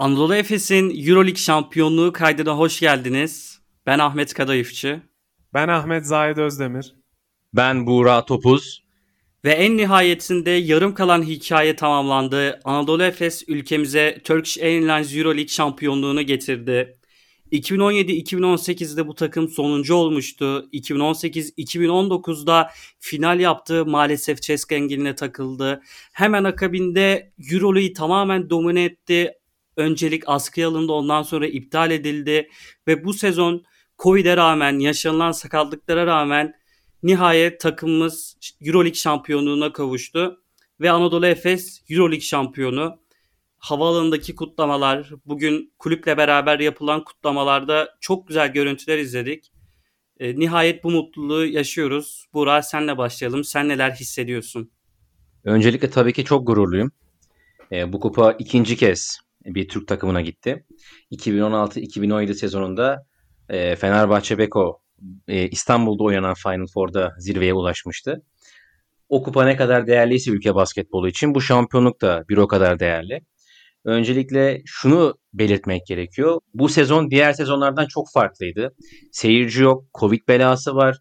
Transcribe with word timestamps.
Anadolu 0.00 0.34
Efes'in 0.34 1.06
Euroleague 1.06 1.36
şampiyonluğu 1.36 2.12
kaydına 2.12 2.58
hoş 2.58 2.80
geldiniz. 2.80 3.60
Ben 3.86 3.98
Ahmet 3.98 4.34
Kadayıfçı. 4.34 5.02
Ben 5.54 5.68
Ahmet 5.68 6.06
Zahid 6.06 6.36
Özdemir. 6.36 6.94
Ben 7.54 7.86
Buğra 7.86 8.24
Topuz. 8.24 8.84
Ve 9.44 9.50
en 9.50 9.76
nihayetinde 9.76 10.50
yarım 10.50 10.94
kalan 10.94 11.22
hikaye 11.22 11.76
tamamlandı. 11.76 12.60
Anadolu 12.64 13.02
Efes 13.02 13.44
ülkemize 13.48 14.20
Turkish 14.24 14.58
Airlines 14.58 15.16
Euroleague 15.16 15.48
şampiyonluğunu 15.48 16.22
getirdi. 16.22 16.98
2017-2018'de 17.52 19.08
bu 19.08 19.14
takım 19.14 19.48
sonuncu 19.48 19.94
olmuştu. 19.94 20.68
2018-2019'da 20.72 22.70
final 22.98 23.40
yaptı. 23.40 23.86
Maalesef 23.86 24.42
Ceska 24.42 24.74
engeline 24.74 25.14
takıldı. 25.14 25.82
Hemen 26.12 26.44
akabinde 26.44 27.32
Euroleague'i 27.52 27.92
tamamen 27.92 28.50
domine 28.50 28.84
etti. 28.84 29.39
Öncelik 29.80 30.22
askıya 30.26 30.68
alındı 30.68 30.92
ondan 30.92 31.22
sonra 31.22 31.46
iptal 31.46 31.90
edildi. 31.90 32.48
Ve 32.88 33.04
bu 33.04 33.12
sezon 33.12 33.64
Covid'e 33.98 34.36
rağmen 34.36 34.78
yaşanılan 34.78 35.32
sakatlıklara 35.32 36.06
rağmen 36.06 36.54
nihayet 37.02 37.60
takımımız 37.60 38.36
Euroleague 38.60 38.94
şampiyonluğuna 38.94 39.72
kavuştu. 39.72 40.40
Ve 40.80 40.90
Anadolu 40.90 41.26
Efes 41.26 41.82
Euroleague 41.90 42.20
şampiyonu 42.20 42.98
havaalanındaki 43.58 44.34
kutlamalar, 44.34 45.10
bugün 45.26 45.72
kulüple 45.78 46.16
beraber 46.16 46.60
yapılan 46.60 47.04
kutlamalarda 47.04 47.88
çok 48.00 48.28
güzel 48.28 48.52
görüntüler 48.52 48.98
izledik. 48.98 49.52
E, 50.20 50.38
nihayet 50.38 50.84
bu 50.84 50.90
mutluluğu 50.90 51.46
yaşıyoruz. 51.46 52.26
Burak 52.34 52.64
senle 52.64 52.98
başlayalım. 52.98 53.44
Sen 53.44 53.68
neler 53.68 53.90
hissediyorsun? 53.90 54.70
Öncelikle 55.44 55.90
tabii 55.90 56.12
ki 56.12 56.24
çok 56.24 56.46
gururluyum. 56.46 56.92
E, 57.72 57.92
bu 57.92 58.00
kupa 58.00 58.32
ikinci 58.32 58.76
kez 58.76 59.20
bir 59.44 59.68
Türk 59.68 59.88
takımına 59.88 60.20
gitti. 60.20 60.64
2016-2017 61.12 62.34
sezonunda 62.34 63.06
e, 63.48 63.76
Fenerbahçe 63.76 64.38
Beko 64.38 64.80
e, 65.28 65.48
İstanbul'da 65.48 66.04
oynanan 66.04 66.34
Final 66.34 66.66
Four'da 66.74 67.12
zirveye 67.18 67.54
ulaşmıştı. 67.54 68.22
O 69.08 69.22
kupa 69.22 69.44
ne 69.44 69.56
kadar 69.56 69.86
değerliyse 69.86 70.30
ülke 70.30 70.54
basketbolu 70.54 71.08
için 71.08 71.34
bu 71.34 71.40
şampiyonluk 71.40 72.00
da 72.00 72.24
bir 72.28 72.36
o 72.36 72.48
kadar 72.48 72.78
değerli. 72.80 73.20
Öncelikle 73.84 74.62
şunu 74.66 75.14
belirtmek 75.32 75.86
gerekiyor. 75.86 76.40
Bu 76.54 76.68
sezon 76.68 77.10
diğer 77.10 77.32
sezonlardan 77.32 77.86
çok 77.86 78.06
farklıydı. 78.14 78.74
Seyirci 79.12 79.62
yok, 79.62 79.84
Covid 80.00 80.28
belası 80.28 80.74
var. 80.74 80.98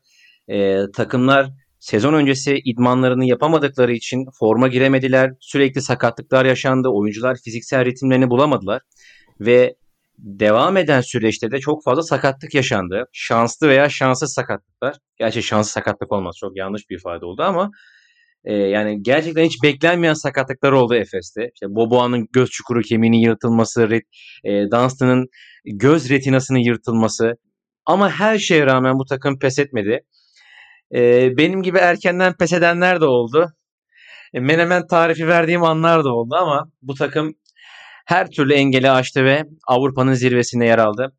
Ee, 0.47 0.81
takımlar 0.95 1.49
sezon 1.79 2.13
öncesi 2.13 2.55
idmanlarını 2.65 3.25
yapamadıkları 3.25 3.93
için 3.93 4.25
forma 4.39 4.67
giremediler. 4.67 5.31
Sürekli 5.39 5.81
sakatlıklar 5.81 6.45
yaşandı. 6.45 6.89
Oyuncular 6.89 7.37
fiziksel 7.43 7.85
ritimlerini 7.85 8.29
bulamadılar. 8.29 8.81
Ve 9.39 9.75
devam 10.17 10.77
eden 10.77 11.01
süreçte 11.01 11.51
de 11.51 11.59
çok 11.59 11.83
fazla 11.83 12.03
sakatlık 12.03 12.53
yaşandı. 12.53 13.05
Şanslı 13.13 13.67
veya 13.69 13.89
şanssız 13.89 14.33
sakatlıklar. 14.33 14.95
Gerçi 15.17 15.43
şanslı 15.43 15.71
sakatlık 15.71 16.11
olmaz. 16.11 16.35
Çok 16.39 16.57
yanlış 16.57 16.89
bir 16.89 16.95
ifade 16.95 17.25
oldu 17.25 17.43
ama 17.43 17.71
e, 18.43 18.53
yani 18.53 19.03
gerçekten 19.03 19.43
hiç 19.45 19.63
beklenmeyen 19.63 20.13
sakatlıklar 20.13 20.71
oldu 20.71 20.95
Efes'te. 20.95 21.51
İşte 21.53 21.65
Boboa'nın 21.69 22.27
göz 22.33 22.49
çukuru 22.49 22.81
kemiğinin 22.81 23.17
yırtılması, 23.17 23.89
ret, 23.89 24.03
e, 24.43 24.51
Dunstan'ın 24.71 25.27
göz 25.65 26.09
retinasının 26.09 26.59
yırtılması. 26.59 27.33
Ama 27.85 28.09
her 28.11 28.37
şeye 28.37 28.65
rağmen 28.65 28.99
bu 28.99 29.05
takım 29.05 29.39
pes 29.39 29.59
etmedi. 29.59 30.01
E, 30.95 31.37
benim 31.37 31.63
gibi 31.63 31.77
erkenden 31.77 32.33
pes 32.33 32.53
edenler 32.53 33.01
de 33.01 33.05
oldu. 33.05 33.53
E, 34.33 34.39
menemen 34.39 34.87
tarifi 34.87 35.27
verdiğim 35.27 35.63
anlar 35.63 36.03
da 36.03 36.13
oldu 36.15 36.35
ama 36.35 36.71
bu 36.81 36.93
takım 36.93 37.35
her 38.05 38.29
türlü 38.31 38.53
engeli 38.53 38.91
aştı 38.91 39.25
ve 39.25 39.43
Avrupa'nın 39.67 40.13
zirvesinde 40.13 40.65
yer 40.65 40.77
aldı. 40.77 41.13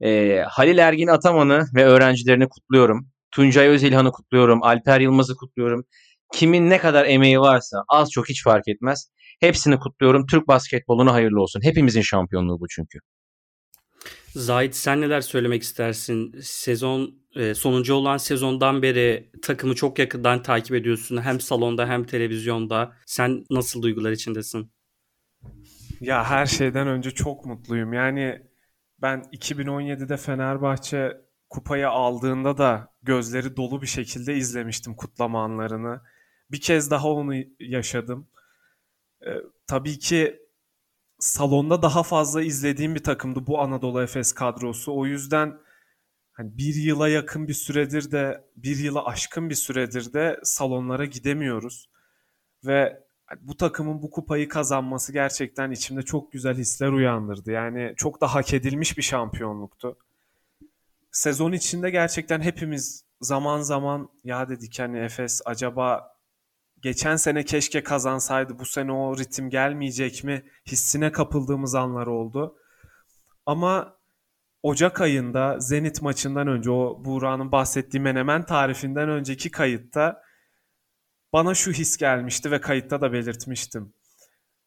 E, 0.00 0.40
Halil 0.48 0.78
Ergin 0.78 1.08
Ataman'ı 1.08 1.64
ve 1.74 1.84
öğrencilerini 1.84 2.48
kutluyorum. 2.48 3.08
Tuncay 3.30 3.68
Özilhan'ı 3.68 4.12
kutluyorum. 4.12 4.62
Alper 4.62 5.00
Yılmaz'ı 5.00 5.36
kutluyorum. 5.36 5.84
Kimin 6.32 6.70
ne 6.70 6.78
kadar 6.78 7.04
emeği 7.04 7.40
varsa 7.40 7.84
az 7.88 8.10
çok 8.10 8.28
hiç 8.28 8.44
fark 8.44 8.68
etmez. 8.68 9.10
Hepsini 9.40 9.78
kutluyorum. 9.78 10.26
Türk 10.26 10.48
basketboluna 10.48 11.12
hayırlı 11.12 11.42
olsun. 11.42 11.60
Hepimizin 11.64 12.02
şampiyonluğu 12.02 12.60
bu 12.60 12.68
çünkü. 12.68 12.98
Zahit 14.34 14.74
sen 14.74 15.00
neler 15.00 15.20
söylemek 15.20 15.62
istersin? 15.62 16.40
Sezon 16.42 17.14
e, 17.36 17.54
sonuncu 17.54 17.94
olan 17.94 18.16
sezondan 18.16 18.82
beri 18.82 19.30
takımı 19.42 19.74
çok 19.74 19.98
yakından 19.98 20.42
takip 20.42 20.74
ediyorsun. 20.74 21.22
Hem 21.22 21.40
salonda 21.40 21.88
hem 21.88 22.04
televizyonda. 22.04 22.92
Sen 23.06 23.44
nasıl 23.50 23.82
duygular 23.82 24.12
içindesin? 24.12 24.72
Ya 26.00 26.24
her 26.24 26.46
şeyden 26.46 26.88
önce 26.88 27.10
çok 27.10 27.46
mutluyum. 27.46 27.92
Yani 27.92 28.42
ben 29.02 29.22
2017'de 29.32 30.16
Fenerbahçe 30.16 31.16
kupayı 31.48 31.88
aldığında 31.88 32.58
da 32.58 32.94
gözleri 33.02 33.56
dolu 33.56 33.82
bir 33.82 33.86
şekilde 33.86 34.34
izlemiştim 34.34 34.94
kutlama 34.94 35.44
anlarını. 35.44 36.00
Bir 36.50 36.60
kez 36.60 36.90
daha 36.90 37.08
onu 37.08 37.34
yaşadım. 37.58 38.28
Ee, 39.26 39.30
tabii 39.66 39.98
ki 39.98 40.40
salonda 41.20 41.82
daha 41.82 42.02
fazla 42.02 42.42
izlediğim 42.42 42.94
bir 42.94 43.04
takımdı 43.04 43.46
bu 43.46 43.60
Anadolu 43.60 44.02
Efes 44.02 44.32
kadrosu. 44.32 44.96
O 44.96 45.06
yüzden 45.06 45.58
hani 46.32 46.58
bir 46.58 46.74
yıla 46.74 47.08
yakın 47.08 47.48
bir 47.48 47.54
süredir 47.54 48.10
de 48.10 48.44
bir 48.56 48.76
yıla 48.76 49.06
aşkın 49.06 49.50
bir 49.50 49.54
süredir 49.54 50.12
de 50.12 50.40
salonlara 50.42 51.04
gidemiyoruz. 51.04 51.90
Ve 52.64 53.02
bu 53.40 53.56
takımın 53.56 54.02
bu 54.02 54.10
kupayı 54.10 54.48
kazanması 54.48 55.12
gerçekten 55.12 55.70
içimde 55.70 56.02
çok 56.02 56.32
güzel 56.32 56.54
hisler 56.54 56.88
uyandırdı. 56.88 57.50
Yani 57.50 57.94
çok 57.96 58.20
da 58.20 58.34
hak 58.34 58.54
edilmiş 58.54 58.98
bir 58.98 59.02
şampiyonluktu. 59.02 59.96
Sezon 61.12 61.52
içinde 61.52 61.90
gerçekten 61.90 62.40
hepimiz 62.40 63.04
zaman 63.20 63.60
zaman 63.60 64.08
ya 64.24 64.48
dedik 64.48 64.78
hani 64.78 64.98
Efes 64.98 65.40
acaba 65.44 66.09
geçen 66.82 67.16
sene 67.16 67.44
keşke 67.44 67.82
kazansaydı 67.82 68.58
bu 68.58 68.64
sene 68.64 68.92
o 68.92 69.18
ritim 69.18 69.50
gelmeyecek 69.50 70.24
mi 70.24 70.44
hissine 70.66 71.12
kapıldığımız 71.12 71.74
anlar 71.74 72.06
oldu. 72.06 72.56
Ama 73.46 74.00
Ocak 74.62 75.00
ayında 75.00 75.60
Zenit 75.60 76.02
maçından 76.02 76.48
önce 76.48 76.70
o 76.70 77.04
Buğra'nın 77.04 77.52
bahsettiği 77.52 78.00
menemen 78.00 78.46
tarifinden 78.46 79.08
önceki 79.08 79.50
kayıtta 79.50 80.22
bana 81.32 81.54
şu 81.54 81.72
his 81.72 81.96
gelmişti 81.96 82.50
ve 82.50 82.60
kayıtta 82.60 83.00
da 83.00 83.12
belirtmiştim. 83.12 83.94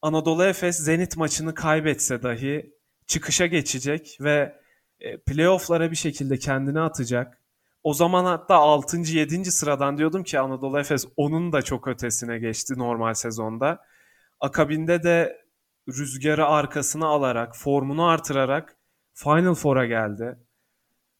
Anadolu 0.01 0.43
Efes 0.43 0.77
Zenit 0.77 1.17
maçını 1.17 1.53
kaybetse 1.53 2.23
dahi 2.23 2.73
çıkışa 3.07 3.45
geçecek 3.45 4.17
ve 4.21 4.59
e, 4.99 5.17
playoff'lara 5.17 5.91
bir 5.91 5.95
şekilde 5.95 6.37
kendini 6.37 6.79
atacak. 6.79 7.42
O 7.83 7.93
zaman 7.93 8.25
hatta 8.25 8.55
6. 8.55 8.97
7. 8.97 9.51
sıradan 9.51 9.97
diyordum 9.97 10.23
ki 10.23 10.39
Anadolu 10.39 10.79
Efes 10.79 11.05
onun 11.17 11.53
da 11.53 11.61
çok 11.61 11.87
ötesine 11.87 12.39
geçti 12.39 12.73
normal 12.77 13.13
sezonda. 13.13 13.81
Akabinde 14.39 15.03
de 15.03 15.41
rüzgarı 15.87 16.45
arkasına 16.45 17.07
alarak, 17.07 17.57
formunu 17.57 18.05
artırarak 18.05 18.77
Final 19.13 19.53
Four'a 19.53 19.85
geldi. 19.85 20.39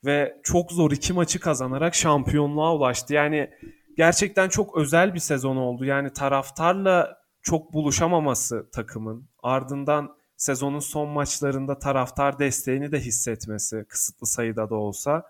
Ve 0.06 0.40
çok 0.44 0.72
zor 0.72 0.92
iki 0.92 1.14
maçı 1.14 1.40
kazanarak 1.40 1.96
şampiyonluğa 1.96 2.76
ulaştı. 2.76 3.14
Yani 3.14 3.50
gerçekten 3.98 4.50
çok 4.50 4.78
özel 4.78 5.14
bir 5.14 5.20
sezon 5.20 5.56
oldu. 5.56 5.86
Yani 5.86 6.14
taraftarla 6.14 7.18
çok 7.42 7.74
buluşamaması 7.74 8.70
takımın. 8.72 9.30
Ardından 9.44 10.18
sezonun 10.38 10.80
son 10.80 11.10
maçlarında 11.10 11.80
taraftar 11.80 12.40
desteğini 12.40 12.92
de 12.92 13.00
hissetmesi 13.00 13.86
kısıtlı 13.90 14.28
sayıda 14.28 14.70
da 14.70 14.76
olsa 14.76 15.24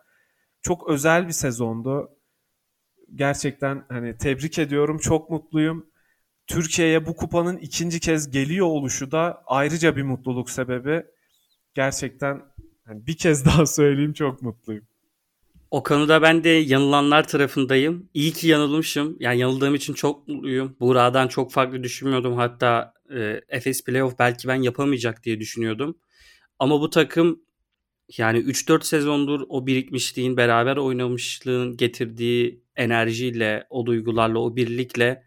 çok 0.63 0.90
özel 0.90 1.28
bir 1.28 1.34
sezondu. 1.34 2.09
Gerçekten 3.16 3.85
hani 3.90 4.18
tebrik 4.18 4.59
ediyorum. 4.59 4.97
Çok 4.97 5.29
mutluyum. 5.29 5.85
Türkiye'ye 6.47 7.06
bu 7.06 7.16
kupanın 7.16 7.57
ikinci 7.57 8.00
kez 8.00 8.31
geliyor 8.31 8.68
oluşu 8.68 9.12
da 9.12 9.44
ayrıca 9.46 9.96
bir 9.96 10.03
mutluluk 10.03 10.50
sebebi. 10.50 11.03
Gerçekten 11.73 12.41
yani 12.87 13.08
bir 13.08 13.17
kez 13.17 13.46
daha 13.46 13.66
söyleyeyim 13.66 14.14
çok 14.14 14.41
mutluyum. 14.41 14.87
O 15.72 15.84
konuda 15.84 16.22
ben 16.22 16.43
de 16.43 16.49
yanılanlar 16.49 17.28
tarafındayım. 17.28 18.09
İyi 18.14 18.34
ki 18.34 18.47
yanılmışım. 18.47 19.17
Yani 19.20 19.40
yanıldığım 19.40 19.76
için 19.76 19.93
çok 19.93 20.28
mutluyum. 20.28 20.76
Buğra'dan 20.79 21.28
çok 21.28 21.52
farklı 21.52 21.84
düşünmüyordum. 21.84 22.37
Hatta 22.37 22.93
e, 23.16 23.41
Efes 23.49 23.84
Playoff 23.84 24.20
belki 24.20 24.47
ben 24.47 24.55
yapamayacak 24.55 25.23
diye 25.23 25.40
düşünüyordum. 25.40 25.97
Ama 26.59 26.82
bu 26.82 26.90
takım 26.90 27.41
yani 28.17 28.39
3-4 28.39 28.83
sezondur 28.83 29.41
o 29.49 29.67
birikmişliğin, 29.67 30.37
beraber 30.37 30.77
oynamışlığın 30.77 31.77
getirdiği 31.77 32.63
enerjiyle, 32.75 33.67
o 33.69 33.85
duygularla, 33.85 34.39
o 34.39 34.55
birlikle 34.55 35.23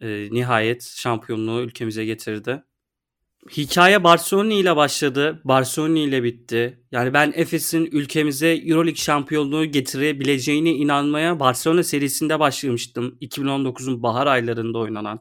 e, 0.00 0.28
nihayet 0.30 0.82
şampiyonluğu 0.82 1.60
ülkemize 1.60 2.04
getirdi. 2.04 2.62
Hikaye 3.56 4.04
Barcelona 4.04 4.52
ile 4.52 4.76
başladı. 4.76 5.40
Barcelona 5.44 5.98
ile 5.98 6.22
bitti. 6.22 6.80
Yani 6.92 7.12
ben 7.14 7.32
Efes'in 7.36 7.88
ülkemize 7.92 8.48
Euroleague 8.48 8.96
şampiyonluğu 8.96 9.64
getirebileceğine 9.64 10.70
inanmaya 10.70 11.40
Barcelona 11.40 11.82
serisinde 11.82 12.40
başlamıştım. 12.40 13.18
2019'un 13.20 14.02
bahar 14.02 14.26
aylarında 14.26 14.78
oynanan. 14.78 15.20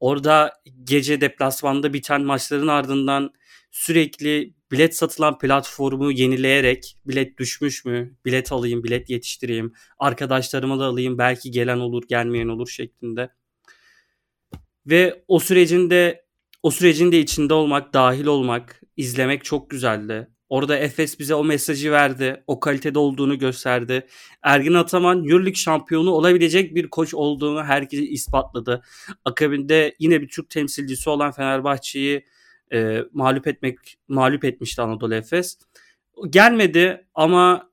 Orada 0.00 0.52
gece 0.84 1.20
deplasmanda 1.20 1.92
biten 1.92 2.22
maçların 2.22 2.68
ardından 2.68 3.30
sürekli 3.70 4.55
bilet 4.72 4.96
satılan 4.96 5.38
platformu 5.38 6.12
yenileyerek 6.12 6.96
bilet 7.06 7.38
düşmüş 7.38 7.84
mü, 7.84 8.16
bilet 8.24 8.52
alayım, 8.52 8.84
bilet 8.84 9.10
yetiştireyim, 9.10 9.72
arkadaşlarıma 9.98 10.78
da 10.78 10.84
alayım 10.84 11.18
belki 11.18 11.50
gelen 11.50 11.78
olur 11.78 12.02
gelmeyen 12.08 12.48
olur 12.48 12.68
şeklinde. 12.68 13.30
Ve 14.86 15.24
o 15.28 15.38
sürecinde 15.38 16.26
o 16.62 16.70
sürecin 16.70 17.12
de 17.12 17.18
içinde 17.20 17.54
olmak, 17.54 17.94
dahil 17.94 18.26
olmak, 18.26 18.82
izlemek 18.96 19.44
çok 19.44 19.70
güzeldi. 19.70 20.28
Orada 20.48 20.76
Efes 20.76 21.18
bize 21.18 21.34
o 21.34 21.44
mesajı 21.44 21.92
verdi. 21.92 22.44
O 22.46 22.60
kalitede 22.60 22.98
olduğunu 22.98 23.38
gösterdi. 23.38 24.06
Ergin 24.42 24.74
Ataman 24.74 25.18
Euroleague 25.24 25.54
şampiyonu 25.54 26.10
olabilecek 26.10 26.74
bir 26.74 26.90
koç 26.90 27.14
olduğunu 27.14 27.64
herkese 27.64 28.02
ispatladı. 28.02 28.82
Akabinde 29.24 29.96
yine 29.98 30.22
bir 30.22 30.28
Türk 30.28 30.50
temsilcisi 30.50 31.10
olan 31.10 31.32
Fenerbahçe'yi 31.32 32.24
e, 32.72 33.04
mağlup 33.12 33.46
etmek 33.46 33.78
mağlup 34.08 34.44
etmişti 34.44 34.82
Anadolu 34.82 35.14
Efes. 35.14 35.58
Gelmedi 36.30 37.06
ama 37.14 37.70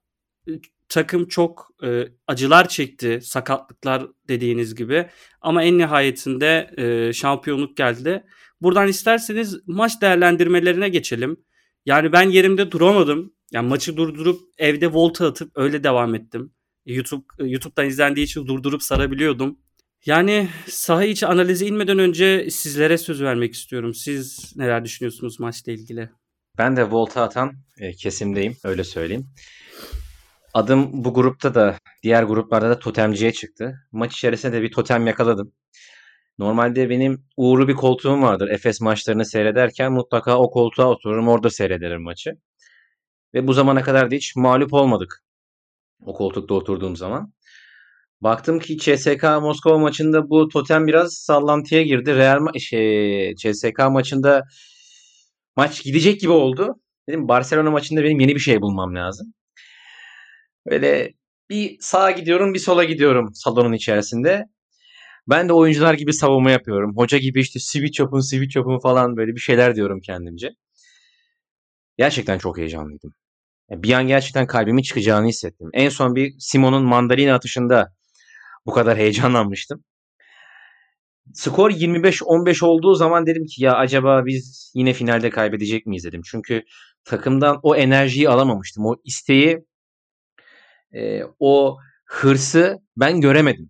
e, 0.47 0.51
takım 0.89 1.27
çok 1.27 1.69
e, 1.83 2.07
acılar 2.27 2.69
çekti. 2.69 3.19
Sakatlıklar 3.23 4.07
dediğiniz 4.27 4.75
gibi. 4.75 5.09
Ama 5.41 5.63
en 5.63 5.77
nihayetinde 5.77 6.69
e, 6.77 7.13
şampiyonluk 7.13 7.77
geldi. 7.77 8.23
Buradan 8.61 8.87
isterseniz 8.87 9.59
maç 9.67 10.01
değerlendirmelerine 10.01 10.89
geçelim. 10.89 11.37
Yani 11.85 12.11
ben 12.11 12.29
yerimde 12.29 12.71
duramadım. 12.71 13.33
Yani 13.51 13.67
maçı 13.67 13.97
durdurup 13.97 14.41
evde 14.57 14.93
volta 14.93 15.27
atıp 15.27 15.51
öyle 15.55 15.83
devam 15.83 16.15
ettim. 16.15 16.53
YouTube 16.85 17.25
YouTube'dan 17.39 17.85
izlendiği 17.87 18.25
için 18.25 18.47
durdurup 18.47 18.83
sarabiliyordum. 18.83 19.59
Yani 20.05 20.49
saha 20.67 21.03
içi 21.03 21.27
analize 21.27 21.65
inmeden 21.65 21.99
önce 21.99 22.51
sizlere 22.51 22.97
söz 22.97 23.21
vermek 23.21 23.53
istiyorum. 23.53 23.93
Siz 23.93 24.53
neler 24.55 24.85
düşünüyorsunuz 24.85 25.39
maçla 25.39 25.71
ilgili? 25.71 26.09
Ben 26.57 26.77
de 26.77 26.91
volta 26.91 27.21
atan 27.21 27.53
e, 27.77 27.93
kesimdeyim 27.93 28.57
öyle 28.63 28.83
söyleyeyim. 28.83 29.29
Adım 30.53 31.03
bu 31.03 31.13
grupta 31.13 31.55
da 31.55 31.77
diğer 32.03 32.23
gruplarda 32.23 32.69
da 32.69 32.79
totemciye 32.79 33.33
çıktı. 33.33 33.79
Maç 33.91 34.13
içerisinde 34.13 34.53
de 34.53 34.61
bir 34.61 34.71
totem 34.71 35.07
yakaladım. 35.07 35.53
Normalde 36.37 36.89
benim 36.89 37.25
uğurlu 37.37 37.67
bir 37.67 37.73
koltuğum 37.73 38.21
vardır. 38.21 38.47
Efes 38.47 38.81
maçlarını 38.81 39.25
seyrederken 39.25 39.91
mutlaka 39.91 40.37
o 40.37 40.51
koltuğa 40.51 40.85
otururum 40.85 41.27
orada 41.27 41.49
seyrederim 41.49 42.01
maçı. 42.01 42.31
Ve 43.33 43.47
bu 43.47 43.53
zamana 43.53 43.81
kadar 43.81 44.11
da 44.11 44.15
hiç 44.15 44.35
mağlup 44.35 44.73
olmadık. 44.73 45.23
O 46.05 46.13
koltukta 46.13 46.53
oturduğum 46.53 46.95
zaman. 46.95 47.33
Baktım 48.23 48.59
ki 48.59 48.77
CSK 48.77 49.23
Moskova 49.41 49.77
maçında 49.77 50.29
bu 50.29 50.49
totem 50.49 50.87
biraz 50.87 51.13
sallantıya 51.13 51.83
girdi. 51.83 52.15
Real 52.15 52.37
ma- 52.37 52.59
şey, 52.59 53.35
CSK 53.35 53.89
maçında 53.89 54.43
maç 55.55 55.83
gidecek 55.83 56.21
gibi 56.21 56.31
oldu. 56.31 56.75
Dedim 57.09 57.27
Barcelona 57.27 57.71
maçında 57.71 58.03
benim 58.03 58.19
yeni 58.19 58.35
bir 58.35 58.39
şey 58.39 58.61
bulmam 58.61 58.95
lazım. 58.95 59.33
Böyle 60.69 61.13
bir 61.49 61.77
sağa 61.79 62.11
gidiyorum 62.11 62.53
bir 62.53 62.59
sola 62.59 62.83
gidiyorum 62.83 63.29
salonun 63.33 63.73
içerisinde. 63.73 64.45
Ben 65.29 65.49
de 65.49 65.53
oyuncular 65.53 65.93
gibi 65.93 66.13
savunma 66.13 66.51
yapıyorum. 66.51 66.97
Hoca 66.97 67.17
gibi 67.17 67.41
işte 67.41 67.59
switch 67.59 67.99
yapın 67.99 68.19
switch 68.19 68.55
yapın 68.57 68.79
falan 68.79 69.17
böyle 69.17 69.35
bir 69.35 69.39
şeyler 69.39 69.75
diyorum 69.75 69.99
kendimce. 70.01 70.49
Gerçekten 71.97 72.37
çok 72.37 72.57
heyecanlıydım. 72.57 73.13
Bir 73.71 73.93
an 73.93 74.07
gerçekten 74.07 74.47
kalbimin 74.47 74.81
çıkacağını 74.83 75.27
hissettim. 75.27 75.69
En 75.73 75.89
son 75.89 76.15
bir 76.15 76.35
Simon'un 76.39 76.83
mandalina 76.85 77.35
atışında 77.35 77.93
bu 78.65 78.71
kadar 78.71 78.97
heyecanlanmıştım. 78.97 79.83
Skor 81.33 81.71
25-15 81.71 82.65
olduğu 82.65 82.95
zaman 82.95 83.25
dedim 83.25 83.45
ki 83.45 83.63
ya 83.63 83.73
acaba 83.73 84.25
biz 84.25 84.71
yine 84.75 84.93
finalde 84.93 85.29
kaybedecek 85.29 85.85
miyiz 85.85 86.03
dedim. 86.03 86.21
Çünkü 86.25 86.63
takımdan 87.05 87.59
o 87.63 87.75
enerjiyi 87.75 88.29
alamamıştım. 88.29 88.85
O 88.85 88.95
isteği, 89.03 89.59
e, 90.93 91.21
o 91.39 91.77
hırsı 92.05 92.77
ben 92.97 93.21
göremedim. 93.21 93.69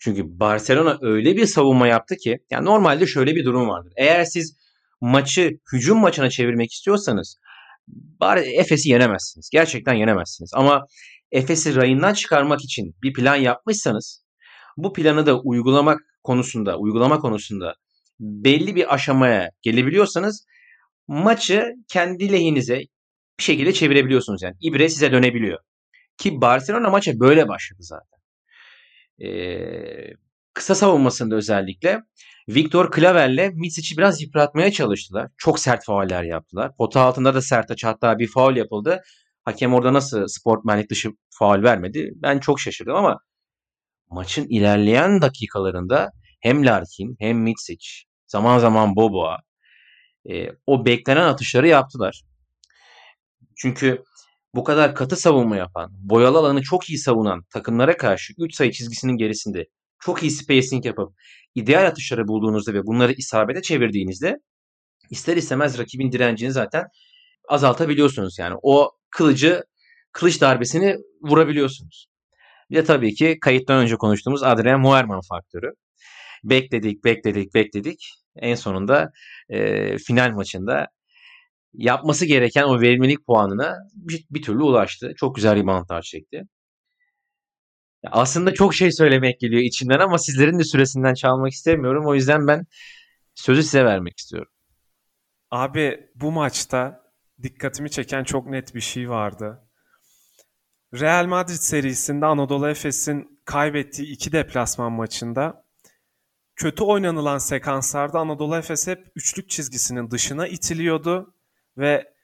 Çünkü 0.00 0.22
Barcelona 0.40 0.98
öyle 1.00 1.36
bir 1.36 1.46
savunma 1.46 1.88
yaptı 1.88 2.16
ki 2.16 2.38
yani 2.50 2.64
normalde 2.64 3.06
şöyle 3.06 3.34
bir 3.34 3.44
durum 3.44 3.68
vardır. 3.68 3.92
Eğer 3.96 4.24
siz 4.24 4.56
maçı 5.00 5.58
hücum 5.72 5.98
maçına 5.98 6.30
çevirmek 6.30 6.72
istiyorsanız 6.72 7.38
bari 8.20 8.40
Efes'i 8.40 8.90
yenemezsiniz. 8.90 9.50
Gerçekten 9.52 9.94
yenemezsiniz. 9.94 10.50
Ama 10.54 10.86
Efes'i 11.32 11.74
rayından 11.74 12.14
çıkarmak 12.14 12.64
için 12.64 12.94
bir 13.02 13.12
plan 13.12 13.36
yapmışsanız 13.36 14.24
bu 14.76 14.92
planı 14.92 15.26
da 15.26 15.40
uygulamak 15.40 16.00
konusunda, 16.22 16.78
uygulama 16.78 17.18
konusunda 17.18 17.74
belli 18.20 18.76
bir 18.76 18.94
aşamaya 18.94 19.50
gelebiliyorsanız 19.62 20.46
maçı 21.08 21.64
kendi 21.88 22.32
lehinize 22.32 22.78
bir 23.38 23.44
şekilde 23.44 23.72
çevirebiliyorsunuz 23.72 24.42
yani. 24.42 24.54
İbre 24.60 24.88
size 24.88 25.12
dönebiliyor. 25.12 25.58
Ki 26.18 26.40
Barcelona 26.40 26.90
maça 26.90 27.20
böyle 27.20 27.48
başladı 27.48 27.82
zaten. 27.82 28.18
Ee, 29.22 30.14
kısa 30.54 30.74
savunmasında 30.74 31.36
özellikle 31.36 32.00
Viktor 32.48 32.90
Klaver'le 32.90 33.50
Mitsic'i 33.54 33.98
biraz 33.98 34.22
yıpratmaya 34.22 34.72
çalıştılar. 34.72 35.30
Çok 35.36 35.58
sert 35.58 35.84
fauller 35.84 36.22
yaptılar. 36.22 36.76
Pota 36.76 37.00
altında 37.00 37.34
da 37.34 37.42
sert 37.42 37.84
hatta 37.84 38.18
bir 38.18 38.28
faul 38.28 38.56
yapıldı. 38.56 39.02
Hakem 39.48 39.74
orada 39.74 39.92
nasıl 39.92 40.26
sportmenlik 40.26 40.90
dışı 40.90 41.10
faul 41.30 41.62
vermedi 41.62 42.12
ben 42.14 42.38
çok 42.38 42.60
şaşırdım 42.60 42.96
ama 42.96 43.18
maçın 44.10 44.46
ilerleyen 44.48 45.22
dakikalarında 45.22 46.10
hem 46.40 46.66
Larkin 46.66 47.16
hem 47.18 47.38
Mitsic 47.42 47.86
zaman 48.26 48.58
zaman 48.58 48.96
Boboa 48.96 49.38
e, 50.30 50.48
o 50.66 50.84
beklenen 50.86 51.24
atışları 51.24 51.68
yaptılar. 51.68 52.22
Çünkü 53.56 54.02
bu 54.54 54.64
kadar 54.64 54.94
katı 54.94 55.16
savunma 55.16 55.56
yapan, 55.56 55.90
boyalı 55.92 56.38
alanı 56.38 56.62
çok 56.62 56.90
iyi 56.90 56.98
savunan 56.98 57.42
takımlara 57.52 57.96
karşı 57.96 58.32
3 58.38 58.54
sayı 58.54 58.72
çizgisinin 58.72 59.16
gerisinde 59.16 59.66
çok 59.98 60.22
iyi 60.22 60.30
spacing 60.30 60.86
yapıp 60.86 61.12
ideal 61.54 61.86
atışları 61.86 62.28
bulduğunuzda 62.28 62.74
ve 62.74 62.86
bunları 62.86 63.12
isabete 63.12 63.62
çevirdiğinizde 63.62 64.38
ister 65.10 65.36
istemez 65.36 65.78
rakibin 65.78 66.12
direncini 66.12 66.52
zaten 66.52 66.84
azaltabiliyorsunuz. 67.48 68.38
Yani 68.38 68.56
o 68.62 68.97
kılıcı 69.10 69.64
kılıç 70.12 70.40
darbesini 70.40 70.96
vurabiliyorsunuz. 71.22 72.06
Bir 72.70 72.76
de 72.76 72.84
tabii 72.84 73.14
ki 73.14 73.38
kayıttan 73.40 73.82
önce 73.82 73.96
konuştuğumuz 73.96 74.42
Adrian 74.42 74.80
Muerman 74.80 75.20
faktörü. 75.28 75.72
Bekledik, 76.44 77.04
bekledik, 77.04 77.54
bekledik. 77.54 78.14
En 78.36 78.54
sonunda 78.54 79.12
e, 79.48 79.98
final 79.98 80.30
maçında 80.30 80.86
yapması 81.74 82.26
gereken 82.26 82.62
o 82.62 82.80
verimlilik 82.80 83.26
puanına 83.26 83.76
bir, 83.94 84.26
bir 84.30 84.42
türlü 84.42 84.62
ulaştı. 84.62 85.12
Çok 85.16 85.36
güzel 85.36 85.56
reboundlar 85.56 86.02
çekti. 86.02 86.42
Aslında 88.06 88.54
çok 88.54 88.74
şey 88.74 88.92
söylemek 88.92 89.40
geliyor 89.40 89.62
içimden 89.62 89.98
ama 89.98 90.18
sizlerin 90.18 90.58
de 90.58 90.64
süresinden 90.64 91.14
çalmak 91.14 91.52
istemiyorum. 91.52 92.06
O 92.06 92.14
yüzden 92.14 92.46
ben 92.46 92.66
sözü 93.34 93.62
size 93.62 93.84
vermek 93.84 94.18
istiyorum. 94.18 94.52
Abi 95.50 96.10
bu 96.14 96.32
maçta 96.32 97.07
dikkatimi 97.42 97.90
çeken 97.90 98.24
çok 98.24 98.46
net 98.46 98.74
bir 98.74 98.80
şey 98.80 99.10
vardı. 99.10 99.68
Real 100.94 101.26
Madrid 101.26 101.56
serisinde 101.56 102.26
Anadolu 102.26 102.68
Efes'in 102.68 103.40
kaybettiği 103.44 104.08
iki 104.08 104.32
deplasman 104.32 104.92
maçında 104.92 105.64
kötü 106.56 106.84
oynanılan 106.84 107.38
sekanslarda 107.38 108.18
Anadolu 108.18 108.56
Efes 108.56 108.86
hep 108.86 109.12
üçlük 109.16 109.50
çizgisinin 109.50 110.10
dışına 110.10 110.46
itiliyordu 110.48 111.34
ve 111.76 112.14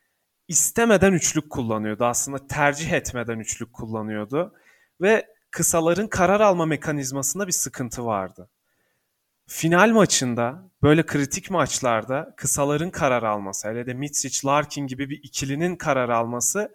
istemeden 0.48 1.12
üçlük 1.12 1.50
kullanıyordu. 1.50 2.04
Aslında 2.04 2.46
tercih 2.46 2.92
etmeden 2.92 3.38
üçlük 3.38 3.72
kullanıyordu 3.72 4.54
ve 5.00 5.26
kısaların 5.50 6.08
karar 6.08 6.40
alma 6.40 6.66
mekanizmasında 6.66 7.46
bir 7.46 7.52
sıkıntı 7.52 8.06
vardı. 8.06 8.50
Final 9.46 9.90
maçında 9.90 10.70
böyle 10.82 11.06
kritik 11.06 11.50
maçlarda 11.50 12.34
kısaların 12.36 12.90
karar 12.90 13.22
alması, 13.22 13.68
hele 13.68 13.86
de 13.86 13.94
Mitsic, 13.94 14.48
Larkin 14.48 14.86
gibi 14.86 15.10
bir 15.10 15.20
ikilinin 15.22 15.76
karar 15.76 16.08
alması 16.08 16.72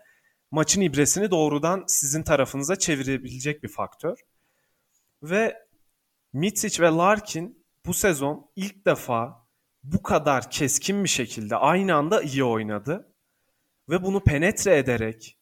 maçın 0.52 0.82
ibresini 0.82 1.32
doğrudan 1.32 1.84
sizin 1.88 2.24
tarafınıza 2.24 2.76
çevirebilecek 2.76 3.64
bir 3.64 3.68
faktör. 3.68 4.18
Ve 5.24 5.58
Mitsic 6.34 6.84
ve 6.84 6.88
Larkin 6.88 7.66
bu 7.86 7.94
sezon 7.94 8.52
ilk 8.56 8.86
defa 8.86 9.48
bu 9.84 10.04
kadar 10.04 10.52
keskin 10.52 11.04
bir 11.04 11.10
şekilde 11.10 11.56
aynı 11.56 11.96
anda 11.96 12.22
iyi 12.22 12.44
oynadı. 12.44 13.14
Ve 13.90 14.04
bunu 14.04 14.24
penetre 14.24 14.78
ederek, 14.78 15.38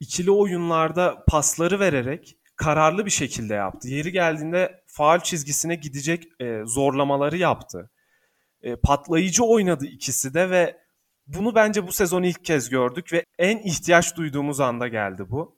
ikili 0.00 0.30
oyunlarda 0.30 1.24
pasları 1.28 1.80
vererek 1.80 2.36
kararlı 2.56 3.06
bir 3.06 3.10
şekilde 3.10 3.54
yaptı. 3.54 3.88
Yeri 3.88 4.12
geldiğinde 4.12 4.81
faal 4.92 5.20
çizgisine 5.20 5.74
gidecek 5.74 6.24
e, 6.40 6.60
zorlamaları 6.64 7.36
yaptı. 7.36 7.90
E, 8.62 8.76
patlayıcı 8.76 9.44
oynadı 9.44 9.86
ikisi 9.86 10.34
de 10.34 10.50
ve 10.50 10.76
bunu 11.26 11.54
bence 11.54 11.86
bu 11.86 11.92
sezon 11.92 12.22
ilk 12.22 12.44
kez 12.44 12.68
gördük 12.68 13.12
ve 13.12 13.24
en 13.38 13.58
ihtiyaç 13.58 14.16
duyduğumuz 14.16 14.60
anda 14.60 14.88
geldi 14.88 15.24
bu. 15.30 15.56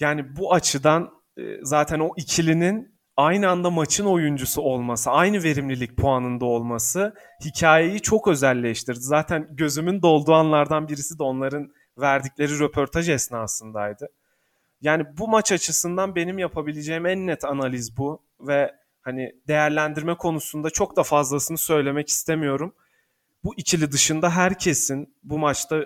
Yani 0.00 0.36
bu 0.36 0.54
açıdan 0.54 1.10
e, 1.38 1.42
zaten 1.62 2.00
o 2.00 2.10
ikilinin 2.16 2.98
aynı 3.16 3.48
anda 3.48 3.70
maçın 3.70 4.06
oyuncusu 4.06 4.62
olması, 4.62 5.10
aynı 5.10 5.42
verimlilik 5.42 5.96
puanında 5.96 6.44
olması 6.44 7.14
hikayeyi 7.44 8.00
çok 8.00 8.28
özelleştirdi. 8.28 9.00
Zaten 9.00 9.48
gözümün 9.50 10.02
dolduğu 10.02 10.34
anlardan 10.34 10.88
birisi 10.88 11.18
de 11.18 11.22
onların 11.22 11.72
verdikleri 11.98 12.58
röportaj 12.58 13.08
esnasındaydı. 13.08 14.08
Yani 14.80 15.04
bu 15.18 15.28
maç 15.28 15.52
açısından 15.52 16.14
benim 16.14 16.38
yapabileceğim 16.38 17.06
en 17.06 17.26
net 17.26 17.44
analiz 17.44 17.96
bu 17.96 18.27
ve 18.40 18.74
hani 19.02 19.32
değerlendirme 19.48 20.16
konusunda 20.16 20.70
çok 20.70 20.96
da 20.96 21.02
fazlasını 21.02 21.58
söylemek 21.58 22.08
istemiyorum. 22.08 22.74
Bu 23.44 23.54
ikili 23.56 23.92
dışında 23.92 24.30
herkesin 24.30 25.14
bu 25.22 25.38
maçta 25.38 25.84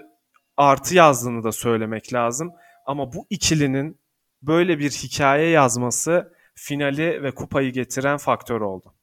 artı 0.56 0.94
yazdığını 0.94 1.44
da 1.44 1.52
söylemek 1.52 2.12
lazım. 2.12 2.52
Ama 2.87 3.12
bu 3.12 3.26
ikilinin 3.30 4.00
böyle 4.42 4.78
bir 4.78 4.90
hikaye 4.90 5.49
yazması 5.49 6.32
finali 6.54 7.23
ve 7.23 7.35
kupayı 7.35 7.73
getiren 7.73 8.16
faktör 8.16 8.61
oldu. 8.61 8.94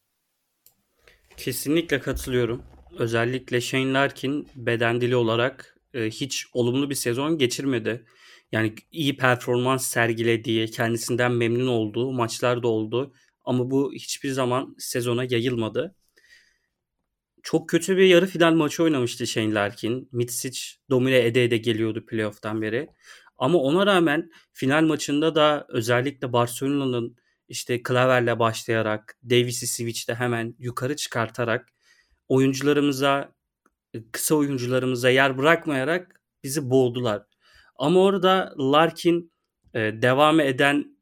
Kesinlikle 1.37 1.99
katılıyorum. 1.99 2.63
Özellikle 2.97 3.61
Shane 3.61 3.93
Larkin 3.93 4.47
beden 4.55 5.01
dili 5.01 5.15
olarak 5.15 5.79
e, 5.93 6.05
hiç 6.05 6.45
olumlu 6.53 6.89
bir 6.89 6.95
sezon 6.95 7.37
geçirmedi. 7.37 8.05
Yani 8.51 8.75
iyi 8.91 9.17
performans 9.17 9.87
sergilediği, 9.87 10.71
kendisinden 10.71 11.31
memnun 11.31 11.67
olduğu 11.67 12.11
maçlar 12.11 12.63
da 12.63 12.67
oldu. 12.67 13.13
Ama 13.49 13.71
bu 13.71 13.93
hiçbir 13.93 14.31
zaman 14.31 14.75
sezona 14.77 15.23
yayılmadı. 15.23 15.95
Çok 17.43 17.69
kötü 17.69 17.97
bir 17.97 18.05
yarı 18.05 18.25
final 18.25 18.53
maçı 18.53 18.83
oynamıştı 18.83 19.27
Shane 19.27 19.53
Larkin. 19.53 20.09
Mitsic 20.11 20.59
domine 20.89 21.25
ede 21.25 21.43
ede 21.43 21.57
geliyordu 21.57 22.05
playoff'tan 22.05 22.61
beri. 22.61 22.89
Ama 23.37 23.57
ona 23.57 23.85
rağmen 23.85 24.31
final 24.53 24.83
maçında 24.83 25.35
da 25.35 25.65
özellikle 25.69 26.33
Barcelona'nın 26.33 27.15
işte 27.47 27.83
klaverle 27.83 28.39
başlayarak 28.39 29.17
Davis'i 29.23 29.67
switch'te 29.67 30.15
hemen 30.15 30.55
yukarı 30.59 30.95
çıkartarak 30.95 31.69
oyuncularımıza 32.27 33.35
kısa 34.11 34.35
oyuncularımıza 34.35 35.09
yer 35.09 35.37
bırakmayarak 35.37 36.21
bizi 36.43 36.69
boğdular. 36.69 37.23
Ama 37.75 37.99
orada 37.99 38.53
Larkin 38.59 39.33
e, 39.73 39.79
devam 39.79 40.39
eden 40.39 40.98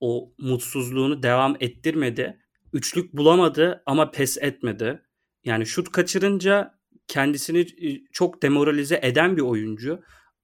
o 0.00 0.32
mutsuzluğunu 0.38 1.22
devam 1.22 1.56
ettirmedi. 1.60 2.38
Üçlük 2.72 3.12
bulamadı 3.12 3.82
ama 3.86 4.10
pes 4.10 4.38
etmedi. 4.38 5.02
Yani 5.44 5.66
şut 5.66 5.92
kaçırınca 5.92 6.74
kendisini 7.08 7.60
e, 7.60 8.04
çok 8.12 8.42
demoralize 8.42 9.00
eden 9.02 9.36
bir 9.36 9.42
oyuncu. 9.42 10.00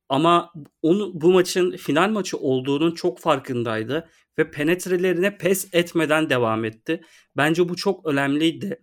Ama 0.08 0.52
onu 0.82 1.20
bu 1.20 1.32
maçın 1.32 1.76
final 1.76 2.10
maçı 2.10 2.36
olduğunun 2.36 2.90
çok 2.94 3.20
farkındaydı 3.20 4.08
ve 4.38 4.50
penetrelerine 4.50 5.38
pes 5.38 5.68
etmeden 5.72 6.30
devam 6.30 6.64
etti. 6.64 7.00
Bence 7.36 7.68
bu 7.68 7.76
çok 7.76 8.06
önemliydi. 8.06 8.80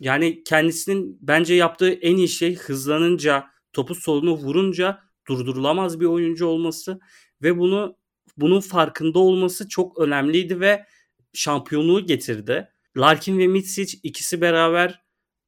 Yani 0.00 0.42
kendisinin 0.44 1.18
bence 1.20 1.54
yaptığı 1.54 1.90
en 1.90 2.16
iyi 2.16 2.28
şey 2.28 2.56
hızlanınca, 2.56 3.46
topu 3.72 3.94
solunu 3.94 4.34
vurunca 4.36 5.00
durdurulamaz 5.28 6.00
bir 6.00 6.06
oyuncu 6.06 6.46
olması 6.46 7.00
ve 7.42 7.58
bunu 7.58 7.96
bunun 8.40 8.60
farkında 8.60 9.18
olması 9.18 9.68
çok 9.68 9.98
önemliydi 9.98 10.60
ve 10.60 10.86
şampiyonluğu 11.32 12.06
getirdi. 12.06 12.68
Larkin 12.96 13.38
ve 13.38 13.46
Mitsic 13.46 13.98
ikisi 14.02 14.40
beraber 14.40 15.02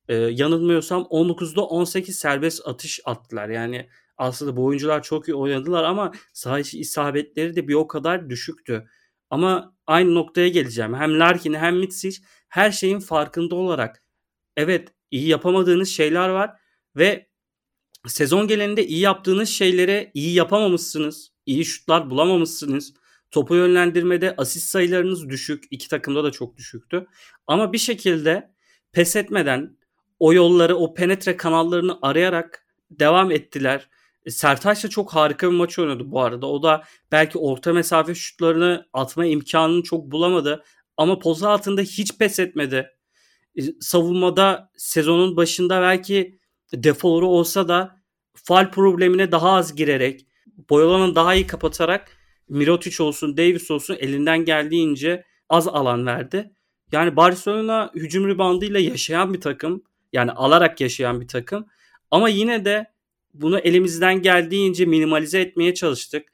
e, 0.08 0.14
yanılmıyorsam 0.14 1.02
19'da 1.02 1.64
18 1.64 2.18
serbest 2.18 2.68
atış 2.68 3.00
attılar. 3.04 3.48
Yani 3.48 3.88
aslında 4.16 4.56
bu 4.56 4.64
oyuncular 4.64 5.02
çok 5.02 5.28
iyi 5.28 5.34
oynadılar 5.34 5.84
ama 5.84 6.12
saha 6.32 6.60
içi 6.60 6.80
isabetleri 6.80 7.56
de 7.56 7.68
bir 7.68 7.74
o 7.74 7.86
kadar 7.86 8.30
düşüktü. 8.30 8.88
Ama 9.30 9.76
aynı 9.86 10.14
noktaya 10.14 10.48
geleceğim. 10.48 10.94
Hem 10.94 11.20
Larkin 11.20 11.54
hem 11.54 11.78
Mitsic 11.78 12.22
her 12.48 12.70
şeyin 12.70 13.00
farkında 13.00 13.54
olarak 13.54 14.04
evet 14.56 14.88
iyi 15.10 15.28
yapamadığınız 15.28 15.88
şeyler 15.88 16.28
var 16.28 16.50
ve 16.96 17.30
sezon 18.06 18.48
genelinde 18.48 18.86
iyi 18.86 19.00
yaptığınız 19.00 19.48
şeylere 19.48 20.10
iyi 20.14 20.34
yapamamışsınız. 20.34 21.32
İyi 21.50 21.64
şutlar 21.64 22.10
bulamamışsınız. 22.10 22.94
Topu 23.30 23.54
yönlendirmede 23.54 24.34
asist 24.36 24.68
sayılarınız 24.68 25.28
düşük. 25.28 25.64
İki 25.70 25.88
takımda 25.88 26.24
da 26.24 26.30
çok 26.30 26.56
düşüktü. 26.56 27.06
Ama 27.46 27.72
bir 27.72 27.78
şekilde 27.78 28.50
pes 28.92 29.16
etmeden 29.16 29.76
o 30.18 30.32
yolları, 30.32 30.76
o 30.76 30.94
penetre 30.94 31.36
kanallarını 31.36 31.98
arayarak 32.02 32.66
devam 32.90 33.30
ettiler. 33.30 33.88
E, 34.26 34.30
Sertaç 34.30 34.84
da 34.84 34.88
çok 34.88 35.14
harika 35.14 35.50
bir 35.50 35.56
maç 35.56 35.78
oynadı 35.78 36.02
bu 36.10 36.20
arada. 36.20 36.46
O 36.46 36.62
da 36.62 36.84
belki 37.12 37.38
orta 37.38 37.72
mesafe 37.72 38.14
şutlarını 38.14 38.86
atma 38.92 39.26
imkanını 39.26 39.82
çok 39.82 40.10
bulamadı. 40.10 40.64
Ama 40.96 41.18
pozu 41.18 41.46
altında 41.46 41.80
hiç 41.80 42.18
pes 42.18 42.38
etmedi. 42.38 42.90
E, 43.56 43.62
savunmada 43.80 44.70
sezonun 44.76 45.36
başında 45.36 45.82
belki 45.82 46.38
defoları 46.74 47.26
olsa 47.26 47.68
da 47.68 47.96
fal 48.34 48.70
problemine 48.70 49.32
daha 49.32 49.50
az 49.50 49.74
girerek 49.74 50.29
boy 50.70 50.82
alanını 50.82 51.14
daha 51.14 51.34
iyi 51.34 51.46
kapatarak 51.46 52.16
Mirotic 52.48 53.02
olsun 53.02 53.36
Davis 53.36 53.70
olsun 53.70 53.96
elinden 54.00 54.44
geldiğince 54.44 55.24
az 55.48 55.68
alan 55.68 56.06
verdi. 56.06 56.50
Yani 56.92 57.16
Barcelona 57.16 57.90
hücum 57.94 58.28
ribandıyla 58.28 58.80
yaşayan 58.80 59.34
bir 59.34 59.40
takım. 59.40 59.82
Yani 60.12 60.32
alarak 60.32 60.80
yaşayan 60.80 61.20
bir 61.20 61.28
takım. 61.28 61.66
Ama 62.10 62.28
yine 62.28 62.64
de 62.64 62.86
bunu 63.34 63.58
elimizden 63.58 64.22
geldiğince 64.22 64.84
minimalize 64.84 65.40
etmeye 65.40 65.74
çalıştık. 65.74 66.32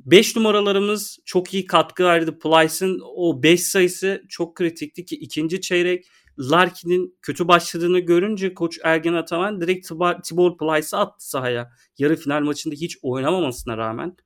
5 0.00 0.36
numaralarımız 0.36 1.18
çok 1.24 1.54
iyi 1.54 1.66
katkı 1.66 2.04
verdi. 2.04 2.38
Plyce'ın 2.38 3.02
o 3.04 3.42
5 3.42 3.62
sayısı 3.62 4.22
çok 4.28 4.54
kritikti 4.54 5.04
ki 5.04 5.16
ikinci 5.16 5.60
çeyrek 5.60 6.06
Larkin'in 6.38 7.18
kötü 7.22 7.48
başladığını 7.48 7.98
görünce 7.98 8.54
koç 8.54 8.78
Ergen 8.84 9.14
Ataman 9.14 9.60
direkt 9.60 9.88
Tibor 10.24 10.58
Plyce'ı 10.58 11.00
attı 11.00 11.28
sahaya. 11.28 11.70
Yarı 11.98 12.16
final 12.16 12.40
maçında 12.40 12.74
hiç 12.74 12.98
oynamamasına 13.02 13.76
rağmen. 13.76 14.16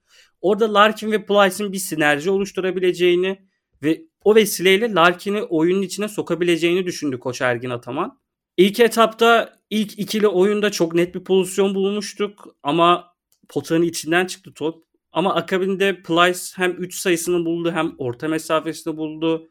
Orada 0.40 0.74
Larkin 0.74 1.12
ve 1.12 1.26
Plyce'ın 1.26 1.72
bir 1.72 1.78
sinerji 1.78 2.30
oluşturabileceğini 2.30 3.38
ve 3.82 4.02
o 4.24 4.34
vesileyle 4.34 4.94
Larkin'i 4.94 5.42
oyunun 5.42 5.82
içine 5.82 6.08
sokabileceğini 6.08 6.86
düşündü 6.86 7.18
koç 7.18 7.40
Ergin 7.40 7.70
Ataman. 7.70 8.20
İlk 8.56 8.80
etapta 8.80 9.58
ilk 9.70 9.98
ikili 9.98 10.28
oyunda 10.28 10.70
çok 10.70 10.94
net 10.94 11.14
bir 11.14 11.24
pozisyon 11.24 11.74
bulmuştuk 11.74 12.56
ama 12.62 13.14
potanın 13.48 13.82
içinden 13.82 14.26
çıktı 14.26 14.52
top. 14.54 14.84
Ama 15.12 15.34
akabinde 15.34 16.02
Plyce 16.02 16.40
hem 16.56 16.72
3 16.72 16.94
sayısını 16.94 17.44
buldu 17.44 17.72
hem 17.72 17.92
orta 17.98 18.28
mesafesini 18.28 18.96
buldu. 18.96 19.49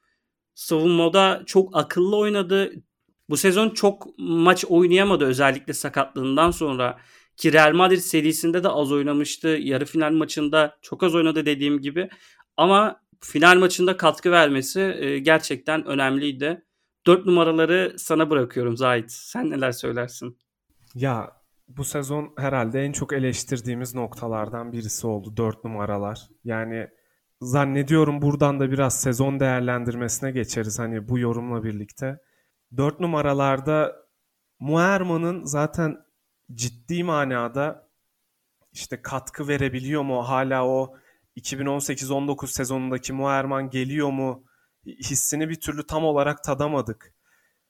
Savunmada 0.59 1.43
çok 1.45 1.77
akıllı 1.77 2.17
oynadı. 2.17 2.71
Bu 3.29 3.37
sezon 3.37 3.69
çok 3.69 4.07
maç 4.17 4.65
oynayamadı 4.65 5.25
özellikle 5.25 5.73
sakatlığından 5.73 6.51
sonra. 6.51 6.97
Ki 7.37 7.53
Real 7.53 7.73
Madrid 7.73 7.97
serisinde 7.97 8.63
de 8.63 8.69
az 8.69 8.91
oynamıştı. 8.91 9.47
Yarı 9.47 9.85
final 9.85 10.11
maçında 10.11 10.77
çok 10.81 11.03
az 11.03 11.15
oynadı 11.15 11.45
dediğim 11.45 11.81
gibi. 11.81 12.09
Ama 12.57 13.01
final 13.21 13.57
maçında 13.57 13.97
katkı 13.97 14.31
vermesi 14.31 14.79
e, 14.79 15.19
gerçekten 15.19 15.85
önemliydi. 15.85 16.65
Dört 17.05 17.25
numaraları 17.25 17.95
sana 17.97 18.29
bırakıyorum 18.29 18.77
Zahit. 18.77 19.11
Sen 19.11 19.49
neler 19.49 19.71
söylersin? 19.71 20.37
Ya 20.95 21.31
bu 21.67 21.83
sezon 21.83 22.33
herhalde 22.37 22.81
en 22.81 22.91
çok 22.91 23.13
eleştirdiğimiz 23.13 23.95
noktalardan 23.95 24.71
birisi 24.71 25.07
oldu 25.07 25.37
dört 25.37 25.63
numaralar. 25.63 26.27
Yani 26.43 26.87
zannediyorum 27.41 28.21
buradan 28.21 28.59
da 28.59 28.71
biraz 28.71 29.01
sezon 29.01 29.39
değerlendirmesine 29.39 30.31
geçeriz 30.31 30.79
hani 30.79 31.09
bu 31.09 31.19
yorumla 31.19 31.63
birlikte. 31.63 32.19
Dört 32.77 32.99
numaralarda 32.99 33.95
Muerman'ın 34.59 35.43
zaten 35.43 35.97
ciddi 36.53 37.03
manada 37.03 37.89
işte 38.71 39.01
katkı 39.01 39.47
verebiliyor 39.47 40.01
mu? 40.01 40.29
Hala 40.29 40.65
o 40.67 40.95
2018-19 41.37 42.47
sezonundaki 42.47 43.13
Muerman 43.13 43.69
geliyor 43.69 44.09
mu? 44.09 44.49
hissini 44.85 45.49
bir 45.49 45.59
türlü 45.59 45.85
tam 45.85 46.05
olarak 46.05 46.43
tadamadık. 46.43 47.13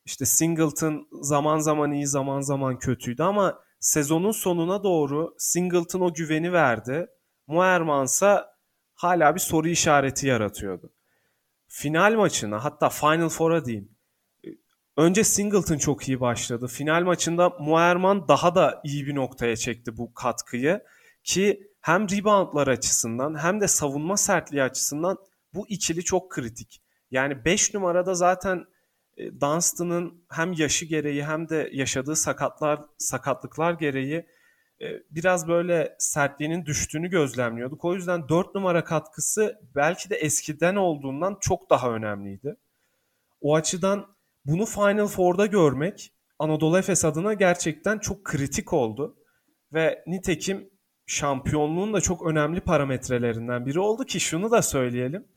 İşte 0.05 0.25
Singleton 0.25 1.07
zaman 1.21 1.59
zaman 1.59 1.91
iyi 1.91 2.07
zaman 2.07 2.41
zaman 2.41 2.79
kötüydü 2.79 3.23
ama 3.23 3.59
sezonun 3.79 4.31
sonuna 4.31 4.83
doğru 4.83 5.35
Singleton 5.38 6.01
o 6.01 6.13
güveni 6.13 6.53
verdi. 6.53 7.07
Muermansa 7.47 8.58
hala 9.00 9.36
bir 9.36 9.39
soru 9.39 9.68
işareti 9.68 10.27
yaratıyordu. 10.27 10.94
Final 11.68 12.13
maçına 12.13 12.63
hatta 12.63 12.89
Final 12.89 13.29
Four'a 13.29 13.65
diyeyim. 13.65 13.89
Önce 14.98 15.24
Singleton 15.24 15.77
çok 15.77 16.08
iyi 16.08 16.20
başladı. 16.20 16.68
Final 16.68 17.03
maçında 17.03 17.50
Muerman 17.50 18.27
daha 18.27 18.56
da 18.56 18.82
iyi 18.84 19.08
bir 19.08 19.15
noktaya 19.15 19.56
çekti 19.56 19.98
bu 19.98 20.13
katkıyı. 20.13 20.84
Ki 21.24 21.72
hem 21.82 22.10
reboundlar 22.10 22.68
açısından 22.68 23.44
hem 23.44 23.62
de 23.62 23.68
savunma 23.68 24.18
sertliği 24.18 24.63
açısından 24.63 25.18
bu 25.53 25.68
ikili 25.68 26.03
çok 26.03 26.32
kritik. 26.32 26.82
Yani 27.12 27.46
5 27.46 27.74
numarada 27.74 28.13
zaten 28.13 28.65
e, 29.18 29.41
Dunstan'ın 29.41 30.24
hem 30.29 30.53
yaşı 30.53 30.86
gereği 30.86 31.25
hem 31.25 31.50
de 31.50 31.70
yaşadığı 31.74 32.15
sakatlar 32.15 32.82
sakatlıklar 32.98 33.74
gereği 33.74 34.25
biraz 35.12 35.48
böyle 35.48 35.95
sertliğinin 36.00 36.65
düştüğünü 36.65 37.09
gözlemliyorduk. 37.09 37.86
O 37.86 37.95
yüzden 37.95 38.29
4 38.29 38.55
numara 38.55 38.83
katkısı 38.83 39.59
belki 39.75 40.09
de 40.09 40.15
eskiden 40.15 40.75
olduğundan 40.75 41.38
çok 41.41 41.69
daha 41.69 41.91
önemliydi. 41.91 42.55
O 43.41 43.55
açıdan 43.55 44.15
bunu 44.45 44.65
Final 44.65 45.07
Four'da 45.07 45.45
görmek 45.45 46.13
Anadolu 46.39 46.77
Efes 46.77 47.05
adına 47.05 47.33
gerçekten 47.33 48.00
çok 48.00 48.25
kritik 48.25 48.74
oldu. 48.74 49.15
Ve 49.74 50.03
nitekim 50.07 50.69
şampiyonluğun 51.05 51.93
da 51.93 52.01
çok 52.01 52.25
önemli 52.25 52.62
parametrelerinden 52.62 53.65
biri 53.65 53.79
oldu 53.79 54.05
ki 54.05 54.19
şunu 54.19 54.51
da 54.51 54.62
söyleyelim. 54.62 55.27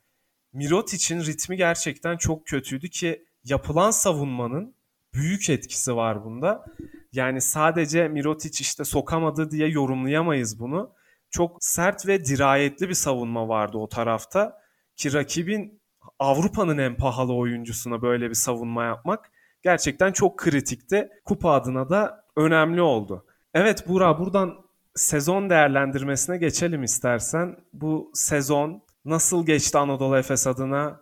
Mirotic'in 0.52 1.20
ritmi 1.20 1.56
gerçekten 1.56 2.16
çok 2.16 2.46
kötüydü 2.46 2.90
ki 2.90 3.24
yapılan 3.44 3.90
savunmanın 3.90 4.74
büyük 5.14 5.50
etkisi 5.50 5.96
var 5.96 6.24
bunda. 6.24 6.64
Yani 7.12 7.40
sadece 7.40 8.08
Mirotic 8.08 8.58
işte 8.60 8.84
sokamadı 8.84 9.50
diye 9.50 9.68
yorumlayamayız 9.68 10.60
bunu. 10.60 10.92
Çok 11.30 11.64
sert 11.64 12.06
ve 12.06 12.24
dirayetli 12.24 12.88
bir 12.88 12.94
savunma 12.94 13.48
vardı 13.48 13.78
o 13.78 13.88
tarafta. 13.88 14.58
Ki 14.96 15.12
rakibin 15.12 15.80
Avrupa'nın 16.18 16.78
en 16.78 16.96
pahalı 16.96 17.34
oyuncusuna 17.34 18.02
böyle 18.02 18.30
bir 18.30 18.34
savunma 18.34 18.84
yapmak 18.84 19.30
gerçekten 19.62 20.12
çok 20.12 20.38
kritikti. 20.38 21.08
Kupa 21.24 21.52
adına 21.52 21.90
da 21.90 22.24
önemli 22.36 22.82
oldu. 22.82 23.26
Evet 23.54 23.88
Burak 23.88 24.20
buradan 24.20 24.54
sezon 24.94 25.50
değerlendirmesine 25.50 26.36
geçelim 26.36 26.82
istersen. 26.82 27.56
Bu 27.72 28.10
sezon 28.14 28.82
nasıl 29.04 29.46
geçti 29.46 29.78
Anadolu 29.78 30.16
Efes 30.18 30.46
adına? 30.46 31.00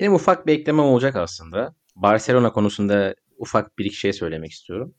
Benim 0.00 0.14
ufak 0.14 0.46
bir 0.46 0.52
eklemem 0.58 0.84
olacak 0.84 1.16
aslında. 1.16 1.74
Barcelona 1.96 2.52
konusunda 2.52 3.14
ufak 3.42 3.78
bir 3.78 3.84
iki 3.84 3.96
şey 3.96 4.12
söylemek 4.12 4.50
istiyorum. 4.50 4.94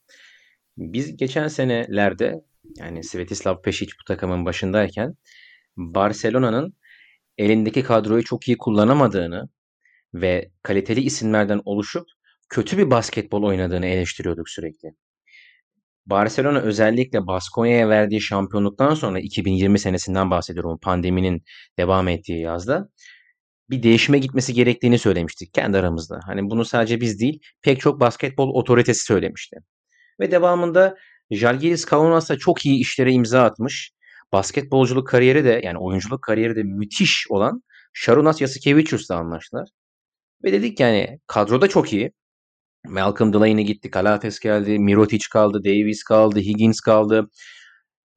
Biz 0.78 1.18
geçen 1.18 1.48
senelerde 1.48 2.36
yani 2.78 3.04
Svetislav 3.04 3.56
Pešić 3.56 3.90
bu 4.02 4.04
takımın 4.08 4.46
başındayken 4.46 5.14
Barcelona'nın 5.78 6.78
elindeki 7.38 7.84
kadroyu 7.84 8.24
çok 8.24 8.48
iyi 8.48 8.58
kullanamadığını 8.58 9.50
ve 10.14 10.52
kaliteli 10.64 11.02
isimlerden 11.02 11.62
oluşup 11.66 12.06
kötü 12.50 12.78
bir 12.78 12.92
basketbol 12.92 13.44
oynadığını 13.44 13.86
eleştiriyorduk 13.86 14.50
sürekli. 14.50 14.90
Barcelona 16.06 16.60
özellikle 16.60 17.28
Baskonya'ya 17.28 17.90
verdiği 17.90 18.22
şampiyonluktan 18.22 18.94
sonra 18.94 19.20
2020 19.20 19.80
senesinden 19.80 20.32
bahsediyorum 20.32 20.80
pandeminin 20.82 21.44
devam 21.80 22.08
ettiği 22.08 22.42
yazda 22.42 22.90
bir 23.70 23.84
değişime 23.84 24.20
gitmesi 24.20 24.54
gerektiğini 24.54 25.00
söylemiştik 25.00 25.54
kendi 25.54 25.78
aramızda. 25.78 26.20
Hani 26.26 26.50
bunu 26.50 26.66
sadece 26.66 27.02
biz 27.02 27.20
değil 27.20 27.40
pek 27.62 27.80
çok 27.80 28.00
basketbol 28.00 28.50
otoritesi 28.50 29.06
söylemişti. 29.06 29.58
Ve 30.20 30.32
devamında 30.32 30.96
Jalgiris 31.32 31.86
Kaunas'ta 31.86 32.38
çok 32.38 32.66
iyi 32.66 32.80
işlere 32.82 33.12
imza 33.12 33.44
atmış. 33.44 33.92
Basketbolculuk 34.34 35.08
kariyeri 35.08 35.46
de 35.46 35.62
yani 35.64 35.78
oyunculuk 35.78 36.24
kariyeri 36.24 36.56
de 36.56 36.64
müthiş 36.64 37.26
olan 37.30 37.64
Sharunas 37.94 38.42
Yasikevicius'la 38.42 39.16
anlaştılar. 39.16 39.70
Ve 40.44 40.54
dedik 40.54 40.80
yani 40.80 41.20
kadroda 41.28 41.68
çok 41.68 41.94
iyi. 41.94 42.12
Malcolm 42.88 43.34
Delaney 43.34 43.66
gitti, 43.66 43.92
Kalates 43.92 44.40
geldi, 44.40 44.80
Mirotic 44.80 45.26
kaldı, 45.32 45.64
Davis 45.64 46.04
kaldı, 46.04 46.40
Higgins 46.40 46.80
kaldı. 46.80 47.30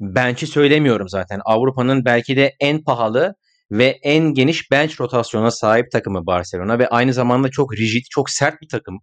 Bench'i 0.00 0.46
söylemiyorum 0.46 1.08
zaten. 1.08 1.40
Avrupa'nın 1.44 2.04
belki 2.04 2.36
de 2.36 2.56
en 2.60 2.84
pahalı 2.84 3.34
ve 3.70 3.98
en 4.02 4.34
geniş 4.34 4.70
bench 4.70 5.00
rotasyona 5.00 5.50
sahip 5.50 5.90
takımı 5.92 6.26
Barcelona 6.26 6.78
ve 6.78 6.88
aynı 6.88 7.12
zamanda 7.12 7.50
çok 7.50 7.76
rigid, 7.76 8.04
çok 8.10 8.30
sert 8.30 8.62
bir 8.62 8.68
takım. 8.68 9.00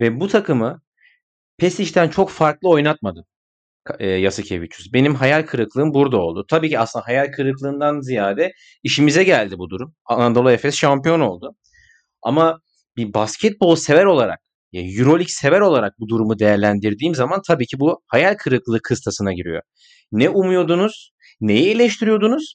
Ve 0.00 0.20
bu 0.20 0.28
takımı 0.28 0.82
Pesic'ten 1.58 2.08
çok 2.08 2.30
farklı 2.30 2.68
oynatmadı 2.68 3.26
e, 3.98 4.08
Yasikevicius. 4.08 4.92
Benim 4.92 5.14
hayal 5.14 5.42
kırıklığım 5.42 5.94
burada 5.94 6.16
oldu. 6.16 6.44
Tabii 6.50 6.68
ki 6.68 6.78
aslında 6.78 7.06
hayal 7.06 7.32
kırıklığından 7.32 8.00
ziyade 8.00 8.52
işimize 8.82 9.24
geldi 9.24 9.58
bu 9.58 9.70
durum. 9.70 9.94
Anadolu 10.04 10.50
Efes 10.50 10.74
şampiyon 10.76 11.20
oldu. 11.20 11.54
Ama 12.22 12.60
bir 12.96 13.14
basketbol 13.14 13.76
sever 13.76 14.04
olarak, 14.04 14.40
Euroleague 14.72 15.28
sever 15.28 15.60
olarak 15.60 15.94
bu 16.00 16.08
durumu 16.08 16.38
değerlendirdiğim 16.38 17.14
zaman 17.14 17.42
tabii 17.46 17.66
ki 17.66 17.80
bu 17.80 18.02
hayal 18.06 18.34
kırıklığı 18.34 18.82
kıstasına 18.82 19.32
giriyor. 19.32 19.62
Ne 20.12 20.28
umuyordunuz? 20.28 21.12
Neyi 21.40 21.70
eleştiriyordunuz? 21.70 22.54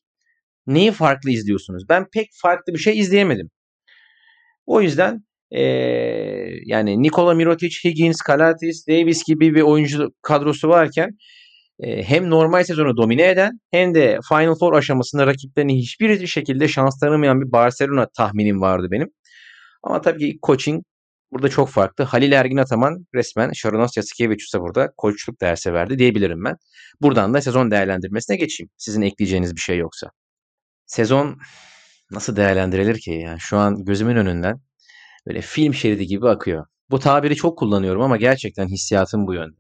Neyi 0.68 0.92
farklı 0.92 1.30
izliyorsunuz? 1.32 1.84
Ben 1.90 2.06
pek 2.14 2.28
farklı 2.42 2.74
bir 2.74 2.80
şey 2.80 3.00
izleyemedim. 3.00 3.50
O 4.66 4.82
yüzden 4.82 5.26
ee, 5.52 5.62
yani 6.66 7.02
Nikola 7.02 7.34
Mirotic, 7.34 7.76
Higgins, 7.84 8.22
Kalatis, 8.22 8.88
Davis 8.88 9.24
gibi 9.28 9.56
bir 9.56 9.62
oyuncu 9.62 10.10
kadrosu 10.22 10.70
varken 10.70 11.10
e, 11.80 12.04
hem 12.04 12.30
normal 12.30 12.64
sezonu 12.64 12.98
domine 12.98 13.30
eden 13.30 13.60
hem 13.72 13.96
de 13.96 14.20
Final 14.30 14.56
Four 14.56 14.74
aşamasında 14.74 15.28
rakiplerini 15.28 15.78
hiçbir 15.78 16.28
şekilde 16.28 16.68
şans 16.68 17.00
tanımayan 17.00 17.42
bir 17.42 17.52
Barcelona 17.52 18.08
tahminim 18.18 18.62
vardı 18.62 18.88
benim. 18.92 19.08
Ama 19.84 20.02
tabii 20.02 20.20
ki 20.20 20.40
coaching 20.44 20.84
burada 21.32 21.50
çok 21.50 21.70
farklı. 21.70 22.04
Halil 22.04 22.32
Ergin 22.32 22.58
Ataman 22.58 23.06
resmen 23.16 23.52
Sharonas 23.52 23.98
Yasikevicius'a 23.98 24.62
burada 24.62 24.92
koçluk 24.98 25.42
dersi 25.42 25.74
verdi 25.74 26.00
diyebilirim 26.00 26.44
ben. 26.46 26.56
Buradan 27.02 27.34
da 27.34 27.42
sezon 27.42 27.72
değerlendirmesine 27.72 28.38
geçeyim. 28.38 28.70
Sizin 28.78 29.02
ekleyeceğiniz 29.02 29.56
bir 29.56 29.62
şey 29.62 29.78
yoksa. 29.78 30.10
Sezon 30.86 31.38
nasıl 32.12 32.36
değerlendirilir 32.36 33.00
ki? 33.00 33.12
Yani 33.12 33.40
şu 33.40 33.58
an 33.58 33.86
gözümün 33.86 34.16
önünden 34.16 34.62
böyle 35.28 35.42
film 35.42 35.74
şeridi 35.74 36.08
gibi 36.08 36.30
akıyor. 36.30 36.66
Bu 36.90 37.00
tabiri 37.00 37.36
çok 37.36 37.58
kullanıyorum 37.60 38.02
ama 38.02 38.18
gerçekten 38.18 38.68
hissiyatım 38.68 39.28
bu 39.28 39.34
yönde. 39.34 39.58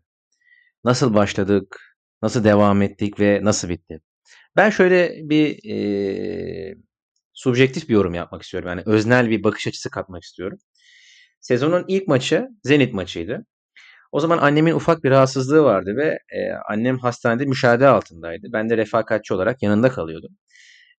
Nasıl 0.83 1.13
başladık, 1.13 1.97
nasıl 2.21 2.43
devam 2.43 2.81
ettik 2.81 3.19
ve 3.19 3.39
nasıl 3.43 3.69
bitti? 3.69 4.01
Ben 4.55 4.69
şöyle 4.69 5.29
bir 5.29 5.69
e, 5.71 6.75
subjektif 7.33 7.89
bir 7.89 7.93
yorum 7.93 8.13
yapmak 8.13 8.41
istiyorum. 8.43 8.69
Yani 8.69 8.83
öznel 8.85 9.29
bir 9.29 9.43
bakış 9.43 9.67
açısı 9.67 9.89
katmak 9.89 10.23
istiyorum. 10.23 10.57
Sezonun 11.41 11.85
ilk 11.87 12.07
maçı 12.07 12.47
Zenit 12.63 12.93
maçıydı. 12.93 13.45
O 14.11 14.19
zaman 14.19 14.37
annemin 14.37 14.73
ufak 14.75 15.03
bir 15.03 15.11
rahatsızlığı 15.11 15.63
vardı 15.63 15.95
ve 15.97 16.19
e, 16.37 16.51
annem 16.69 16.99
hastanede 16.99 17.45
müşahede 17.45 17.87
altındaydı. 17.87 18.47
Ben 18.53 18.69
de 18.69 18.77
refakatçi 18.77 19.33
olarak 19.33 19.63
yanında 19.63 19.89
kalıyordum. 19.89 20.31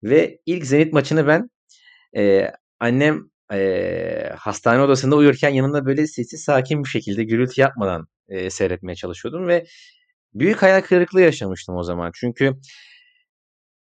Ve 0.02 0.38
ilk 0.46 0.66
Zenit 0.66 0.92
maçını 0.92 1.26
ben 1.26 1.50
e, 2.16 2.52
annem 2.80 3.30
e, 3.52 4.32
hastane 4.38 4.82
odasında 4.82 5.16
uyurken 5.16 5.50
yanında 5.50 5.86
böyle 5.86 6.06
sessiz 6.06 6.44
sakin 6.44 6.84
bir 6.84 6.88
şekilde 6.88 7.24
gürültü 7.24 7.60
yapmadan 7.60 8.08
e, 8.28 8.50
seyretmeye 8.50 8.96
çalışıyordum 8.96 9.48
ve 9.48 9.66
büyük 10.34 10.62
hayal 10.62 10.80
kırıklığı 10.80 11.20
yaşamıştım 11.20 11.76
o 11.76 11.82
zaman. 11.82 12.10
Çünkü 12.14 12.54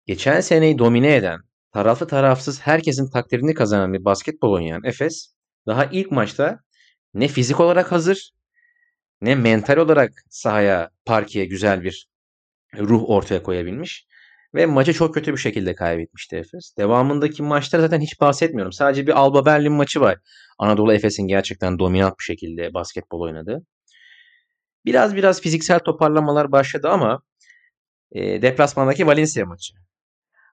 geçen 0.06 0.42
seneyi 0.42 0.80
domine 0.80 1.16
eden, 1.16 1.40
taraflı 1.74 2.08
tarafsız 2.08 2.62
herkesin 2.62 3.10
takdirini 3.10 3.54
kazanan 3.54 3.94
bir 3.94 4.06
basketbol 4.06 4.52
oynayan 4.54 4.84
Efes 4.84 5.34
daha 5.68 5.86
ilk 5.86 6.12
maçta 6.12 6.60
ne 7.14 7.28
fizik 7.28 7.60
olarak 7.60 7.92
hazır 7.92 8.32
ne 9.22 9.36
mental 9.36 9.78
olarak 9.78 10.12
sahaya, 10.30 10.90
parkeye 11.06 11.46
güzel 11.46 11.84
bir 11.84 12.08
ruh 12.78 13.10
ortaya 13.10 13.44
koyabilmiş. 13.44 14.08
Ve 14.56 14.66
maçı 14.66 14.94
çok 14.94 15.14
kötü 15.14 15.32
bir 15.32 15.38
şekilde 15.38 15.76
kaybetmişti 15.76 16.36
Efes. 16.36 16.78
Devamındaki 16.78 17.44
maçlar 17.44 17.80
zaten 17.80 18.02
hiç 18.02 18.22
bahsetmiyorum. 18.22 18.72
Sadece 18.72 19.08
bir 19.08 19.20
Alba 19.20 19.46
Berlin 19.46 19.72
maçı 19.74 20.02
var. 20.02 20.18
Anadolu 20.60 20.94
Efes'in 20.94 21.28
gerçekten 21.28 21.80
dominant 21.80 22.20
bir 22.20 22.24
şekilde 22.24 22.74
basketbol 22.74 23.22
oynadı. 23.22 23.66
Biraz 24.86 25.16
biraz 25.16 25.42
fiziksel 25.42 25.80
toparlamalar 25.80 26.52
başladı 26.52 26.90
ama 26.90 27.22
e, 28.12 28.42
deplasmandaki 28.42 29.08
Valencia 29.08 29.46
maçı. 29.46 29.74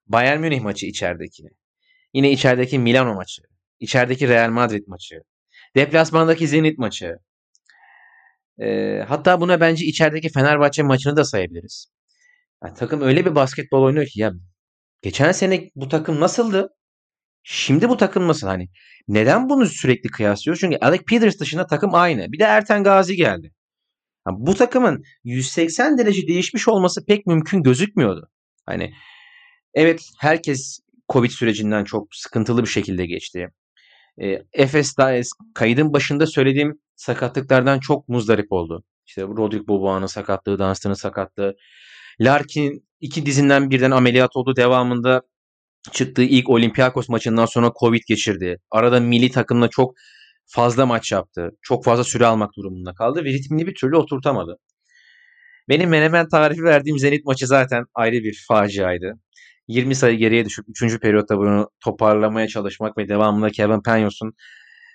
Bayern 0.07 0.41
Münih 0.41 0.61
maçı 0.61 0.87
içerideki. 0.87 1.45
Yine 2.15 2.31
içerideki 2.31 2.79
Milano 2.79 3.15
maçı. 3.15 3.43
içerideki 3.81 4.29
Real 4.29 4.51
Madrid 4.51 4.85
maçı. 4.87 5.23
Deplasmandaki 5.77 6.49
Zenit 6.49 6.79
maçı. 6.79 7.17
E, 8.61 8.99
hatta 9.09 9.41
buna 9.41 9.61
bence 9.61 9.87
içerideki 9.87 10.29
Fenerbahçe 10.29 10.83
maçını 10.83 11.17
da 11.17 11.25
sayabiliriz. 11.25 11.87
Yani 12.65 12.75
takım 12.75 13.01
öyle 13.01 13.27
bir 13.27 13.35
basketbol 13.35 13.83
oynuyor 13.83 14.07
ki 14.07 14.21
ya 14.21 14.33
geçen 15.03 15.33
sene 15.33 15.71
bu 15.75 15.89
takım 15.89 16.21
nasıldı? 16.21 16.69
Şimdi 17.43 17.89
bu 17.89 17.97
takım 17.97 18.29
nasıl? 18.29 18.47
Hani 18.47 18.69
neden 19.09 19.49
bunu 19.49 19.67
sürekli 19.67 20.09
kıyaslıyoruz? 20.09 20.61
Çünkü 20.61 20.79
Alec 20.81 21.05
Peters 21.05 21.41
dışında 21.41 21.67
takım 21.67 21.95
aynı. 21.95 22.33
Bir 22.33 22.39
de 22.39 22.45
Erten 22.45 22.85
Gazi 22.85 23.17
geldi. 23.17 23.53
Yani 24.29 24.37
bu 24.41 24.55
takımın 24.55 25.03
180 25.25 25.99
derece 25.99 26.29
değişmiş 26.29 26.69
olması 26.69 27.07
pek 27.07 27.27
mümkün 27.27 27.63
gözükmüyordu. 27.63 28.31
Hani 28.67 28.93
evet 29.75 30.03
herkes 30.19 30.81
Covid 31.13 31.31
sürecinden 31.31 31.85
çok 31.85 32.15
sıkıntılı 32.15 32.63
bir 32.63 32.69
şekilde 32.69 33.07
geçti. 33.07 33.49
E, 34.23 34.43
Efes 34.53 34.95
kaydın 35.55 35.93
başında 35.93 36.27
söylediğim 36.27 36.81
sakatlıklardan 36.97 37.81
çok 37.81 38.09
muzdarip 38.09 38.53
oldu. 38.53 38.85
İşte 39.07 39.23
Rodrik 39.23 39.69
Boboğan'ın 39.69 40.07
sakatlığı, 40.07 40.59
Dunstan'ın 40.59 40.95
sakatlığı. 40.95 41.57
Larkin 42.21 42.89
iki 43.01 43.27
dizinden 43.27 43.71
birden 43.71 43.91
ameliyat 43.91 44.37
oldu. 44.37 44.57
Devamında 44.57 45.23
çıktığı 45.93 46.23
ilk 46.23 46.51
Olympiakos 46.51 47.09
maçından 47.09 47.47
sonra 47.47 47.73
Covid 47.81 48.03
geçirdi. 48.09 48.59
Arada 48.71 49.01
milli 49.01 49.31
takımla 49.31 49.69
çok 49.69 49.95
fazla 50.47 50.87
maç 50.87 51.13
yaptı. 51.13 51.51
Çok 51.63 51.85
fazla 51.85 52.05
süre 52.05 52.27
almak 52.27 52.51
durumunda 52.57 52.95
kaldı 52.95 53.25
ve 53.25 53.29
ritmini 53.29 53.67
bir 53.67 53.75
türlü 53.75 53.97
oturtamadı. 53.97 54.57
Benim 55.69 55.91
menemen 55.91 56.29
tarifi 56.29 56.65
verdiğim 56.65 56.99
Zenit 56.99 57.25
maçı 57.25 57.47
zaten 57.47 57.85
ayrı 57.95 58.17
bir 58.17 58.45
faciaydı. 58.49 59.15
20 59.69 59.95
sayı 59.95 60.19
geriye 60.19 60.45
düşüp 60.45 60.65
3. 60.69 61.01
periyotta 61.01 61.39
bunu 61.39 61.71
toparlamaya 61.85 62.49
çalışmak 62.49 62.99
ve 62.99 63.09
devamında 63.09 63.51
Kevin 63.51 63.83
Penyos'un 63.83 64.33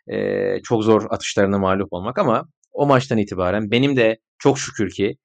e, 0.08 0.18
çok 0.64 0.84
zor 0.84 1.06
atışlarına 1.10 1.58
mağlup 1.58 1.94
olmak 1.94 2.20
ama 2.20 2.46
o 2.74 2.88
maçtan 2.88 3.18
itibaren 3.18 3.72
benim 3.72 3.98
de 3.98 4.18
çok 4.40 4.60
şükür 4.60 4.90
ki 4.92 5.18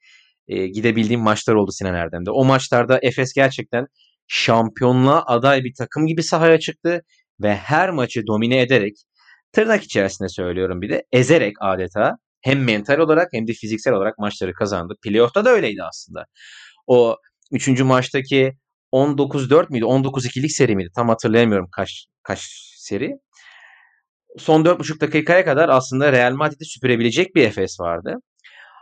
e, 0.48 0.66
gidebildiğim 0.66 1.20
maçlar 1.20 1.54
oldu 1.54 1.72
Sinan 1.72 1.94
Erdem'de. 1.94 2.30
O 2.30 2.44
maçlarda 2.44 2.98
Efes 3.02 3.32
gerçekten 3.32 3.86
şampiyonluğa 4.28 5.22
aday 5.26 5.64
bir 5.64 5.74
takım 5.78 6.06
gibi 6.06 6.22
sahaya 6.22 6.60
çıktı 6.60 7.02
ve 7.42 7.56
her 7.56 7.90
maçı 7.90 8.26
domine 8.26 8.60
ederek 8.60 8.94
tırnak 9.52 9.82
içerisinde 9.82 10.28
söylüyorum 10.28 10.82
bir 10.82 10.90
de 10.90 11.04
ezerek 11.12 11.56
adeta 11.60 12.16
hem 12.42 12.64
mental 12.64 12.98
olarak 12.98 13.28
hem 13.32 13.46
de 13.46 13.52
fiziksel 13.52 13.94
olarak 13.94 14.18
maçları 14.18 14.52
kazandı. 14.52 14.94
Playoff'ta 15.02 15.44
da 15.44 15.50
öyleydi 15.50 15.82
aslında. 15.82 16.24
O 16.86 17.16
üçüncü 17.52 17.84
maçtaki 17.84 18.52
19-4 18.92 19.70
müydü? 19.70 19.84
19-2'lik 19.84 20.52
seri 20.52 20.76
miydi? 20.76 20.90
Tam 20.96 21.08
hatırlayamıyorum 21.08 21.68
kaç 21.76 22.06
kaç 22.22 22.40
seri. 22.76 23.12
Son 24.38 24.64
4,5 24.64 25.00
dakikaya 25.00 25.44
kadar 25.44 25.68
aslında 25.68 26.12
Real 26.12 26.32
Madrid'i 26.32 26.64
süpürebilecek 26.64 27.34
bir 27.34 27.44
Efes 27.46 27.80
vardı. 27.80 28.14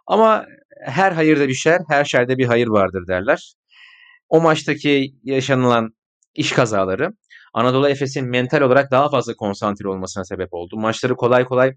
Ama 0.09 0.47
her 0.85 1.13
hayırda 1.13 1.49
bir 1.49 1.55
şer, 1.55 1.81
her 1.89 2.05
şerde 2.05 2.39
bir 2.39 2.47
hayır 2.47 2.69
vardır 2.69 3.07
derler. 3.09 3.55
O 4.29 4.41
maçtaki 4.41 5.15
yaşanılan 5.25 5.91
iş 6.35 6.53
kazaları 6.53 7.11
Anadolu 7.55 7.89
Efes'in 7.89 8.29
mental 8.29 8.61
olarak 8.61 8.91
daha 8.91 9.11
fazla 9.11 9.35
konsantre 9.35 9.89
olmasına 9.89 10.25
sebep 10.25 10.49
oldu. 10.53 10.77
Maçları 10.77 11.17
kolay 11.17 11.45
kolay 11.45 11.73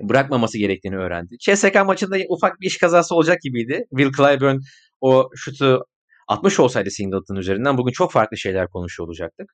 bırakmaması 0.00 0.58
gerektiğini 0.58 0.96
öğrendi. 0.96 1.36
CSK 1.38 1.74
maçında 1.86 2.16
ufak 2.28 2.60
bir 2.60 2.66
iş 2.66 2.78
kazası 2.78 3.14
olacak 3.14 3.38
gibiydi. 3.42 3.84
Will 3.90 4.12
Clyburn 4.16 4.58
o 5.00 5.30
şutu 5.36 5.84
60 6.28 6.60
olsaydı 6.60 6.90
Singleton 6.90 7.36
üzerinden 7.36 7.78
bugün 7.78 7.92
çok 7.92 8.12
farklı 8.12 8.36
şeyler 8.38 8.68
konuşuyor 8.68 9.08
olacaktık. 9.08 9.52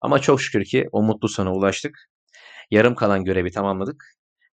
Ama 0.00 0.18
çok 0.18 0.42
şükür 0.42 0.64
ki 0.64 0.88
o 0.92 1.02
mutlu 1.02 1.28
sona 1.28 1.52
ulaştık. 1.54 1.98
Yarım 2.70 2.94
kalan 2.94 3.24
görevi 3.24 3.50
tamamladık. 3.50 4.04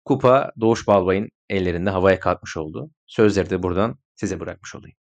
Kupa 0.06 0.52
Doğuş 0.60 0.88
Balbay'ın 0.88 1.30
ellerinde 1.50 1.90
havaya 1.90 2.20
kalkmış 2.20 2.58
oldu. 2.58 2.92
Sözleri 3.08 3.50
de 3.50 3.64
buradan 3.64 4.00
size 4.16 4.40
bırakmış 4.40 4.76
olayım. 4.76 4.98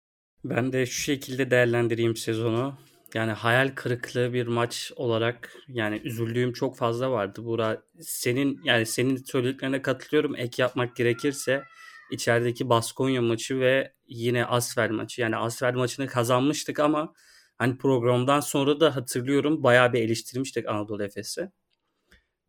Ben 0.43 0.73
de 0.73 0.85
şu 0.85 1.01
şekilde 1.01 1.51
değerlendireyim 1.51 2.15
sezonu. 2.15 2.77
Yani 3.13 3.31
hayal 3.31 3.71
kırıklığı 3.75 4.33
bir 4.33 4.47
maç 4.47 4.91
olarak 4.95 5.53
yani 5.67 6.01
üzüldüğüm 6.03 6.53
çok 6.53 6.77
fazla 6.77 7.11
vardı. 7.11 7.45
Bura 7.45 7.83
senin 8.01 8.61
yani 8.63 8.85
senin 8.85 9.15
söylediklerine 9.15 9.81
katılıyorum. 9.81 10.35
Ek 10.35 10.61
yapmak 10.61 10.95
gerekirse 10.95 11.63
içerideki 12.11 12.69
Baskonya 12.69 13.21
maçı 13.21 13.59
ve 13.59 13.93
yine 14.07 14.45
Asfer 14.45 14.89
maçı. 14.89 15.21
Yani 15.21 15.37
Asfer 15.37 15.73
maçını 15.75 16.07
kazanmıştık 16.07 16.79
ama 16.79 17.13
hani 17.57 17.77
programdan 17.77 18.39
sonra 18.39 18.79
da 18.79 18.95
hatırlıyorum 18.95 19.63
bayağı 19.63 19.93
bir 19.93 20.01
eleştirmiştik 20.01 20.67
Anadolu 20.67 21.03
Efes'i. 21.03 21.51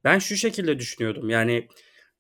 Ben 0.05 0.19
şu 0.19 0.37
şekilde 0.37 0.79
düşünüyordum. 0.79 1.31
Yani 1.31 1.69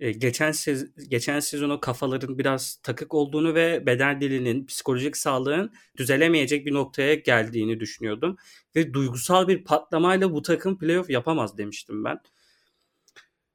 geçen 0.00 0.52
sez 0.52 1.08
geçen 1.08 1.40
sezonu 1.40 1.80
kafaların 1.80 2.38
biraz 2.38 2.76
takık 2.82 3.14
olduğunu 3.14 3.54
ve 3.54 3.86
beden 3.86 4.20
dilinin, 4.20 4.66
psikolojik 4.66 5.16
sağlığın 5.16 5.72
düzelemeyecek 5.96 6.66
bir 6.66 6.74
noktaya 6.74 7.14
geldiğini 7.14 7.80
düşünüyordum. 7.80 8.36
Ve 8.76 8.94
duygusal 8.94 9.48
bir 9.48 9.64
patlamayla 9.64 10.32
bu 10.32 10.42
takım 10.42 10.78
playoff 10.78 11.10
yapamaz 11.10 11.58
demiştim 11.58 12.04
ben. 12.04 12.20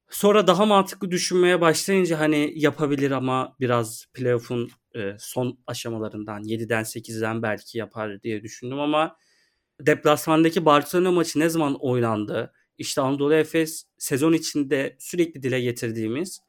Sonra 0.09 0.47
daha 0.47 0.65
mantıklı 0.65 1.11
düşünmeye 1.11 1.61
başlayınca 1.61 2.19
hani 2.19 2.53
yapabilir 2.55 3.11
ama 3.11 3.55
biraz 3.59 4.05
playoff'un 4.13 4.69
e, 4.95 5.15
son 5.19 5.59
aşamalarından 5.67 6.43
7'den 6.43 6.83
8'den 6.83 7.41
belki 7.41 7.77
yapar 7.77 8.21
diye 8.23 8.43
düşündüm 8.43 8.79
ama 8.79 9.15
deplasmandaki 9.79 10.65
Barcelona 10.65 11.11
maçı 11.11 11.39
ne 11.39 11.49
zaman 11.49 11.77
oynandı? 11.79 12.53
İşte 12.81 13.01
Anadolu 13.01 13.33
Efes 13.33 13.85
sezon 13.97 14.33
içinde 14.33 14.95
sürekli 14.99 15.43
dile 15.43 15.61
getirdiğimiz 15.61 16.39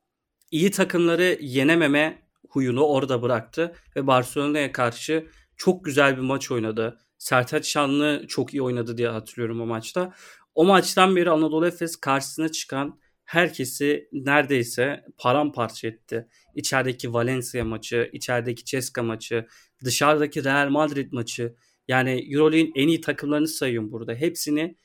iyi 0.51 0.71
takımları 0.71 1.38
yenememe 1.40 2.23
huyunu 2.49 2.85
orada 2.85 3.23
bıraktı 3.23 3.75
ve 3.97 4.07
Barcelona'ya 4.07 4.73
karşı 4.73 5.27
çok 5.57 5.85
güzel 5.85 6.16
bir 6.16 6.23
maç 6.23 6.51
oynadı. 6.51 6.99
Sertaç 7.18 7.66
Şanlı 7.66 8.25
çok 8.29 8.55
iyi 8.55 8.62
oynadı 8.62 8.97
diye 8.99 9.09
hatırlıyorum 9.09 9.61
o 9.61 9.66
maçta. 9.66 10.14
O 10.55 10.64
maçtan 10.64 11.16
beri 11.16 11.31
Anadolu 11.31 11.66
Efes 11.66 11.97
karşısına 11.97 12.49
çıkan 12.49 13.01
herkesi 13.25 14.09
neredeyse 14.12 15.05
paramparça 15.18 15.88
etti. 15.88 16.29
İçerideki 16.55 17.12
Valencia 17.12 17.64
maçı, 17.64 18.11
içerideki 18.12 18.64
Ceska 18.64 19.03
maçı, 19.03 19.47
dışarıdaki 19.85 20.45
Real 20.45 20.68
Madrid 20.68 21.12
maçı. 21.12 21.55
Yani 21.88 22.35
Euroleague'in 22.35 22.73
en 22.75 22.88
iyi 22.88 23.01
takımlarını 23.01 23.49
sayıyorum 23.49 23.92
burada. 23.92 24.14
Hepsini 24.14 24.77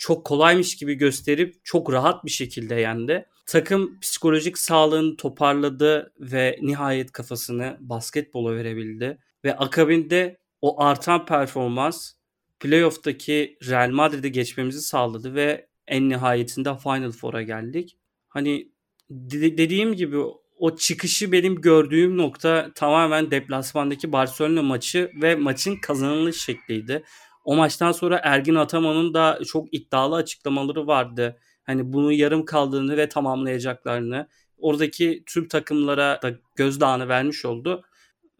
çok 0.00 0.26
kolaymış 0.26 0.76
gibi 0.76 0.94
gösterip 0.94 1.64
çok 1.64 1.92
rahat 1.92 2.24
bir 2.24 2.30
şekilde 2.30 2.74
yendi. 2.74 3.26
Takım 3.46 4.00
psikolojik 4.00 4.58
sağlığını 4.58 5.16
toparladı 5.16 6.12
ve 6.20 6.58
nihayet 6.62 7.12
kafasını 7.12 7.76
basketbola 7.80 8.56
verebildi. 8.56 9.18
Ve 9.44 9.56
akabinde 9.56 10.38
o 10.60 10.82
artan 10.82 11.26
performans 11.26 12.12
playoff'taki 12.60 13.58
Real 13.68 13.90
Madrid'i 13.90 14.32
geçmemizi 14.32 14.80
sağladı 14.80 15.34
ve 15.34 15.66
en 15.86 16.08
nihayetinde 16.08 16.78
Final 16.78 17.10
Four'a 17.12 17.42
geldik. 17.42 17.98
Hani 18.28 18.72
de- 19.10 19.58
dediğim 19.58 19.94
gibi 19.94 20.16
o 20.58 20.76
çıkışı 20.76 21.32
benim 21.32 21.60
gördüğüm 21.60 22.16
nokta 22.16 22.70
tamamen 22.74 23.30
deplasmandaki 23.30 24.12
Barcelona 24.12 24.62
maçı 24.62 25.10
ve 25.22 25.34
maçın 25.34 25.76
kazanılış 25.76 26.44
şekliydi. 26.44 27.02
O 27.44 27.56
maçtan 27.56 27.92
sonra 27.92 28.20
Ergin 28.22 28.54
Ataman'ın 28.54 29.14
da 29.14 29.38
çok 29.46 29.74
iddialı 29.74 30.16
açıklamaları 30.16 30.86
vardı. 30.86 31.38
Hani 31.62 31.92
bunu 31.92 32.12
yarım 32.12 32.44
kaldığını 32.44 32.96
ve 32.96 33.08
tamamlayacaklarını 33.08 34.28
oradaki 34.58 35.22
tüm 35.26 35.48
takımlara 35.48 36.22
da 36.22 36.32
gözdağını 36.56 37.08
vermiş 37.08 37.44
oldu. 37.44 37.82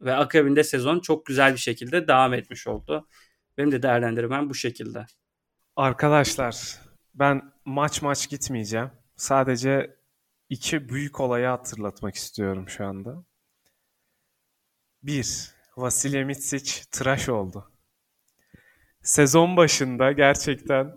Ve 0.01 0.15
akabinde 0.15 0.65
sezon 0.65 1.01
çok 1.01 1.27
güzel 1.27 1.53
bir 1.53 1.59
şekilde 1.59 2.09
devam 2.09 2.35
etmiş 2.35 2.67
oldu. 2.67 3.09
Benim 3.59 3.73
de 3.73 3.83
değerlendirmem 3.83 4.51
bu 4.51 4.55
şekilde. 4.55 5.07
Arkadaşlar 5.77 6.79
ben 7.15 7.53
maç 7.65 8.03
maç 8.03 8.29
gitmeyeceğim. 8.29 8.91
Sadece 9.17 9.97
iki 10.49 10.89
büyük 10.89 11.21
olayı 11.21 11.47
hatırlatmak 11.47 12.15
istiyorum 12.15 12.69
şu 12.69 12.87
anda. 12.87 13.25
Bir, 15.03 15.51
Vasilya 15.77 16.25
Mitsic 16.25 16.83
tıraş 16.91 17.29
oldu. 17.29 17.70
Sezon 19.03 19.57
başında 19.57 20.13
gerçekten 20.13 20.97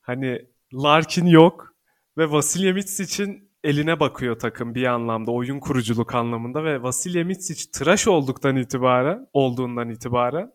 hani 0.00 0.46
Larkin 0.74 1.26
yok 1.26 1.74
ve 2.18 2.30
Vasilya 2.30 2.72
Mitsic'in 2.72 3.50
eline 3.64 4.00
bakıyor 4.00 4.38
takım 4.38 4.74
bir 4.74 4.84
anlamda 4.84 5.30
oyun 5.30 5.60
kuruculuk 5.60 6.14
anlamında 6.14 6.64
ve 6.64 6.82
Vasilya 6.82 7.24
Mitsic 7.24 7.70
tıraş 7.72 8.08
olduktan 8.08 8.56
itibaren 8.56 9.26
olduğundan 9.32 9.90
itibaren 9.90 10.52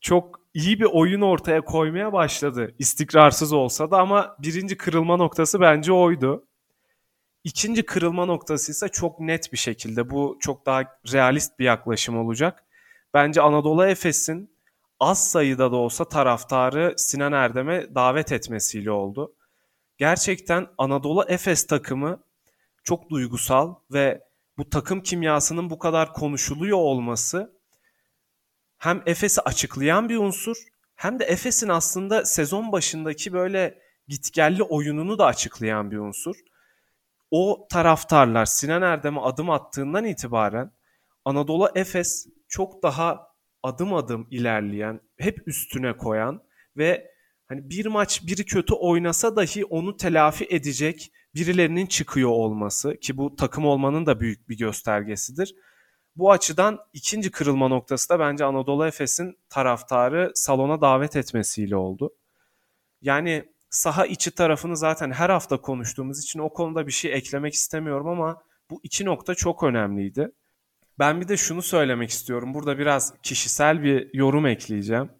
çok 0.00 0.40
iyi 0.54 0.80
bir 0.80 0.84
oyun 0.84 1.20
ortaya 1.20 1.60
koymaya 1.60 2.12
başladı. 2.12 2.74
İstikrarsız 2.78 3.52
olsa 3.52 3.90
da 3.90 3.98
ama 3.98 4.36
birinci 4.38 4.76
kırılma 4.76 5.16
noktası 5.16 5.60
bence 5.60 5.92
oydu. 5.92 6.46
İkinci 7.44 7.82
kırılma 7.82 8.24
noktası 8.24 8.72
ise 8.72 8.88
çok 8.88 9.20
net 9.20 9.52
bir 9.52 9.58
şekilde 9.58 10.10
bu 10.10 10.38
çok 10.40 10.66
daha 10.66 10.82
realist 11.12 11.58
bir 11.58 11.64
yaklaşım 11.64 12.18
olacak. 12.18 12.64
Bence 13.14 13.40
Anadolu 13.40 13.86
Efes'in 13.86 14.50
az 15.00 15.30
sayıda 15.30 15.72
da 15.72 15.76
olsa 15.76 16.04
taraftarı 16.04 16.94
Sinan 16.96 17.32
Erdem'e 17.32 17.94
davet 17.94 18.32
etmesiyle 18.32 18.90
oldu. 18.90 19.34
Gerçekten 19.98 20.66
Anadolu 20.78 21.24
Efes 21.28 21.66
takımı 21.66 22.22
çok 22.84 23.10
duygusal 23.10 23.74
ve 23.92 24.24
bu 24.58 24.70
takım 24.70 25.02
kimyasının 25.02 25.70
bu 25.70 25.78
kadar 25.78 26.12
konuşuluyor 26.12 26.78
olması 26.78 27.58
hem 28.78 29.02
Efes'i 29.06 29.40
açıklayan 29.40 30.08
bir 30.08 30.16
unsur 30.16 30.56
hem 30.94 31.18
de 31.18 31.24
Efes'in 31.24 31.68
aslında 31.68 32.24
sezon 32.24 32.72
başındaki 32.72 33.32
böyle 33.32 33.82
gitgelli 34.08 34.62
oyununu 34.62 35.18
da 35.18 35.26
açıklayan 35.26 35.90
bir 35.90 35.96
unsur. 35.96 36.36
O 37.30 37.66
taraftarlar 37.70 38.46
Sinan 38.46 38.82
Erdem'e 38.82 39.20
adım 39.20 39.50
attığından 39.50 40.04
itibaren 40.04 40.72
Anadolu 41.24 41.70
Efes 41.74 42.26
çok 42.48 42.82
daha 42.82 43.27
adım 43.62 43.94
adım 43.94 44.26
ilerleyen, 44.30 45.00
hep 45.18 45.48
üstüne 45.48 45.96
koyan 45.96 46.42
ve 46.76 47.10
hani 47.48 47.70
bir 47.70 47.86
maç 47.86 48.26
biri 48.26 48.44
kötü 48.44 48.74
oynasa 48.74 49.36
dahi 49.36 49.64
onu 49.64 49.96
telafi 49.96 50.46
edecek 50.50 51.12
birilerinin 51.34 51.86
çıkıyor 51.86 52.30
olması 52.30 52.96
ki 52.96 53.16
bu 53.16 53.36
takım 53.36 53.64
olmanın 53.64 54.06
da 54.06 54.20
büyük 54.20 54.48
bir 54.48 54.58
göstergesidir. 54.58 55.54
Bu 56.16 56.32
açıdan 56.32 56.78
ikinci 56.92 57.30
kırılma 57.30 57.68
noktası 57.68 58.08
da 58.08 58.18
bence 58.18 58.44
Anadolu 58.44 58.86
Efes'in 58.86 59.38
taraftarı 59.48 60.32
salona 60.34 60.80
davet 60.80 61.16
etmesiyle 61.16 61.76
oldu. 61.76 62.14
Yani 63.02 63.44
saha 63.70 64.06
içi 64.06 64.30
tarafını 64.30 64.76
zaten 64.76 65.10
her 65.10 65.30
hafta 65.30 65.60
konuştuğumuz 65.60 66.24
için 66.24 66.38
o 66.38 66.52
konuda 66.52 66.86
bir 66.86 66.92
şey 66.92 67.14
eklemek 67.14 67.54
istemiyorum 67.54 68.08
ama 68.08 68.42
bu 68.70 68.80
iki 68.82 69.04
nokta 69.04 69.34
çok 69.34 69.62
önemliydi. 69.62 70.32
Ben 70.98 71.20
bir 71.20 71.28
de 71.28 71.36
şunu 71.36 71.62
söylemek 71.62 72.10
istiyorum. 72.10 72.54
Burada 72.54 72.78
biraz 72.78 73.14
kişisel 73.22 73.82
bir 73.82 74.14
yorum 74.14 74.46
ekleyeceğim. 74.46 75.10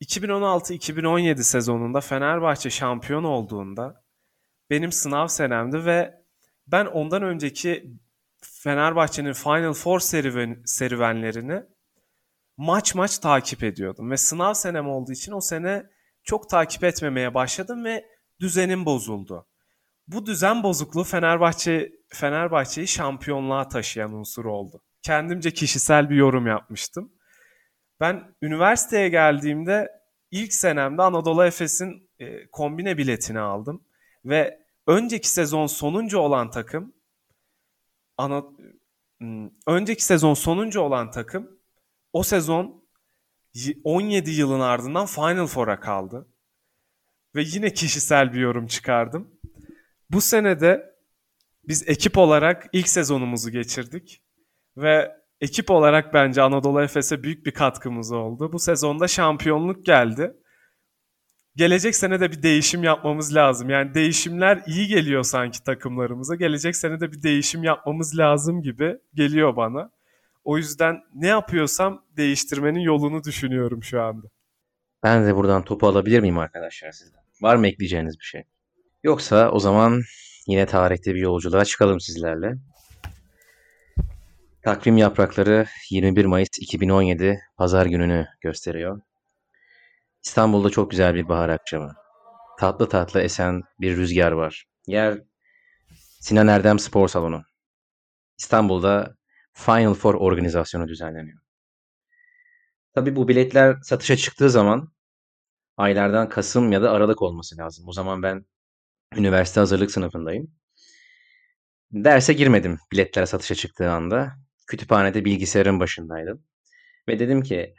2016-2017 0.00 1.42
sezonunda 1.42 2.00
Fenerbahçe 2.00 2.70
şampiyon 2.70 3.24
olduğunda 3.24 4.04
benim 4.70 4.92
sınav 4.92 5.26
senemdi 5.26 5.84
ve 5.84 6.24
ben 6.66 6.86
ondan 6.86 7.22
önceki 7.22 7.94
Fenerbahçe'nin 8.42 9.32
Final 9.32 9.72
Four 9.72 10.00
serüven, 10.00 10.62
serüvenlerini 10.66 11.62
maç 12.56 12.94
maç 12.94 13.18
takip 13.18 13.62
ediyordum. 13.62 14.10
Ve 14.10 14.16
sınav 14.16 14.54
senem 14.54 14.88
olduğu 14.88 15.12
için 15.12 15.32
o 15.32 15.40
sene 15.40 15.86
çok 16.22 16.50
takip 16.50 16.84
etmemeye 16.84 17.34
başladım 17.34 17.84
ve 17.84 18.04
düzenim 18.40 18.86
bozuldu. 18.86 19.46
Bu 20.08 20.26
düzen 20.26 20.62
bozukluğu 20.62 21.04
Fenerbahçe 21.04 21.92
Fenerbahçe'yi 22.14 22.88
şampiyonluğa 22.88 23.68
taşıyan 23.68 24.12
unsur 24.12 24.44
oldu. 24.44 24.82
Kendimce 25.02 25.50
kişisel 25.50 26.10
bir 26.10 26.16
yorum 26.16 26.46
yapmıştım. 26.46 27.12
Ben 28.00 28.34
üniversiteye 28.42 29.08
geldiğimde 29.08 29.88
ilk 30.30 30.52
senemde 30.52 31.02
Anadolu 31.02 31.44
Efes'in 31.44 32.10
e, 32.18 32.46
kombine 32.46 32.98
biletini 32.98 33.40
aldım 33.40 33.84
ve 34.24 34.58
önceki 34.86 35.28
sezon 35.28 35.66
sonuncu 35.66 36.18
olan 36.18 36.50
takım 36.50 36.92
ana, 38.16 38.44
hmm, 39.18 39.50
önceki 39.66 40.04
sezon 40.04 40.34
sonuncu 40.34 40.80
olan 40.80 41.10
takım 41.10 41.58
o 42.12 42.22
sezon 42.22 42.84
17 43.84 44.30
yılın 44.30 44.60
ardından 44.60 45.06
Final 45.06 45.46
Four'a 45.46 45.80
kaldı. 45.80 46.28
Ve 47.34 47.42
yine 47.46 47.72
kişisel 47.72 48.32
bir 48.32 48.40
yorum 48.40 48.66
çıkardım. 48.66 49.40
Bu 50.10 50.20
senede 50.20 50.93
biz 51.68 51.88
ekip 51.88 52.18
olarak 52.18 52.66
ilk 52.72 52.88
sezonumuzu 52.88 53.50
geçirdik. 53.50 54.22
Ve 54.76 55.12
ekip 55.40 55.70
olarak 55.70 56.14
bence 56.14 56.42
Anadolu 56.42 56.82
Efes'e 56.82 57.22
büyük 57.22 57.46
bir 57.46 57.50
katkımız 57.50 58.12
oldu. 58.12 58.52
Bu 58.52 58.58
sezonda 58.58 59.08
şampiyonluk 59.08 59.86
geldi. 59.86 60.36
Gelecek 61.56 61.96
sene 61.96 62.20
de 62.20 62.32
bir 62.32 62.42
değişim 62.42 62.84
yapmamız 62.84 63.34
lazım. 63.34 63.70
Yani 63.70 63.94
değişimler 63.94 64.62
iyi 64.66 64.88
geliyor 64.88 65.22
sanki 65.22 65.62
takımlarımıza. 65.62 66.34
Gelecek 66.34 66.76
sene 66.76 67.00
de 67.00 67.12
bir 67.12 67.22
değişim 67.22 67.64
yapmamız 67.64 68.18
lazım 68.18 68.62
gibi 68.62 68.98
geliyor 69.14 69.56
bana. 69.56 69.90
O 70.44 70.56
yüzden 70.56 71.00
ne 71.14 71.26
yapıyorsam 71.26 72.04
değiştirmenin 72.16 72.80
yolunu 72.80 73.24
düşünüyorum 73.24 73.82
şu 73.82 74.02
anda. 74.02 74.26
Ben 75.02 75.26
de 75.26 75.36
buradan 75.36 75.64
topu 75.64 75.86
alabilir 75.86 76.20
miyim 76.20 76.38
arkadaşlar 76.38 76.92
sizden? 76.92 77.20
Var 77.40 77.56
mı 77.56 77.68
ekleyeceğiniz 77.68 78.18
bir 78.18 78.24
şey? 78.24 78.42
Yoksa 79.02 79.50
o 79.50 79.58
zaman 79.58 80.02
yine 80.46 80.66
tarihte 80.66 81.14
bir 81.14 81.20
yolculuğa 81.20 81.64
çıkalım 81.64 82.00
sizlerle. 82.00 82.54
Takvim 84.62 84.96
yaprakları 84.96 85.66
21 85.90 86.24
Mayıs 86.24 86.48
2017 86.60 87.40
Pazar 87.56 87.86
gününü 87.86 88.26
gösteriyor. 88.40 89.00
İstanbul'da 90.22 90.70
çok 90.70 90.90
güzel 90.90 91.14
bir 91.14 91.28
bahar 91.28 91.48
akşamı. 91.48 91.94
Tatlı 92.58 92.88
tatlı 92.88 93.20
esen 93.20 93.62
bir 93.80 93.96
rüzgar 93.96 94.32
var. 94.32 94.64
Yer 94.86 95.22
Sinan 96.20 96.48
Erdem 96.48 96.78
Spor 96.78 97.08
Salonu. 97.08 97.42
İstanbul'da 98.38 99.16
Final 99.52 99.94
Four 99.94 100.14
organizasyonu 100.14 100.88
düzenleniyor. 100.88 101.38
Tabi 102.94 103.16
bu 103.16 103.28
biletler 103.28 103.76
satışa 103.82 104.16
çıktığı 104.16 104.50
zaman 104.50 104.92
aylardan 105.76 106.28
Kasım 106.28 106.72
ya 106.72 106.82
da 106.82 106.90
Aralık 106.90 107.22
olması 107.22 107.58
lazım. 107.58 107.88
O 107.88 107.92
zaman 107.92 108.22
ben 108.22 108.46
üniversite 109.16 109.60
hazırlık 109.60 109.90
sınıfındayım. 109.90 110.50
Derse 111.92 112.32
girmedim 112.32 112.78
biletler 112.92 113.26
satışa 113.26 113.54
çıktığı 113.54 113.90
anda. 113.90 114.32
Kütüphanede 114.66 115.24
bilgisayarın 115.24 115.80
başındaydım. 115.80 116.44
Ve 117.08 117.18
dedim 117.18 117.42
ki 117.42 117.74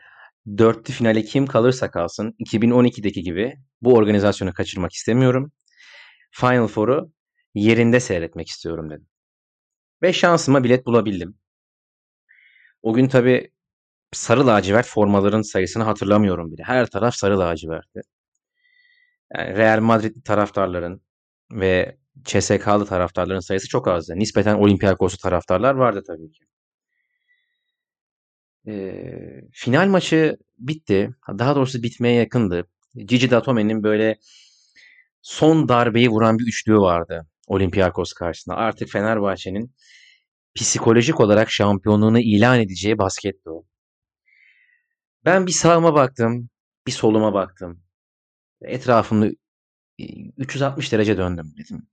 dörtlü 0.57 0.93
finale 0.93 1.23
kim 1.23 1.47
kalırsa 1.47 1.91
kalsın 1.91 2.35
2012'deki 2.39 3.23
gibi 3.23 3.57
bu 3.81 3.93
organizasyonu 3.93 4.53
kaçırmak 4.53 4.93
istemiyorum. 4.93 5.51
Final 6.31 6.67
Four'u 6.67 7.11
yerinde 7.55 7.99
seyretmek 7.99 8.47
istiyorum 8.47 8.89
dedim. 8.89 9.07
Ve 10.01 10.13
şansıma 10.13 10.63
bilet 10.63 10.85
bulabildim. 10.85 11.37
O 12.81 12.93
gün 12.93 13.07
tabii 13.07 13.51
sarı 14.13 14.47
lacivert 14.47 14.87
formaların 14.87 15.41
sayısını 15.41 15.83
hatırlamıyorum 15.83 16.51
bile. 16.51 16.63
Her 16.63 16.85
taraf 16.87 17.15
sarı 17.15 17.39
lacivertti. 17.39 18.01
Yani 19.35 19.57
Real 19.57 19.79
Madrid 19.79 20.15
taraftarların 20.25 21.01
ve 21.51 21.97
CSK'lı 22.23 22.85
taraftarların 22.85 23.39
sayısı 23.39 23.67
çok 23.67 23.87
azdı. 23.87 24.13
Nispeten 24.15 24.55
Olympiakos'u 24.55 25.17
taraftarlar 25.17 25.75
vardı 25.75 26.03
tabii 26.07 26.31
ki. 26.31 26.45
Ee, 28.67 29.41
final 29.51 29.87
maçı 29.87 30.37
bitti. 30.57 31.09
Daha 31.39 31.55
doğrusu 31.55 31.83
bitmeye 31.83 32.15
yakındı. 32.15 32.67
Gigi 32.95 33.31
Datome'nin 33.31 33.83
böyle 33.83 34.15
son 35.21 35.69
darbeyi 35.69 36.09
vuran 36.09 36.39
bir 36.39 36.47
üçlüğü 36.47 36.77
vardı 36.77 37.27
Olympiakos 37.47 38.13
karşısında. 38.13 38.55
Artık 38.55 38.89
Fenerbahçe'nin 38.89 39.75
psikolojik 40.55 41.19
olarak 41.19 41.51
şampiyonluğunu 41.51 42.19
ilan 42.19 42.59
edeceği 42.59 42.97
basketti 42.97 43.49
o. 43.49 43.65
Ben 45.25 45.47
bir 45.47 45.51
sağıma 45.51 45.93
baktım, 45.93 46.49
bir 46.87 46.91
soluma 46.91 47.33
baktım. 47.33 47.83
Etrafımda 48.61 49.29
360 50.37 50.91
derece 50.91 51.17
döndüm 51.17 51.53
dedim. 51.57 51.87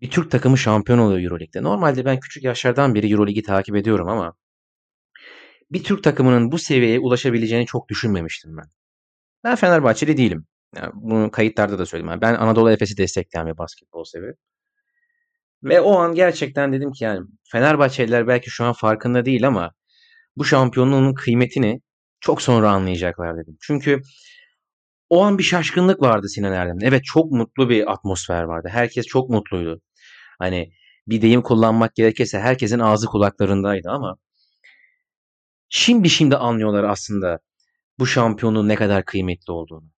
Bir 0.00 0.10
Türk 0.10 0.30
takımı 0.30 0.58
şampiyon 0.58 0.98
oluyor 0.98 1.20
Euroleague'de. 1.20 1.62
Normalde 1.62 2.04
ben 2.04 2.20
küçük 2.20 2.44
yaşlardan 2.44 2.94
beri 2.94 3.12
Euroleague'i 3.12 3.42
takip 3.42 3.76
ediyorum 3.76 4.08
ama 4.08 4.34
bir 5.70 5.84
Türk 5.84 6.04
takımının 6.04 6.52
bu 6.52 6.58
seviyeye 6.58 6.98
ulaşabileceğini 6.98 7.66
çok 7.66 7.88
düşünmemiştim 7.88 8.56
ben. 8.56 8.66
Ben 9.44 9.56
Fenerbahçeli 9.56 10.16
değilim. 10.16 10.46
Yani 10.76 10.92
bunu 10.94 11.30
kayıtlarda 11.30 11.78
da 11.78 11.86
söyledim. 11.86 12.10
Yani 12.10 12.20
ben 12.20 12.34
Anadolu 12.34 12.70
Efes'i 12.70 12.96
destekleyen 12.96 13.46
bir 13.46 13.58
basketbol 13.58 14.04
severim. 14.04 14.36
Ve 15.64 15.80
o 15.80 15.98
an 15.98 16.14
gerçekten 16.14 16.72
dedim 16.72 16.92
ki 16.92 17.04
yani 17.04 17.26
Fenerbahçeliler 17.52 18.28
belki 18.28 18.50
şu 18.50 18.64
an 18.64 18.72
farkında 18.72 19.24
değil 19.24 19.46
ama 19.46 19.72
bu 20.36 20.44
şampiyonluğun 20.44 21.14
kıymetini 21.14 21.80
çok 22.20 22.42
sonra 22.42 22.70
anlayacaklar 22.70 23.36
dedim. 23.36 23.56
Çünkü 23.60 24.02
o 25.10 25.22
an 25.22 25.38
bir 25.38 25.42
şaşkınlık 25.42 26.02
vardı 26.02 26.28
Sinan 26.28 26.52
Erdem'de. 26.52 26.86
Evet 26.86 27.04
çok 27.04 27.32
mutlu 27.32 27.68
bir 27.68 27.92
atmosfer 27.92 28.42
vardı. 28.42 28.68
Herkes 28.72 29.06
çok 29.06 29.30
mutluydu. 29.30 29.80
Hani 30.38 30.72
bir 31.06 31.22
deyim 31.22 31.42
kullanmak 31.42 31.94
gerekirse 31.94 32.40
herkesin 32.40 32.78
ağzı 32.78 33.06
kulaklarındaydı 33.06 33.90
ama 33.90 34.16
şimdi 35.68 36.10
şimdi 36.10 36.36
anlıyorlar 36.36 36.84
aslında 36.84 37.38
bu 37.98 38.06
şampiyonluğun 38.06 38.68
ne 38.68 38.74
kadar 38.74 39.04
kıymetli 39.04 39.52
olduğunu. 39.52 39.90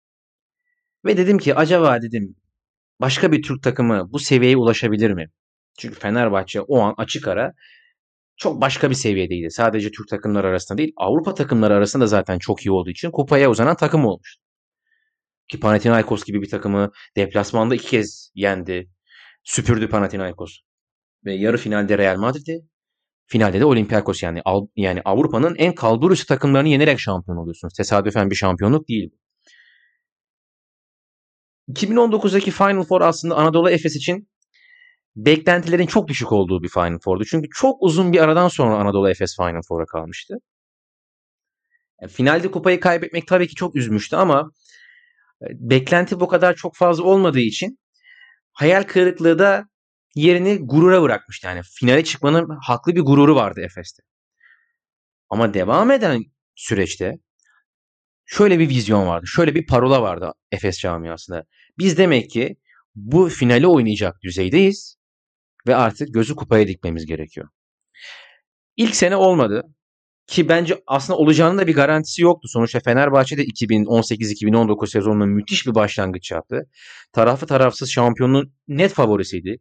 Ve 1.04 1.16
dedim 1.16 1.38
ki 1.38 1.54
acaba 1.54 2.02
dedim 2.02 2.36
başka 3.00 3.32
bir 3.32 3.42
Türk 3.42 3.62
takımı 3.62 4.12
bu 4.12 4.18
seviyeye 4.18 4.56
ulaşabilir 4.56 5.10
mi? 5.10 5.26
Çünkü 5.78 5.94
Fenerbahçe 5.98 6.60
o 6.60 6.80
an 6.80 6.94
açık 6.98 7.28
ara 7.28 7.52
çok 8.36 8.60
başka 8.60 8.90
bir 8.90 8.94
seviyedeydi. 8.94 9.50
Sadece 9.50 9.90
Türk 9.90 10.08
takımları 10.08 10.46
arasında 10.48 10.78
değil 10.78 10.92
Avrupa 10.96 11.34
takımları 11.34 11.74
arasında 11.74 12.06
zaten 12.06 12.38
çok 12.38 12.66
iyi 12.66 12.72
olduğu 12.72 12.90
için 12.90 13.10
kupaya 13.10 13.50
uzanan 13.50 13.76
takım 13.76 14.04
olmuştu. 14.06 14.49
Ki 15.50 15.60
Panathinaikos 15.60 16.24
gibi 16.24 16.42
bir 16.42 16.50
takımı 16.50 16.90
deplasmanda 17.16 17.74
iki 17.74 17.88
kez 17.88 18.30
yendi. 18.34 18.90
Süpürdü 19.44 19.88
Panathinaikos. 19.88 20.58
Ve 21.24 21.34
yarı 21.34 21.56
finalde 21.56 21.98
Real 21.98 22.16
Madrid'i, 22.16 22.60
finalde 23.26 23.60
de 23.60 23.64
Olympiakos 23.64 24.22
yani 24.22 24.42
yani 24.76 25.02
Avrupa'nın 25.04 25.54
en 25.54 25.74
kalburüstü 25.74 26.26
takımlarını 26.26 26.68
yenerek 26.68 27.00
şampiyon 27.00 27.36
oluyorsunuz. 27.36 27.74
Tesadüfen 27.74 28.30
bir 28.30 28.34
şampiyonluk 28.34 28.88
değil 28.88 29.10
bu. 29.12 29.20
2019'daki 31.72 32.50
Final 32.50 32.84
Four 32.84 33.00
aslında 33.00 33.36
Anadolu 33.36 33.70
Efes 33.70 33.96
için 33.96 34.28
beklentilerin 35.16 35.86
çok 35.86 36.08
düşük 36.08 36.32
olduğu 36.32 36.62
bir 36.62 36.68
Final 36.68 36.98
Four'du. 36.98 37.24
Çünkü 37.24 37.48
çok 37.54 37.82
uzun 37.82 38.12
bir 38.12 38.18
aradan 38.18 38.48
sonra 38.48 38.76
Anadolu 38.76 39.10
Efes 39.10 39.36
Final 39.36 39.62
Four'a 39.68 39.86
kalmıştı. 39.86 40.34
Yani 42.02 42.12
finalde 42.12 42.50
kupayı 42.50 42.80
kaybetmek 42.80 43.26
tabii 43.26 43.48
ki 43.48 43.54
çok 43.54 43.76
üzmüştü 43.76 44.16
ama 44.16 44.40
e, 44.40 44.69
beklenti 45.42 46.20
bu 46.20 46.28
kadar 46.28 46.54
çok 46.54 46.76
fazla 46.76 47.04
olmadığı 47.04 47.40
için 47.40 47.78
hayal 48.52 48.82
kırıklığı 48.82 49.38
da 49.38 49.64
yerini 50.14 50.58
gurura 50.60 51.02
bırakmıştı. 51.02 51.46
Yani 51.46 51.60
finale 51.62 52.04
çıkmanın 52.04 52.58
haklı 52.66 52.96
bir 52.96 53.00
gururu 53.00 53.34
vardı 53.34 53.60
Efes'te. 53.60 54.02
Ama 55.28 55.54
devam 55.54 55.90
eden 55.90 56.24
süreçte 56.54 57.18
şöyle 58.26 58.58
bir 58.58 58.68
vizyon 58.68 59.06
vardı. 59.06 59.26
Şöyle 59.26 59.54
bir 59.54 59.66
parola 59.66 60.02
vardı 60.02 60.32
Efes 60.52 60.78
camiasında. 60.78 61.44
Biz 61.78 61.98
demek 61.98 62.30
ki 62.30 62.56
bu 62.94 63.28
finali 63.28 63.66
oynayacak 63.66 64.22
düzeydeyiz 64.22 64.96
ve 65.66 65.76
artık 65.76 66.14
gözü 66.14 66.36
kupaya 66.36 66.68
dikmemiz 66.68 67.06
gerekiyor. 67.06 67.48
İlk 68.76 68.96
sene 68.96 69.16
olmadı 69.16 69.74
ki 70.30 70.48
bence 70.48 70.82
aslında 70.86 71.18
olacağının 71.18 71.58
da 71.58 71.66
bir 71.66 71.74
garantisi 71.74 72.22
yoktu. 72.22 72.48
Sonuçta 72.48 72.80
Fenerbahçe 72.80 73.36
de 73.38 73.44
2018-2019 73.44 74.90
sezonunda 74.90 75.26
müthiş 75.26 75.66
bir 75.66 75.74
başlangıç 75.74 76.30
yaptı. 76.30 76.66
Tarafı 77.12 77.46
tarafsız 77.46 77.90
şampiyonun 77.90 78.52
net 78.68 78.92
favorisiydi. 78.92 79.56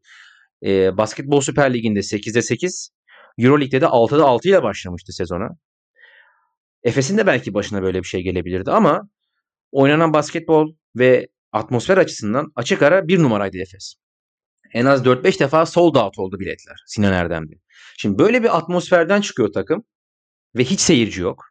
E, 0.65 0.97
Basketbol 0.97 1.41
Süper 1.41 1.73
Ligi'nde 1.73 1.99
8'de 1.99 2.41
8, 2.41 2.89
Euroleague'de 3.37 3.81
de 3.81 3.85
6'da 3.85 4.25
6 4.25 4.49
ile 4.49 4.63
başlamıştı 4.63 5.13
sezona. 5.13 5.49
Efes'in 6.83 7.17
de 7.17 7.27
belki 7.27 7.53
başına 7.53 7.81
böyle 7.81 7.99
bir 7.99 8.07
şey 8.07 8.21
gelebilirdi 8.21 8.71
ama 8.71 9.09
oynanan 9.71 10.13
basketbol 10.13 10.73
ve 10.95 11.27
atmosfer 11.51 11.97
açısından 11.97 12.51
açık 12.55 12.81
ara 12.81 13.07
bir 13.07 13.19
numaraydı 13.19 13.57
Efes. 13.57 13.95
En 14.73 14.85
az 14.85 15.05
4-5 15.05 15.39
defa 15.39 15.65
sold 15.65 15.95
out 15.95 16.19
oldu 16.19 16.39
biletler 16.39 16.83
Sinan 16.87 17.13
Erdem'de. 17.13 17.55
Şimdi 17.97 18.19
böyle 18.19 18.43
bir 18.43 18.57
atmosferden 18.57 19.21
çıkıyor 19.21 19.53
takım 19.53 19.83
ve 20.55 20.63
hiç 20.63 20.79
seyirci 20.79 21.21
yok. 21.21 21.45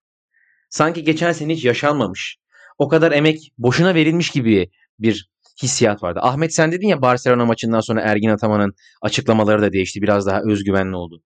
Sanki 0.70 1.04
geçen 1.04 1.32
sene 1.32 1.54
hiç 1.54 1.64
yaşanmamış. 1.64 2.36
O 2.78 2.88
kadar 2.88 3.12
emek 3.12 3.52
boşuna 3.58 3.94
verilmiş 3.94 4.30
gibi 4.30 4.70
bir 4.98 5.30
hissiyat 5.62 6.02
vardı. 6.02 6.20
Ahmet 6.22 6.54
sen 6.54 6.72
dedin 6.72 6.88
ya 6.88 7.02
Barcelona 7.02 7.44
maçından 7.44 7.80
sonra 7.80 8.00
Ergin 8.00 8.28
Ataman'ın 8.28 8.74
açıklamaları 9.02 9.62
da 9.62 9.72
değişti. 9.72 10.02
Biraz 10.02 10.26
daha 10.26 10.40
özgüvenli 10.42 10.96
oldu. 10.96 11.22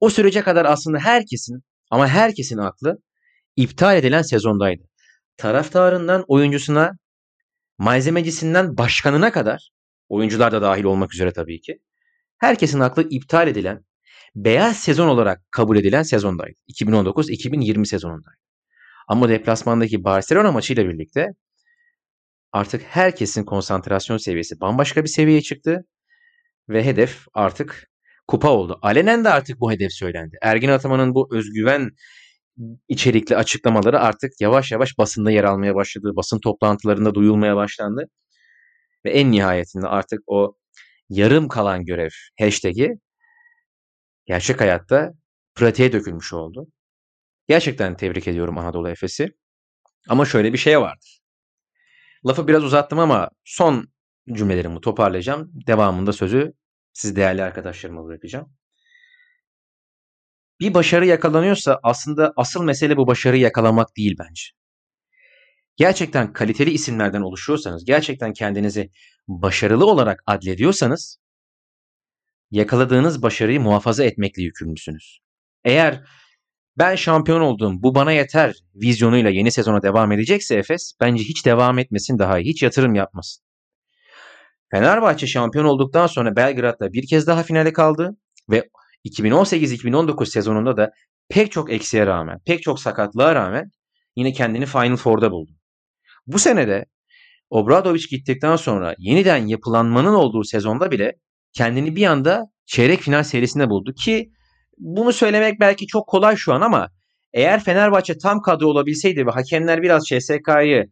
O 0.00 0.10
sürece 0.10 0.42
kadar 0.42 0.64
aslında 0.64 0.98
herkesin 0.98 1.62
ama 1.90 2.08
herkesin 2.08 2.58
aklı 2.58 2.98
iptal 3.56 3.96
edilen 3.96 4.22
sezondaydı. 4.22 4.82
Taraftarından 5.36 6.24
oyuncusuna, 6.28 6.92
malzemecisinden 7.78 8.76
başkanına 8.76 9.32
kadar, 9.32 9.70
oyuncular 10.08 10.52
da 10.52 10.62
dahil 10.62 10.84
olmak 10.84 11.14
üzere 11.14 11.32
tabii 11.32 11.60
ki, 11.60 11.78
herkesin 12.38 12.80
aklı 12.80 13.08
iptal 13.10 13.48
edilen, 13.48 13.84
beyaz 14.34 14.76
sezon 14.78 15.08
olarak 15.08 15.52
kabul 15.52 15.76
edilen 15.76 16.02
sezondaydı. 16.02 16.58
2019-2020 16.68 17.86
sezonundaydı. 17.86 18.38
Ama 19.08 19.28
deplasmandaki 19.28 20.04
Barcelona 20.04 20.52
maçıyla 20.52 20.88
birlikte 20.88 21.28
artık 22.52 22.82
herkesin 22.82 23.44
konsantrasyon 23.44 24.16
seviyesi 24.16 24.60
bambaşka 24.60 25.04
bir 25.04 25.08
seviyeye 25.08 25.42
çıktı 25.42 25.84
ve 26.68 26.84
hedef 26.84 27.26
artık 27.34 27.90
kupa 28.28 28.50
oldu. 28.50 28.78
Alenen 28.82 29.24
de 29.24 29.28
artık 29.28 29.60
bu 29.60 29.72
hedef 29.72 29.92
söylendi. 29.92 30.38
Ergin 30.42 30.68
Ataman'ın 30.68 31.14
bu 31.14 31.28
özgüven 31.36 31.90
içerikli 32.88 33.36
açıklamaları 33.36 34.00
artık 34.00 34.32
yavaş 34.40 34.72
yavaş 34.72 34.98
basında 34.98 35.30
yer 35.30 35.44
almaya 35.44 35.74
başladı. 35.74 36.12
Basın 36.16 36.40
toplantılarında 36.40 37.14
duyulmaya 37.14 37.56
başlandı. 37.56 38.08
Ve 39.04 39.10
en 39.10 39.32
nihayetinde 39.32 39.86
artık 39.88 40.20
o 40.26 40.56
yarım 41.10 41.48
kalan 41.48 41.84
görev 41.84 42.10
hashtag'i 42.40 42.98
gerçek 44.26 44.60
hayatta 44.60 45.12
pratiğe 45.54 45.92
dökülmüş 45.92 46.32
oldu. 46.32 46.66
Gerçekten 47.48 47.96
tebrik 47.96 48.28
ediyorum 48.28 48.58
Anadolu 48.58 48.88
Efes'i. 48.88 49.28
Ama 50.08 50.24
şöyle 50.24 50.52
bir 50.52 50.58
şey 50.58 50.80
vardır. 50.80 51.20
Lafı 52.26 52.48
biraz 52.48 52.64
uzattım 52.64 52.98
ama 52.98 53.30
son 53.44 53.88
cümlelerimi 54.32 54.80
toparlayacağım. 54.80 55.50
Devamında 55.66 56.12
sözü 56.12 56.52
siz 56.92 57.16
değerli 57.16 57.42
arkadaşlarıma 57.42 58.04
bırakacağım. 58.04 58.56
Bir 60.60 60.74
başarı 60.74 61.06
yakalanıyorsa 61.06 61.80
aslında 61.82 62.32
asıl 62.36 62.64
mesele 62.64 62.96
bu 62.96 63.06
başarıyı 63.06 63.42
yakalamak 63.42 63.96
değil 63.96 64.16
bence. 64.18 64.42
Gerçekten 65.76 66.32
kaliteli 66.32 66.70
isimlerden 66.70 67.20
oluşuyorsanız, 67.22 67.84
gerçekten 67.84 68.32
kendinizi 68.32 68.90
başarılı 69.28 69.86
olarak 69.86 70.22
adlediyorsanız 70.26 71.18
yakaladığınız 72.50 73.22
başarıyı 73.22 73.60
muhafaza 73.60 74.04
etmekle 74.04 74.42
yükümlüsünüz. 74.42 75.18
Eğer 75.64 76.02
ben 76.78 76.94
şampiyon 76.94 77.40
oldum 77.40 77.82
bu 77.82 77.94
bana 77.94 78.12
yeter 78.12 78.54
vizyonuyla 78.74 79.30
yeni 79.30 79.52
sezona 79.52 79.82
devam 79.82 80.12
edecekse 80.12 80.54
Efes 80.56 80.92
bence 81.00 81.24
hiç 81.24 81.46
devam 81.46 81.78
etmesin 81.78 82.18
daha 82.18 82.38
iyi. 82.38 82.48
Hiç 82.48 82.62
yatırım 82.62 82.94
yapmasın. 82.94 83.44
Fenerbahçe 84.70 85.26
şampiyon 85.26 85.64
olduktan 85.64 86.06
sonra 86.06 86.36
Belgrad'da 86.36 86.92
bir 86.92 87.06
kez 87.06 87.26
daha 87.26 87.42
finale 87.42 87.72
kaldı 87.72 88.16
ve 88.50 88.68
2018-2019 89.04 90.26
sezonunda 90.26 90.76
da 90.76 90.90
pek 91.28 91.52
çok 91.52 91.72
eksiğe 91.72 92.06
rağmen, 92.06 92.40
pek 92.46 92.62
çok 92.62 92.80
sakatlığa 92.80 93.34
rağmen 93.34 93.70
yine 94.16 94.32
kendini 94.32 94.66
Final 94.66 94.96
Four'da 94.96 95.30
buldu. 95.30 95.50
Bu 96.26 96.38
senede 96.38 96.86
Obradoviç 97.50 98.10
gittikten 98.10 98.56
sonra 98.56 98.94
yeniden 98.98 99.46
yapılanmanın 99.46 100.14
olduğu 100.14 100.44
sezonda 100.44 100.90
bile 100.90 101.12
kendini 101.56 101.96
bir 101.96 102.06
anda 102.06 102.44
çeyrek 102.66 103.00
final 103.00 103.22
serisinde 103.22 103.70
buldu 103.70 103.92
ki 103.94 104.30
bunu 104.78 105.12
söylemek 105.12 105.60
belki 105.60 105.86
çok 105.86 106.08
kolay 106.08 106.36
şu 106.36 106.52
an 106.52 106.60
ama 106.60 106.90
eğer 107.32 107.64
Fenerbahçe 107.64 108.18
tam 108.18 108.42
kadro 108.42 108.66
olabilseydi 108.66 109.26
ve 109.26 109.30
hakemler 109.30 109.82
biraz 109.82 110.04
CSK'yı 110.06 110.86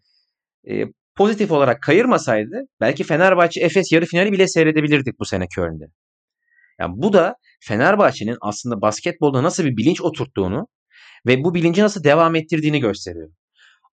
e, 0.70 0.84
pozitif 1.14 1.52
olarak 1.52 1.82
kayırmasaydı 1.82 2.60
belki 2.80 3.04
Fenerbahçe 3.04 3.60
Efes 3.60 3.92
yarı 3.92 4.06
finali 4.06 4.32
bile 4.32 4.48
seyredebilirdik 4.48 5.18
bu 5.18 5.24
sene 5.24 5.46
Köln'de. 5.54 5.84
Yani 6.80 6.92
bu 6.96 7.12
da 7.12 7.34
Fenerbahçe'nin 7.60 8.36
aslında 8.40 8.80
basketbolda 8.80 9.42
nasıl 9.42 9.64
bir 9.64 9.76
bilinç 9.76 10.00
oturttuğunu 10.02 10.66
ve 11.26 11.44
bu 11.44 11.54
bilinci 11.54 11.82
nasıl 11.82 12.04
devam 12.04 12.34
ettirdiğini 12.34 12.80
gösteriyor. 12.80 13.28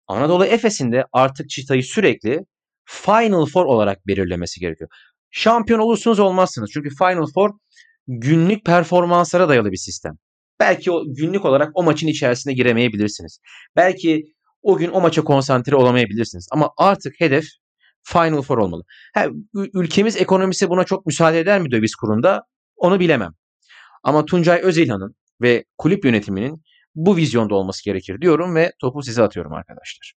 Anadolu 0.07 0.45
Efes'in 0.45 0.91
de 0.91 1.05
artık 1.13 1.49
çıtayı 1.49 1.83
sürekli 1.83 2.39
Final 2.85 3.45
Four 3.45 3.65
olarak 3.65 4.07
belirlemesi 4.07 4.59
gerekiyor. 4.59 4.89
Şampiyon 5.31 5.79
olursunuz 5.79 6.19
olmazsınız. 6.19 6.69
Çünkü 6.73 6.89
Final 6.89 7.25
Four 7.33 7.49
günlük 8.07 8.65
performanslara 8.65 9.49
dayalı 9.49 9.71
bir 9.71 9.77
sistem. 9.77 10.13
Belki 10.59 10.91
o 10.91 11.03
günlük 11.07 11.45
olarak 11.45 11.71
o 11.73 11.83
maçın 11.83 12.07
içerisine 12.07 12.53
giremeyebilirsiniz. 12.53 13.39
Belki 13.75 14.23
o 14.61 14.77
gün 14.77 14.89
o 14.91 15.01
maça 15.01 15.23
konsantre 15.23 15.75
olamayabilirsiniz. 15.75 16.47
Ama 16.51 16.69
artık 16.77 17.19
hedef 17.19 17.45
Final 18.03 18.41
Four 18.41 18.57
olmalı. 18.57 18.83
Ha, 19.13 19.27
ülkemiz 19.53 20.17
ekonomisi 20.17 20.69
buna 20.69 20.83
çok 20.83 21.05
müsaade 21.05 21.39
eder 21.39 21.61
mi 21.61 21.71
döviz 21.71 21.95
kurunda? 21.95 22.43
Onu 22.75 22.99
bilemem. 22.99 23.31
Ama 24.03 24.25
Tuncay 24.25 24.59
Özilhan'ın 24.61 25.15
ve 25.41 25.65
kulüp 25.77 26.05
yönetiminin 26.05 26.63
bu 26.95 27.17
vizyonda 27.17 27.55
olması 27.55 27.85
gerekir 27.85 28.21
diyorum 28.21 28.55
ve 28.55 28.71
topu 28.81 29.03
size 29.03 29.23
atıyorum 29.23 29.53
arkadaşlar. 29.53 30.18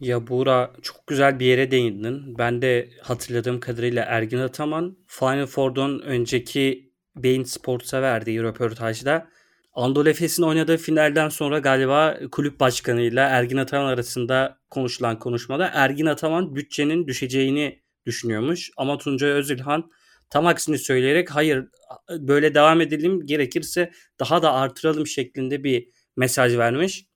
Ya 0.00 0.26
Buğra 0.26 0.72
çok 0.82 1.06
güzel 1.06 1.40
bir 1.40 1.46
yere 1.46 1.70
değindin. 1.70 2.38
Ben 2.38 2.62
de 2.62 2.88
hatırladığım 3.02 3.60
kadarıyla 3.60 4.04
Ergin 4.04 4.38
Ataman 4.38 4.96
Final 5.06 5.46
Four'dan 5.46 6.02
önceki 6.02 6.92
Bein 7.16 7.44
Sports'a 7.44 8.02
verdiği 8.02 8.42
röportajda 8.42 9.28
Anadolu 9.72 10.08
Efes'in 10.08 10.42
oynadığı 10.42 10.76
finalden 10.76 11.28
sonra 11.28 11.58
galiba 11.58 12.18
kulüp 12.32 12.60
başkanıyla 12.60 13.28
Ergin 13.28 13.56
Ataman 13.56 13.86
arasında 13.86 14.58
konuşulan 14.70 15.18
konuşmada 15.18 15.70
Ergin 15.74 16.06
Ataman 16.06 16.56
bütçenin 16.56 17.06
düşeceğini 17.06 17.82
düşünüyormuş. 18.06 18.70
Ama 18.76 18.98
Tuncay 18.98 19.30
Özilhan 19.30 19.90
tam 20.30 20.46
aksini 20.46 20.78
söyleyerek 20.78 21.30
hayır 21.30 21.64
böyle 22.10 22.54
devam 22.54 22.80
edelim 22.80 23.26
gerekirse 23.26 23.90
daha 24.20 24.42
da 24.42 24.52
artıralım 24.52 25.06
şeklinde 25.06 25.64
bir 25.64 25.88
mesaj 26.16 26.56
vermiş. 26.56 27.06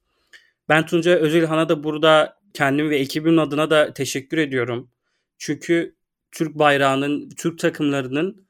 Ben 0.68 0.86
Tuncay 0.86 1.14
Özilhan'a 1.14 1.68
da 1.68 1.84
burada 1.84 2.37
kendim 2.54 2.90
ve 2.90 2.98
ekibim 2.98 3.38
adına 3.38 3.70
da 3.70 3.92
teşekkür 3.94 4.38
ediyorum. 4.38 4.90
Çünkü 5.38 5.96
Türk 6.32 6.54
bayrağının, 6.54 7.30
Türk 7.30 7.58
takımlarının 7.58 8.48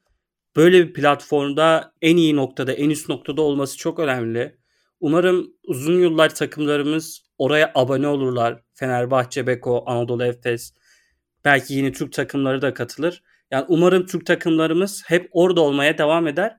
böyle 0.55 0.87
bir 0.87 0.93
platformda 0.93 1.93
en 2.01 2.17
iyi 2.17 2.35
noktada, 2.35 2.73
en 2.73 2.89
üst 2.89 3.09
noktada 3.09 3.41
olması 3.41 3.77
çok 3.77 3.99
önemli. 3.99 4.57
Umarım 4.99 5.53
uzun 5.63 5.99
yıllar 5.99 6.35
takımlarımız 6.35 7.23
oraya 7.37 7.71
abone 7.75 8.07
olurlar. 8.07 8.61
Fenerbahçe, 8.73 9.47
Beko, 9.47 9.83
Anadolu 9.87 10.23
Efes, 10.23 10.73
belki 11.45 11.73
yeni 11.73 11.91
Türk 11.91 12.13
takımları 12.13 12.61
da 12.61 12.73
katılır. 12.73 13.23
Yani 13.51 13.65
umarım 13.67 14.05
Türk 14.05 14.25
takımlarımız 14.25 15.03
hep 15.07 15.29
orada 15.31 15.61
olmaya 15.61 15.97
devam 15.97 16.27
eder. 16.27 16.57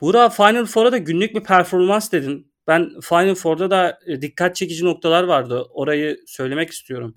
Burada 0.00 0.28
Final 0.28 0.66
Four'a 0.66 0.92
da 0.92 0.98
günlük 0.98 1.34
bir 1.34 1.42
performans 1.42 2.12
dedin. 2.12 2.49
Ben 2.66 3.00
Final 3.00 3.34
Four'da 3.34 3.70
da 3.70 3.98
e, 4.06 4.22
dikkat 4.22 4.56
çekici 4.56 4.84
noktalar 4.84 5.24
vardı. 5.24 5.66
Orayı 5.70 6.18
söylemek 6.26 6.70
istiyorum. 6.70 7.16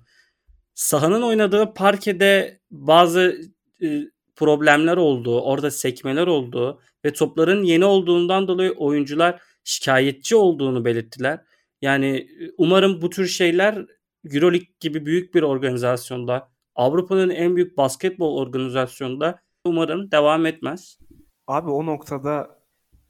Sahanın 0.74 1.22
oynadığı 1.22 1.74
parkede 1.74 2.60
bazı 2.70 3.40
e, 3.82 4.02
problemler 4.36 4.96
olduğu, 4.96 5.40
orada 5.40 5.70
sekmeler 5.70 6.26
olduğu 6.26 6.80
ve 7.04 7.12
topların 7.12 7.62
yeni 7.62 7.84
olduğundan 7.84 8.48
dolayı 8.48 8.72
oyuncular 8.72 9.42
şikayetçi 9.64 10.36
olduğunu 10.36 10.84
belirttiler. 10.84 11.40
Yani 11.82 12.16
e, 12.16 12.50
umarım 12.58 13.02
bu 13.02 13.10
tür 13.10 13.26
şeyler 13.26 13.86
EuroLeague 14.32 14.68
gibi 14.80 15.06
büyük 15.06 15.34
bir 15.34 15.42
organizasyonda, 15.42 16.48
Avrupa'nın 16.74 17.30
en 17.30 17.56
büyük 17.56 17.76
basketbol 17.76 18.36
organizasyonunda 18.36 19.38
umarım 19.64 20.10
devam 20.10 20.46
etmez. 20.46 20.98
Abi 21.46 21.70
o 21.70 21.86
noktada 21.86 22.58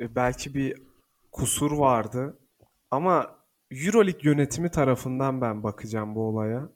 belki 0.00 0.54
bir 0.54 0.74
kusur 1.34 1.72
vardı. 1.72 2.38
Ama 2.90 3.36
Euroleague 3.70 4.30
yönetimi 4.30 4.70
tarafından 4.70 5.40
ben 5.40 5.62
bakacağım 5.62 6.14
bu 6.14 6.20
olaya. 6.20 6.68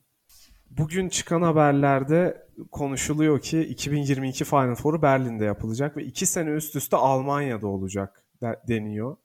Bugün 0.71 1.09
çıkan 1.09 1.43
haberlerde 1.43 2.47
konuşuluyor 2.71 3.41
ki 3.41 3.61
2022 3.61 4.45
Final 4.45 4.75
Four'u 4.75 5.03
Berlin'de 5.03 5.45
yapılacak 5.45 5.97
ve 5.97 6.05
iki 6.05 6.27
sene 6.27 6.51
üst 6.51 6.77
üste 6.77 6.97
Almanya'da 6.97 7.67
olacak 7.67 8.25
deniyor. 8.69 9.17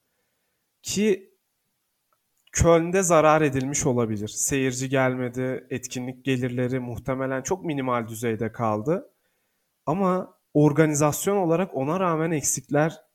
Ki 0.81 1.33
Köln'de 2.51 3.03
zarar 3.03 3.41
edilmiş 3.41 3.85
olabilir. 3.85 4.27
Seyirci 4.27 4.89
gelmedi, 4.89 5.67
etkinlik 5.69 6.25
gelirleri 6.25 6.79
muhtemelen 6.79 7.41
çok 7.41 7.65
minimal 7.65 8.07
düzeyde 8.07 8.51
kaldı. 8.51 9.09
Ama 9.85 10.37
organizasyon 10.53 11.37
olarak 11.37 11.75
ona 11.75 11.99
rağmen 11.99 12.31
eksikler 12.31 13.12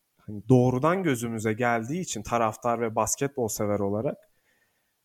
doğrudan 0.49 1.03
gözümüze 1.03 1.53
geldiği 1.53 2.01
için 2.01 2.23
taraftar 2.23 2.81
ve 2.81 2.95
basketbol 2.95 3.49
sever 3.49 3.79
olarak 3.79 4.17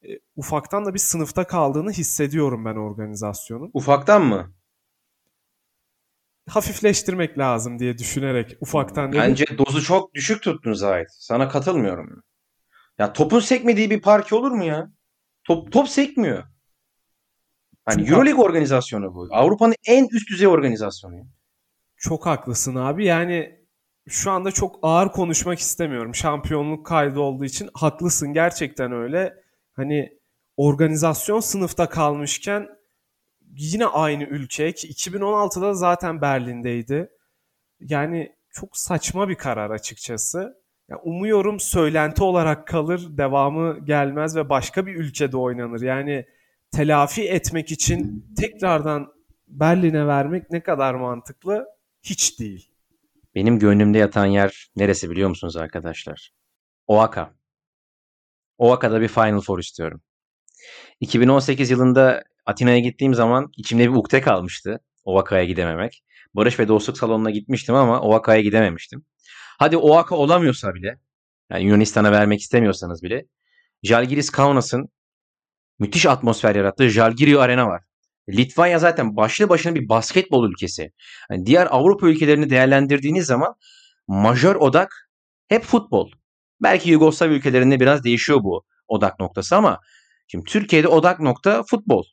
e, 0.03 0.19
ufaktan 0.35 0.85
da 0.85 0.93
bir 0.93 0.99
sınıfta 0.99 1.47
kaldığını 1.47 1.91
hissediyorum 1.91 2.65
ben 2.65 2.75
organizasyonun. 2.75 3.71
Ufaktan 3.73 4.21
mı? 4.21 4.53
hafifleştirmek 6.49 7.37
lazım 7.37 7.79
diye 7.79 7.97
düşünerek 7.97 8.57
ufaktan 8.61 9.11
dedim. 9.11 9.21
Bence 9.21 9.45
dozu 9.57 9.81
çok 9.81 10.13
düşük 10.13 10.41
tuttun 10.41 10.73
Zahit. 10.73 11.07
Sana 11.11 11.49
katılmıyorum. 11.49 12.23
Ya 12.97 13.13
topun 13.13 13.39
sekmediği 13.39 13.89
bir 13.89 14.01
parke 14.01 14.35
olur 14.35 14.51
mu 14.51 14.63
ya? 14.63 14.91
Top, 15.43 15.71
top 15.71 15.89
sekmiyor. 15.89 16.43
Hani 17.85 18.09
Euroleague 18.09 18.43
organizasyonu 18.43 19.15
bu. 19.15 19.27
Avrupa'nın 19.31 19.75
en 19.87 20.07
üst 20.11 20.29
düzey 20.29 20.47
organizasyonu. 20.47 21.27
Çok 21.97 22.25
haklısın 22.25 22.75
abi. 22.75 23.05
Yani 23.05 23.62
şu 24.07 24.31
anda 24.31 24.51
çok 24.51 24.79
ağır 24.81 25.11
konuşmak 25.11 25.59
istemiyorum. 25.59 26.15
Şampiyonluk 26.15 26.85
kaydı 26.85 27.19
olduğu 27.19 27.45
için 27.45 27.69
haklısın 27.73 28.33
gerçekten 28.33 28.91
öyle. 28.91 29.33
Hani 29.73 30.19
organizasyon 30.57 31.39
sınıfta 31.39 31.89
kalmışken 31.89 32.69
yine 33.57 33.85
aynı 33.85 34.23
ülke 34.23 34.71
ki 34.71 34.87
2016'da 34.87 35.73
zaten 35.73 36.21
Berlin'deydi. 36.21 37.09
Yani 37.79 38.35
çok 38.49 38.77
saçma 38.77 39.29
bir 39.29 39.35
karar 39.35 39.69
açıkçası. 39.69 40.63
Ya 40.89 40.99
umuyorum 41.03 41.59
söylenti 41.59 42.23
olarak 42.23 42.67
kalır, 42.67 43.17
devamı 43.17 43.85
gelmez 43.85 44.35
ve 44.35 44.49
başka 44.49 44.85
bir 44.85 44.95
ülkede 44.95 45.37
oynanır. 45.37 45.81
Yani 45.81 46.25
telafi 46.71 47.29
etmek 47.29 47.71
için 47.71 48.25
tekrardan 48.37 49.13
Berlin'e 49.47 50.07
vermek 50.07 50.51
ne 50.51 50.63
kadar 50.63 50.93
mantıklı? 50.93 51.67
Hiç 52.01 52.39
değil. 52.39 52.72
Benim 53.35 53.59
gönlümde 53.59 53.97
yatan 53.97 54.25
yer 54.25 54.67
neresi 54.75 55.09
biliyor 55.09 55.29
musunuz 55.29 55.57
arkadaşlar? 55.57 56.31
Oaka. 56.87 57.33
Oaka'da 58.57 59.01
bir 59.01 59.07
Final 59.07 59.41
Four 59.41 59.59
istiyorum. 59.59 60.01
2018 60.99 61.71
yılında 61.71 62.23
Atina'ya 62.45 62.79
gittiğim 62.79 63.13
zaman 63.13 63.51
içimde 63.57 63.83
bir 63.83 63.95
ukde 63.95 64.21
kalmıştı. 64.21 64.79
Oaka'ya 65.03 65.43
gidememek. 65.43 66.03
Barış 66.33 66.59
ve 66.59 66.67
Dostluk 66.67 66.97
Salonu'na 66.97 67.29
gitmiştim 67.29 67.75
ama 67.75 68.01
Oaka'ya 68.01 68.41
gidememiştim. 68.41 69.05
Hadi 69.59 69.77
Oaka 69.77 70.15
olamıyorsa 70.15 70.73
bile, 70.73 70.99
yani 71.49 71.63
Yunanistan'a 71.63 72.11
vermek 72.11 72.41
istemiyorsanız 72.41 73.03
bile, 73.03 73.25
Jalgiris 73.83 74.29
Kaunas'ın 74.29 74.89
müthiş 75.79 76.05
atmosfer 76.05 76.55
yarattığı 76.55 76.89
Jalgirio 76.89 77.39
Arena 77.39 77.67
var. 77.67 77.83
Litvanya 78.29 78.79
zaten 78.79 79.15
başlı 79.15 79.49
başına 79.49 79.75
bir 79.75 79.89
basketbol 79.89 80.49
ülkesi. 80.49 80.91
Yani 81.31 81.45
diğer 81.45 81.67
Avrupa 81.71 82.07
ülkelerini 82.07 82.49
değerlendirdiğiniz 82.49 83.25
zaman 83.25 83.55
majör 84.07 84.55
odak 84.55 85.09
hep 85.47 85.63
futbol. 85.63 86.11
Belki 86.61 86.89
Yugoslav 86.89 87.29
ülkelerinde 87.29 87.79
biraz 87.79 88.03
değişiyor 88.03 88.43
bu 88.43 88.63
odak 88.87 89.19
noktası 89.19 89.55
ama 89.55 89.79
şimdi 90.27 90.45
Türkiye'de 90.45 90.87
odak 90.87 91.19
nokta 91.19 91.63
futbol. 91.63 92.03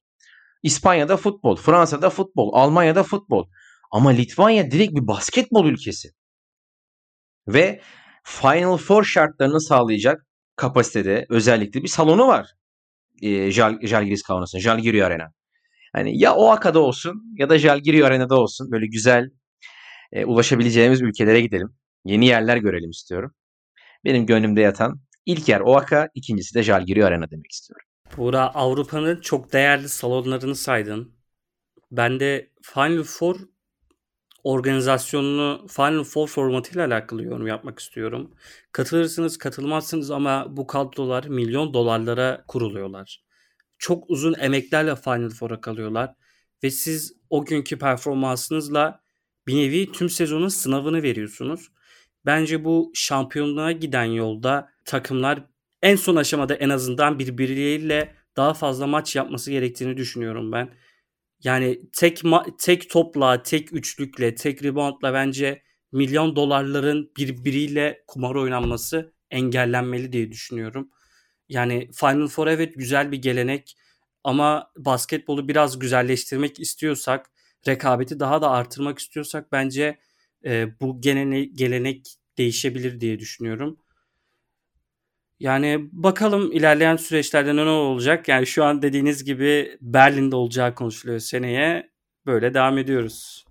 İspanya'da 0.62 1.16
futbol, 1.16 1.56
Fransa'da 1.56 2.10
futbol, 2.10 2.50
Almanya'da 2.52 3.02
futbol. 3.02 3.48
Ama 3.90 4.10
Litvanya 4.10 4.70
direkt 4.70 4.94
bir 4.94 5.06
basketbol 5.06 5.66
ülkesi. 5.66 6.08
Ve 7.48 7.80
Final 8.24 8.76
Four 8.76 9.04
şartlarını 9.04 9.60
sağlayacak 9.60 10.26
kapasitede 10.56 11.26
özellikle 11.28 11.82
bir 11.82 11.88
salonu 11.88 12.26
var. 12.26 12.46
E, 13.22 13.50
Jal, 13.50 13.78
Jalgiris 13.82 14.22
Kaunas'ın, 14.22 14.58
Jalgirio 14.58 15.06
Arena. 15.06 15.32
Hani 15.92 16.18
ya 16.18 16.34
Oaka'da 16.34 16.80
olsun 16.80 17.22
ya 17.38 17.48
da 17.48 17.58
Jalgirio 17.58 18.06
Arena'da 18.06 18.40
olsun 18.40 18.70
böyle 18.70 18.86
güzel 18.86 19.30
e, 20.12 20.24
ulaşabileceğimiz 20.24 21.02
ülkelere 21.02 21.40
gidelim. 21.40 21.74
Yeni 22.04 22.26
yerler 22.26 22.56
görelim 22.56 22.90
istiyorum. 22.90 23.34
Benim 24.04 24.26
gönlümde 24.26 24.60
yatan 24.60 25.00
ilk 25.26 25.48
yer 25.48 25.60
Oaka, 25.60 26.08
ikincisi 26.14 26.54
de 26.54 26.62
Jalgirio 26.62 27.06
Arena 27.06 27.30
demek 27.30 27.50
istiyorum. 27.50 27.86
Buğra 28.16 28.54
Avrupa'nın 28.54 29.20
çok 29.20 29.52
değerli 29.52 29.88
salonlarını 29.88 30.54
saydın. 30.54 31.12
Ben 31.90 32.20
de 32.20 32.50
Final 32.62 33.02
Four 33.02 33.36
organizasyonunu 34.44 35.66
Final 35.68 36.04
Four 36.04 36.28
formatıyla 36.28 36.86
alakalı 36.86 37.24
yorum 37.24 37.46
yapmak 37.46 37.78
istiyorum. 37.78 38.30
Katılırsınız 38.72 39.38
katılmazsınız 39.38 40.10
ama 40.10 40.56
bu 40.56 40.66
kadrolar 40.66 41.24
milyon 41.24 41.74
dolarlara 41.74 42.44
kuruluyorlar. 42.48 43.22
Çok 43.80 44.10
uzun 44.10 44.34
emeklerle 44.40 44.96
Final 44.96 45.30
Four'a 45.30 45.60
kalıyorlar 45.60 46.14
ve 46.62 46.70
siz 46.70 47.12
o 47.30 47.44
günkü 47.44 47.78
performansınızla 47.78 49.00
bir 49.46 49.56
nevi 49.56 49.92
tüm 49.92 50.10
sezonun 50.10 50.48
sınavını 50.48 51.02
veriyorsunuz. 51.02 51.68
Bence 52.26 52.64
bu 52.64 52.92
şampiyonluğa 52.94 53.72
giden 53.72 54.04
yolda 54.04 54.68
takımlar 54.84 55.44
en 55.82 55.96
son 55.96 56.16
aşamada 56.16 56.54
en 56.54 56.68
azından 56.68 57.18
birbirleriyle 57.18 58.14
daha 58.36 58.54
fazla 58.54 58.86
maç 58.86 59.16
yapması 59.16 59.50
gerektiğini 59.50 59.96
düşünüyorum 59.96 60.52
ben. 60.52 60.70
Yani 61.44 61.80
tek 61.92 62.22
tek 62.58 62.90
topla, 62.90 63.42
tek 63.42 63.72
üçlükle, 63.72 64.34
tek 64.34 64.64
reboundla 64.64 65.14
bence 65.14 65.62
milyon 65.92 66.36
dolarların 66.36 67.12
birbiriyle 67.16 68.04
kumar 68.06 68.34
oynanması 68.34 69.12
engellenmeli 69.30 70.12
diye 70.12 70.32
düşünüyorum. 70.32 70.90
Yani 71.50 71.88
Final 71.92 72.28
Four 72.28 72.46
evet 72.46 72.74
güzel 72.76 73.12
bir 73.12 73.22
gelenek 73.22 73.76
ama 74.24 74.70
basketbolu 74.76 75.48
biraz 75.48 75.78
güzelleştirmek 75.78 76.60
istiyorsak, 76.60 77.30
rekabeti 77.68 78.20
daha 78.20 78.42
da 78.42 78.50
artırmak 78.50 78.98
istiyorsak 78.98 79.52
bence 79.52 79.98
e, 80.44 80.80
bu 80.80 81.00
gelene, 81.00 81.44
gelenek 81.44 82.14
değişebilir 82.38 83.00
diye 83.00 83.18
düşünüyorum. 83.18 83.76
Yani 85.40 85.88
bakalım 85.92 86.52
ilerleyen 86.52 86.96
süreçlerde 86.96 87.56
ne 87.56 87.62
olacak. 87.62 88.28
Yani 88.28 88.46
şu 88.46 88.64
an 88.64 88.82
dediğiniz 88.82 89.24
gibi 89.24 89.78
Berlin'de 89.80 90.36
olacağı 90.36 90.74
konuşuluyor 90.74 91.18
seneye. 91.18 91.90
Böyle 92.26 92.54
devam 92.54 92.78
ediyoruz. 92.78 93.44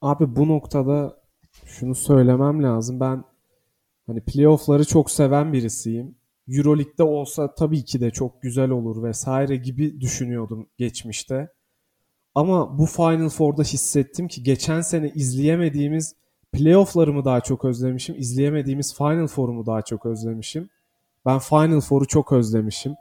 Abi 0.00 0.36
bu 0.36 0.48
noktada 0.48 1.22
şunu 1.66 1.94
söylemem 1.94 2.62
lazım. 2.62 3.00
Ben 3.00 3.24
hani 4.06 4.24
playoff'ları 4.24 4.84
çok 4.84 5.10
seven 5.10 5.52
birisiyim. 5.52 6.19
Euroleague'de 6.50 7.02
olsa 7.02 7.54
tabii 7.54 7.84
ki 7.84 8.00
de 8.00 8.10
çok 8.10 8.42
güzel 8.42 8.70
olur 8.70 9.02
vesaire 9.02 9.56
gibi 9.56 10.00
düşünüyordum 10.00 10.66
geçmişte. 10.78 11.48
Ama 12.34 12.78
bu 12.78 12.86
Final 12.86 13.28
Four'da 13.28 13.62
hissettim 13.62 14.28
ki 14.28 14.42
geçen 14.42 14.80
sene 14.80 15.12
izleyemediğimiz 15.14 16.14
playoff'larımı 16.52 17.24
daha 17.24 17.40
çok 17.40 17.64
özlemişim. 17.64 18.14
izleyemediğimiz 18.18 18.94
Final 18.94 19.26
Four'umu 19.26 19.66
daha 19.66 19.82
çok 19.82 20.06
özlemişim. 20.06 20.70
Ben 21.26 21.38
Final 21.38 21.80
Four'u 21.80 22.06
çok 22.06 22.32
özlemişim. 22.32 22.94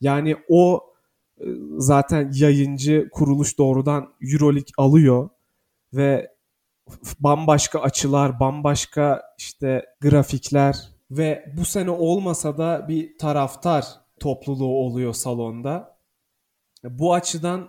Yani 0.00 0.36
o 0.48 0.84
e, 1.40 1.44
zaten 1.78 2.32
yayıncı 2.34 3.08
kuruluş 3.12 3.58
doğrudan 3.58 4.08
Euroleague 4.32 4.72
alıyor 4.78 5.28
ve 5.94 6.34
bambaşka 7.20 7.80
açılar, 7.80 8.40
bambaşka 8.40 9.22
işte 9.38 9.86
grafikler 10.00 10.93
ve 11.18 11.52
bu 11.56 11.64
sene 11.64 11.90
olmasa 11.90 12.58
da 12.58 12.88
bir 12.88 13.18
taraftar 13.18 13.86
topluluğu 14.20 14.76
oluyor 14.76 15.12
salonda. 15.12 15.98
Bu 16.84 17.14
açıdan 17.14 17.68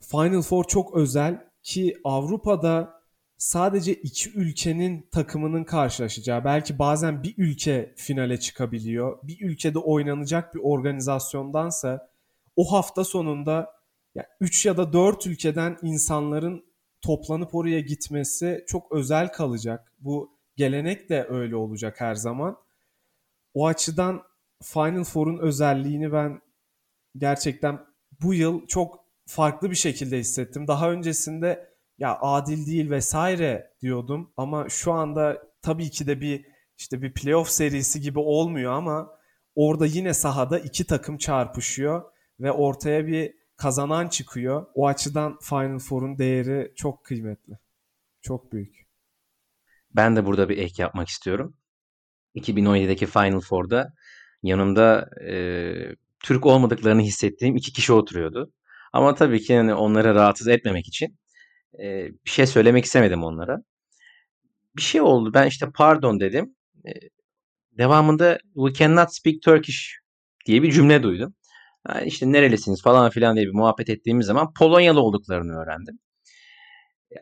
Final 0.00 0.42
Four 0.42 0.64
çok 0.64 0.94
özel 0.96 1.44
ki 1.62 1.96
Avrupa'da 2.04 3.00
sadece 3.36 3.94
iki 3.94 4.30
ülkenin 4.30 5.08
takımının 5.12 5.64
karşılaşacağı, 5.64 6.44
belki 6.44 6.78
bazen 6.78 7.22
bir 7.22 7.34
ülke 7.36 7.94
finale 7.96 8.40
çıkabiliyor. 8.40 9.18
Bir 9.22 9.40
ülkede 9.40 9.78
oynanacak 9.78 10.54
bir 10.54 10.60
organizasyondansa 10.62 12.08
o 12.56 12.72
hafta 12.72 13.04
sonunda 13.04 13.74
ya 14.14 14.26
3 14.40 14.66
ya 14.66 14.76
da 14.76 14.92
4 14.92 15.26
ülkeden 15.26 15.78
insanların 15.82 16.64
toplanıp 17.02 17.54
oraya 17.54 17.80
gitmesi 17.80 18.64
çok 18.66 18.92
özel 18.92 19.32
kalacak. 19.32 19.92
Bu 20.00 20.38
gelenek 20.56 21.08
de 21.08 21.26
öyle 21.28 21.56
olacak 21.56 22.00
her 22.00 22.14
zaman. 22.14 22.63
O 23.54 23.66
açıdan 23.66 24.22
Final 24.62 25.04
Four'un 25.04 25.38
özelliğini 25.38 26.12
ben 26.12 26.40
gerçekten 27.16 27.86
bu 28.22 28.34
yıl 28.34 28.66
çok 28.66 29.04
farklı 29.26 29.70
bir 29.70 29.76
şekilde 29.76 30.18
hissettim. 30.18 30.68
Daha 30.68 30.90
öncesinde 30.90 31.74
ya 31.98 32.18
adil 32.20 32.66
değil 32.66 32.90
vesaire 32.90 33.70
diyordum 33.80 34.32
ama 34.36 34.68
şu 34.68 34.92
anda 34.92 35.42
tabii 35.62 35.90
ki 35.90 36.06
de 36.06 36.20
bir 36.20 36.46
işte 36.78 37.02
bir 37.02 37.14
playoff 37.14 37.48
serisi 37.48 38.00
gibi 38.00 38.18
olmuyor 38.18 38.72
ama 38.72 39.18
orada 39.54 39.86
yine 39.86 40.14
sahada 40.14 40.58
iki 40.58 40.86
takım 40.86 41.18
çarpışıyor 41.18 42.02
ve 42.40 42.52
ortaya 42.52 43.06
bir 43.06 43.34
kazanan 43.56 44.08
çıkıyor. 44.08 44.66
O 44.74 44.86
açıdan 44.86 45.38
Final 45.42 45.78
Four'un 45.78 46.18
değeri 46.18 46.72
çok 46.76 47.04
kıymetli. 47.04 47.58
Çok 48.22 48.52
büyük. 48.52 48.86
Ben 49.90 50.16
de 50.16 50.26
burada 50.26 50.48
bir 50.48 50.58
ek 50.58 50.82
yapmak 50.82 51.08
istiyorum. 51.08 51.56
2017'deki 52.34 53.06
Final 53.06 53.40
Four'da 53.40 53.92
yanımda 54.42 55.10
e, 55.28 55.34
Türk 56.24 56.46
olmadıklarını 56.46 57.02
hissettiğim 57.02 57.56
iki 57.56 57.72
kişi 57.72 57.92
oturuyordu. 57.92 58.52
Ama 58.92 59.14
tabii 59.14 59.42
ki 59.42 59.52
yani 59.52 59.74
onları 59.74 60.14
rahatsız 60.14 60.48
etmemek 60.48 60.88
için 60.88 61.18
e, 61.82 62.08
bir 62.26 62.30
şey 62.30 62.46
söylemek 62.46 62.84
istemedim 62.84 63.24
onlara. 63.24 63.58
Bir 64.76 64.82
şey 64.82 65.00
oldu. 65.00 65.34
Ben 65.34 65.46
işte 65.46 65.66
pardon 65.74 66.20
dedim. 66.20 66.56
E, 66.86 66.90
devamında 67.78 68.38
we 68.54 68.72
cannot 68.72 69.14
speak 69.14 69.42
Turkish 69.42 69.98
diye 70.46 70.62
bir 70.62 70.72
cümle 70.72 71.02
duydum. 71.02 71.34
Yani 71.88 72.06
işte 72.06 72.32
nerelisiniz 72.32 72.82
falan 72.82 73.10
filan 73.10 73.36
diye 73.36 73.46
bir 73.46 73.52
muhabbet 73.54 73.90
ettiğimiz 73.90 74.26
zaman 74.26 74.52
Polonyalı 74.58 75.00
olduklarını 75.00 75.52
öğrendim. 75.62 75.98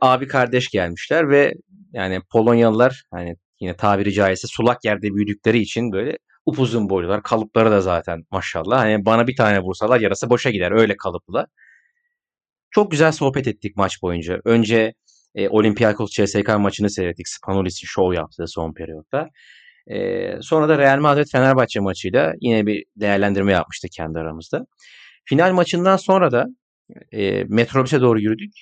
abi 0.01 0.29
kardeş 0.29 0.71
gelmişler 0.71 1.29
ve 1.31 1.55
yani 1.93 2.21
Polonyalılar 2.33 3.05
hani 3.11 3.37
yine 3.63 3.77
tabiri 3.77 4.13
caizse 4.13 4.49
sulak 4.49 4.85
yerde 4.85 5.15
büyüdükleri 5.15 5.59
için 5.59 5.93
böyle 5.93 6.19
upuzun 6.47 6.91
boylular. 6.91 7.23
Kalıpları 7.23 7.71
da 7.71 7.81
zaten 7.81 8.25
maşallah. 8.31 8.79
Hani 8.79 9.05
bana 9.07 9.27
bir 9.27 9.37
tane 9.37 9.61
vursalar 9.61 10.01
yarası 10.01 10.31
boşa 10.31 10.51
gider. 10.51 10.73
Öyle 10.73 10.97
kalıplı. 10.97 11.47
Çok 12.71 12.91
güzel 12.91 13.13
sohbet 13.13 13.47
ettik 13.47 13.77
maç 13.77 14.03
boyunca. 14.03 14.41
Önce 14.45 14.95
e, 15.35 15.49
Olympiakos 15.49 16.11
CSK 16.13 16.49
maçını 16.59 16.91
seyrettik. 16.91 17.29
Spanulis'in 17.29 17.87
şov 17.87 18.13
yaptığı 18.13 18.49
son 18.49 18.75
periyotta. 18.75 19.29
E, 19.87 20.43
sonra 20.43 20.69
da 20.69 20.79
Real 20.79 20.99
Madrid 20.99 21.27
Fenerbahçe 21.33 21.81
maçıyla 21.81 22.33
yine 22.41 22.67
bir 22.67 22.85
değerlendirme 22.97 23.53
yapmıştık 23.53 23.91
kendi 23.93 24.19
aramızda. 24.19 24.67
Final 25.25 25.53
maçından 25.53 25.97
sonra 25.97 26.33
da 26.33 26.47
e, 27.13 27.45
metrobüse 27.45 28.01
doğru 28.01 28.21
yürüdük. 28.21 28.53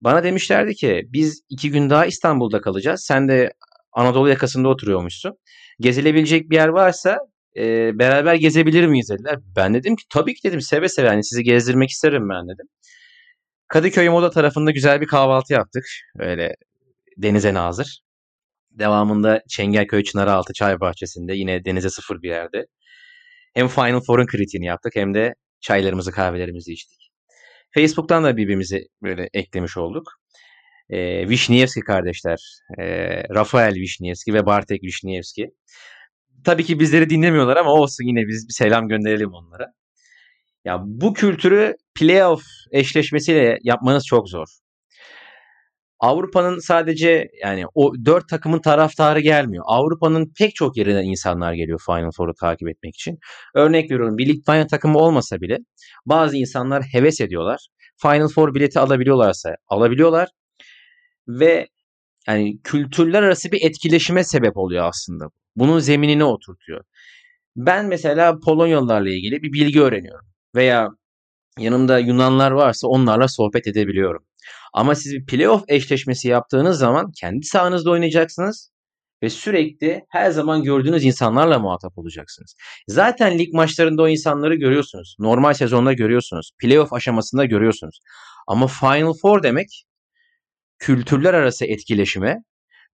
Bana 0.00 0.24
demişlerdi 0.24 0.74
ki 0.74 1.02
biz 1.08 1.42
iki 1.48 1.70
gün 1.70 1.90
daha 1.90 2.06
İstanbul'da 2.06 2.60
kalacağız. 2.60 3.04
Sen 3.04 3.28
de 3.28 3.52
Anadolu 3.92 4.28
yakasında 4.28 4.68
oturuyormuşsun. 4.68 5.38
Gezilebilecek 5.80 6.50
bir 6.50 6.56
yer 6.56 6.68
varsa 6.68 7.18
e, 7.56 7.98
beraber 7.98 8.34
gezebilir 8.34 8.86
miyiz 8.86 9.08
dediler. 9.10 9.38
Ben 9.56 9.74
dedim 9.74 9.96
ki 9.96 10.04
tabii 10.10 10.34
ki 10.34 10.48
dedim 10.48 10.60
seve 10.60 10.88
seve 10.88 11.06
yani 11.06 11.24
sizi 11.24 11.42
gezdirmek 11.42 11.90
isterim 11.90 12.28
ben 12.28 12.44
dedim. 12.48 12.66
Kadıköy 13.68 14.08
Moda 14.08 14.30
tarafında 14.30 14.70
güzel 14.70 15.00
bir 15.00 15.06
kahvaltı 15.06 15.52
yaptık. 15.52 15.84
Öyle 16.18 16.54
denize 17.16 17.54
nazır. 17.54 18.00
Devamında 18.70 19.42
Çengelköy 19.48 20.04
Çınaraltı 20.04 20.52
Çay 20.52 20.80
Bahçesi'nde 20.80 21.34
yine 21.34 21.64
denize 21.64 21.90
sıfır 21.90 22.22
bir 22.22 22.28
yerde. 22.28 22.66
Hem 23.54 23.68
Final 23.68 24.00
Four'un 24.00 24.26
kritiğini 24.26 24.66
yaptık 24.66 24.92
hem 24.96 25.14
de 25.14 25.34
çaylarımızı 25.60 26.12
kahvelerimizi 26.12 26.72
içtik. 26.72 27.10
Facebook'tan 27.74 28.24
da 28.24 28.36
birbirimizi 28.36 28.86
böyle 29.02 29.28
eklemiş 29.34 29.76
olduk. 29.76 30.21
E, 30.92 31.28
Vişnievski 31.28 31.80
kardeşler. 31.80 32.38
E, 32.78 32.84
Rafael 33.34 33.74
Vişnievski 33.74 34.34
ve 34.34 34.46
Bartek 34.46 34.82
Vişnievski. 34.82 35.50
Tabii 36.44 36.64
ki 36.64 36.80
bizleri 36.80 37.10
dinlemiyorlar 37.10 37.56
ama 37.56 37.70
olsun 37.70 38.04
yine 38.04 38.28
biz 38.28 38.48
bir 38.48 38.52
selam 38.52 38.88
gönderelim 38.88 39.30
onlara. 39.34 39.72
Ya 40.64 40.78
bu 40.84 41.14
kültürü 41.14 41.76
playoff 41.94 42.42
eşleşmesiyle 42.72 43.58
yapmanız 43.62 44.06
çok 44.06 44.28
zor. 44.28 44.46
Avrupa'nın 46.00 46.58
sadece 46.58 47.28
yani 47.42 47.64
o 47.74 47.92
dört 48.04 48.28
takımın 48.28 48.60
taraftarı 48.60 49.20
gelmiyor. 49.20 49.64
Avrupa'nın 49.66 50.32
pek 50.38 50.54
çok 50.54 50.76
yerinden 50.76 51.04
insanlar 51.04 51.52
geliyor 51.52 51.80
Final 51.86 52.10
Four'u 52.16 52.34
takip 52.34 52.68
etmek 52.68 52.94
için. 52.94 53.18
Örnek 53.54 53.90
veriyorum 53.90 54.18
bir 54.18 54.26
Litvanya 54.26 54.66
takımı 54.66 54.98
olmasa 54.98 55.40
bile 55.40 55.58
bazı 56.06 56.36
insanlar 56.36 56.82
heves 56.82 57.20
ediyorlar. 57.20 57.66
Final 58.02 58.28
Four 58.28 58.54
bileti 58.54 58.80
alabiliyorlarsa 58.80 59.54
alabiliyorlar. 59.68 60.28
Ve 61.28 61.68
yani 62.28 62.62
kültürler 62.64 63.22
arası 63.22 63.52
bir 63.52 63.62
etkileşime 63.62 64.24
sebep 64.24 64.56
oluyor 64.56 64.84
aslında. 64.88 65.24
Bunun 65.56 65.78
zeminini 65.78 66.24
oturtuyor. 66.24 66.84
Ben 67.56 67.86
mesela 67.86 68.38
Polonyalılarla 68.40 69.10
ilgili 69.10 69.42
bir 69.42 69.52
bilgi 69.52 69.82
öğreniyorum. 69.82 70.26
Veya 70.54 70.88
yanımda 71.58 71.98
Yunanlar 71.98 72.50
varsa 72.50 72.88
onlarla 72.88 73.28
sohbet 73.28 73.66
edebiliyorum. 73.66 74.24
Ama 74.74 74.94
siz 74.94 75.12
bir 75.12 75.26
playoff 75.26 75.64
eşleşmesi 75.68 76.28
yaptığınız 76.28 76.78
zaman 76.78 77.12
kendi 77.20 77.46
sahanızda 77.46 77.90
oynayacaksınız 77.90 78.72
ve 79.22 79.30
sürekli 79.30 80.04
her 80.08 80.30
zaman 80.30 80.62
gördüğünüz 80.62 81.04
insanlarla 81.04 81.58
muhatap 81.58 81.98
olacaksınız. 81.98 82.54
Zaten 82.88 83.38
lig 83.38 83.54
maçlarında 83.54 84.02
o 84.02 84.08
insanları 84.08 84.54
görüyorsunuz. 84.54 85.16
Normal 85.18 85.54
sezonda 85.54 85.92
görüyorsunuz. 85.92 86.50
Playoff 86.58 86.92
aşamasında 86.92 87.44
görüyorsunuz. 87.44 88.00
Ama 88.46 88.66
Final 88.66 89.12
Four 89.22 89.42
demek 89.42 89.84
kültürler 90.82 91.34
arası 91.34 91.66
etkileşime, 91.66 92.36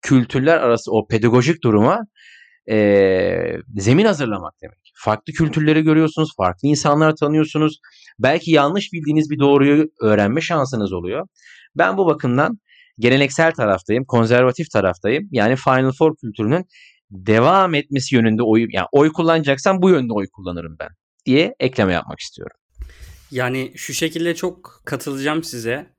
kültürler 0.03 0.57
arası 0.57 0.93
o 0.93 1.07
pedagojik 1.07 1.63
duruma 1.63 2.01
e, 2.71 3.57
zemin 3.77 4.05
hazırlamak 4.05 4.55
demek. 4.63 4.79
Farklı 4.95 5.33
kültürleri 5.33 5.83
görüyorsunuz, 5.83 6.31
farklı 6.37 6.69
insanlar 6.69 7.17
tanıyorsunuz. 7.17 7.79
Belki 8.19 8.51
yanlış 8.51 8.93
bildiğiniz 8.93 9.31
bir 9.31 9.39
doğruyu 9.39 9.91
öğrenme 10.01 10.41
şansınız 10.41 10.93
oluyor. 10.93 11.27
Ben 11.75 11.97
bu 11.97 12.07
bakımdan 12.07 12.59
geleneksel 12.99 13.53
taraftayım, 13.53 14.05
konservatif 14.05 14.71
taraftayım. 14.71 15.29
Yani 15.33 15.57
Final 15.57 15.93
Four 15.93 16.17
kültürünün 16.17 16.65
devam 17.11 17.75
etmesi 17.75 18.15
yönünde 18.15 18.43
oy, 18.43 18.67
yani 18.71 18.87
oy 18.93 19.13
kullanacaksam 19.13 19.83
bu 19.83 19.91
yönde 19.91 20.13
oy 20.13 20.27
kullanırım 20.33 20.77
ben 20.81 20.89
diye 21.27 21.55
ekleme 21.61 21.93
yapmak 21.93 22.21
istiyorum. 22.21 22.57
Yani 23.31 23.73
şu 23.77 23.95
şekilde 23.95 24.35
çok 24.35 24.83
katılacağım 24.85 25.45
size. 25.45 25.98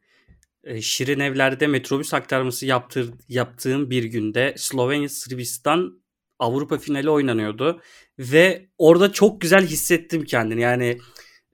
Şirin 0.81 1.19
Evler'de 1.19 1.67
metrobüs 1.67 2.13
aktarması 2.13 2.65
yaptır, 2.65 3.13
yaptığım 3.27 3.89
bir 3.89 4.03
günde 4.03 4.53
Slovenya 4.57 5.09
Sırbistan 5.09 6.01
Avrupa 6.39 6.77
finali 6.77 7.09
oynanıyordu 7.09 7.81
ve 8.19 8.69
orada 8.77 9.13
çok 9.13 9.41
güzel 9.41 9.65
hissettim 9.67 10.23
kendini. 10.23 10.61
Yani 10.61 10.97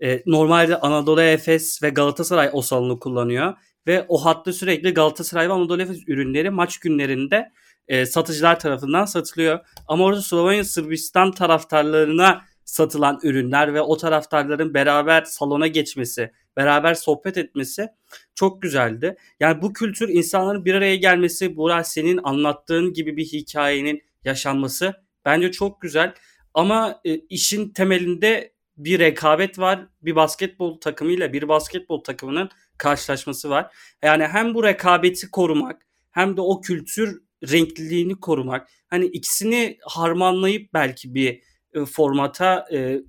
e, 0.04 0.24
normalde 0.26 0.80
Anadolu 0.80 1.22
Efes 1.22 1.84
ve 1.84 1.90
Galatasaray 1.90 2.50
o 2.54 2.62
salonu 2.62 3.00
kullanıyor 3.00 3.54
ve 3.88 4.06
o 4.08 4.26
hatta 4.26 4.54
sürekli 4.54 4.94
Galatasaray 4.94 5.50
ve 5.50 5.54
Anadolu 5.54 5.82
Efes 5.82 6.00
ürünleri 6.08 6.50
maç 6.50 6.78
günlerinde 6.78 7.52
e, 7.88 8.06
satıcılar 8.06 8.60
tarafından 8.60 9.06
satılıyor. 9.06 9.60
Ama 9.88 10.04
orada 10.04 10.22
Slovenya 10.22 10.64
Sırbistan 10.64 11.32
taraftarlarına 11.32 12.42
satılan 12.66 13.20
ürünler 13.24 13.74
ve 13.74 13.82
o 13.82 13.98
taraftarların 13.98 14.74
beraber 14.74 15.24
salona 15.24 15.68
geçmesi, 15.68 16.32
beraber 16.58 16.94
sohbet 16.94 17.38
etmesi 17.38 17.90
çok 18.36 18.62
güzeldi. 18.62 19.16
Yani 19.40 19.62
bu 19.62 19.74
kültür 19.74 20.10
insanların 20.10 20.66
bir 20.66 20.74
araya 20.74 20.96
gelmesi, 20.96 21.58
Burak 21.58 21.88
senin 21.88 22.20
anlattığın 22.24 22.94
gibi 22.94 23.18
bir 23.18 23.26
hikayenin 23.26 24.02
yaşanması 24.24 24.94
bence 25.26 25.52
çok 25.52 25.82
güzel. 25.82 26.14
Ama 26.54 27.02
e, 27.06 27.16
işin 27.16 27.70
temelinde 27.70 28.54
bir 28.78 29.00
rekabet 29.00 29.60
var. 29.60 29.88
Bir 30.02 30.16
basketbol 30.16 30.80
takımıyla 30.80 31.34
bir 31.34 31.48
basketbol 31.48 32.04
takımının 32.04 32.50
karşılaşması 32.78 33.50
var. 33.50 33.76
Yani 34.04 34.28
hem 34.28 34.54
bu 34.54 34.64
rekabeti 34.64 35.32
korumak 35.32 35.82
hem 36.12 36.38
de 36.38 36.42
o 36.42 36.62
kültür 36.62 37.22
renkliliğini 37.52 38.20
korumak. 38.20 38.70
Hani 38.88 39.06
ikisini 39.06 39.78
harmanlayıp 39.82 40.74
belki 40.74 41.16
bir 41.16 41.42
e, 41.74 41.86
formata 41.86 42.66
e, 42.74 43.02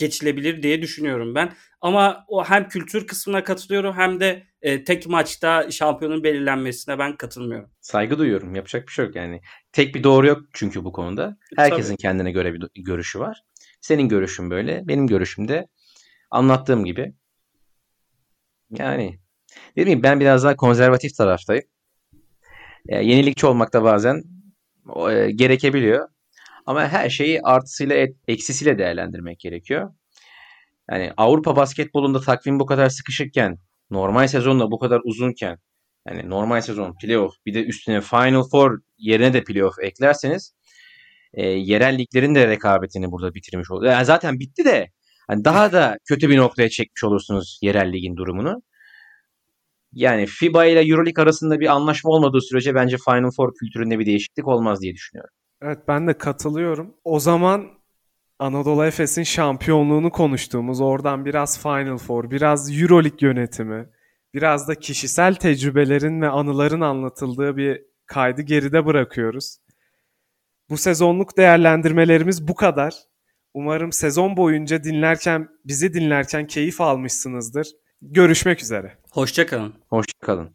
geçilebilir 0.00 0.62
diye 0.62 0.82
düşünüyorum 0.82 1.34
ben. 1.34 1.52
Ama 1.80 2.24
o 2.28 2.44
hem 2.44 2.68
kültür 2.68 3.06
kısmına 3.06 3.44
katılıyorum 3.44 3.94
hem 3.96 4.20
de 4.20 4.42
e, 4.62 4.84
tek 4.84 5.06
maçta 5.06 5.70
şampiyonun 5.70 6.24
belirlenmesine 6.24 6.98
ben 6.98 7.16
katılmıyorum. 7.16 7.70
Saygı 7.80 8.18
duyuyorum. 8.18 8.54
Yapacak 8.54 8.86
bir 8.86 8.92
şey 8.92 9.04
yok 9.04 9.16
yani. 9.16 9.40
Tek 9.72 9.94
bir 9.94 10.04
doğru 10.04 10.26
yok 10.26 10.42
çünkü 10.52 10.84
bu 10.84 10.92
konuda. 10.92 11.36
Herkesin 11.56 11.90
Tabii. 11.90 12.02
kendine 12.02 12.32
göre 12.32 12.54
bir 12.54 12.68
görüşü 12.82 13.18
var. 13.18 13.42
Senin 13.80 14.08
görüşün 14.08 14.50
böyle. 14.50 14.88
Benim 14.88 15.06
görüşüm 15.06 15.48
de 15.48 15.66
anlattığım 16.30 16.84
gibi. 16.84 17.14
Yani 18.70 19.18
dedim 19.76 20.02
ben 20.02 20.20
biraz 20.20 20.44
daha 20.44 20.56
konservatif 20.56 21.16
taraftayım. 21.16 21.64
Yenilikçi 22.88 23.46
olmak 23.46 23.72
da 23.72 23.82
bazen 23.82 24.22
e, 25.10 25.30
gerekebiliyor. 25.30 26.08
Ama 26.66 26.88
her 26.88 27.10
şeyi 27.10 27.42
artısıyla 27.42 28.08
eksisiyle 28.28 28.78
değerlendirmek 28.78 29.40
gerekiyor. 29.40 29.94
Yani 30.90 31.12
Avrupa 31.16 31.56
basketbolunda 31.56 32.20
takvim 32.20 32.60
bu 32.60 32.66
kadar 32.66 32.88
sıkışıkken, 32.88 33.58
normal 33.90 34.28
sezonda 34.28 34.70
bu 34.70 34.78
kadar 34.78 35.00
uzunken, 35.04 35.58
yani 36.08 36.30
normal 36.30 36.60
sezon 36.60 36.94
playoff 37.02 37.34
bir 37.46 37.54
de 37.54 37.64
üstüne 37.64 38.00
Final 38.00 38.42
Four 38.50 38.78
yerine 38.98 39.32
de 39.32 39.44
playoff 39.44 39.78
eklerseniz 39.82 40.54
e, 41.34 41.46
yerel 41.46 41.98
liglerin 41.98 42.34
de 42.34 42.48
rekabetini 42.48 43.10
burada 43.10 43.34
bitirmiş 43.34 43.70
oluyor. 43.70 43.92
Yani 43.92 44.04
zaten 44.04 44.40
bitti 44.40 44.64
de 44.64 44.90
hani 45.28 45.44
daha 45.44 45.72
da 45.72 45.96
kötü 46.08 46.28
bir 46.30 46.36
noktaya 46.38 46.68
çekmiş 46.68 47.04
olursunuz 47.04 47.58
yerel 47.62 47.92
ligin 47.92 48.16
durumunu. 48.16 48.62
Yani 49.92 50.26
FIBA 50.26 50.66
ile 50.66 50.80
EuroLeague 50.80 51.22
arasında 51.24 51.60
bir 51.60 51.66
anlaşma 51.66 52.10
olmadığı 52.10 52.40
sürece 52.40 52.74
bence 52.74 52.96
Final 53.04 53.30
Four 53.30 53.54
kültüründe 53.54 53.98
bir 53.98 54.06
değişiklik 54.06 54.48
olmaz 54.48 54.80
diye 54.80 54.94
düşünüyorum. 54.94 55.34
Evet 55.62 55.78
ben 55.88 56.08
de 56.08 56.18
katılıyorum. 56.18 56.94
O 57.04 57.20
zaman 57.20 57.68
Anadolu 58.38 58.84
Efes'in 58.84 59.22
şampiyonluğunu 59.22 60.10
konuştuğumuz, 60.10 60.80
oradan 60.80 61.24
biraz 61.24 61.62
Final 61.62 61.98
Four, 61.98 62.30
biraz 62.30 62.80
Euroleague 62.80 63.28
yönetimi, 63.28 63.88
biraz 64.34 64.68
da 64.68 64.74
kişisel 64.74 65.34
tecrübelerin 65.34 66.22
ve 66.22 66.28
anıların 66.28 66.80
anlatıldığı 66.80 67.56
bir 67.56 67.82
kaydı 68.06 68.42
geride 68.42 68.86
bırakıyoruz. 68.86 69.58
Bu 70.70 70.76
sezonluk 70.76 71.36
değerlendirmelerimiz 71.36 72.48
bu 72.48 72.54
kadar. 72.54 72.94
Umarım 73.54 73.92
sezon 73.92 74.36
boyunca 74.36 74.84
dinlerken, 74.84 75.48
bizi 75.64 75.94
dinlerken 75.94 76.46
keyif 76.46 76.80
almışsınızdır. 76.80 77.68
Görüşmek 78.02 78.62
üzere. 78.62 78.96
Hoşçakalın. 79.10 79.74
Hoşçakalın. 79.88 80.50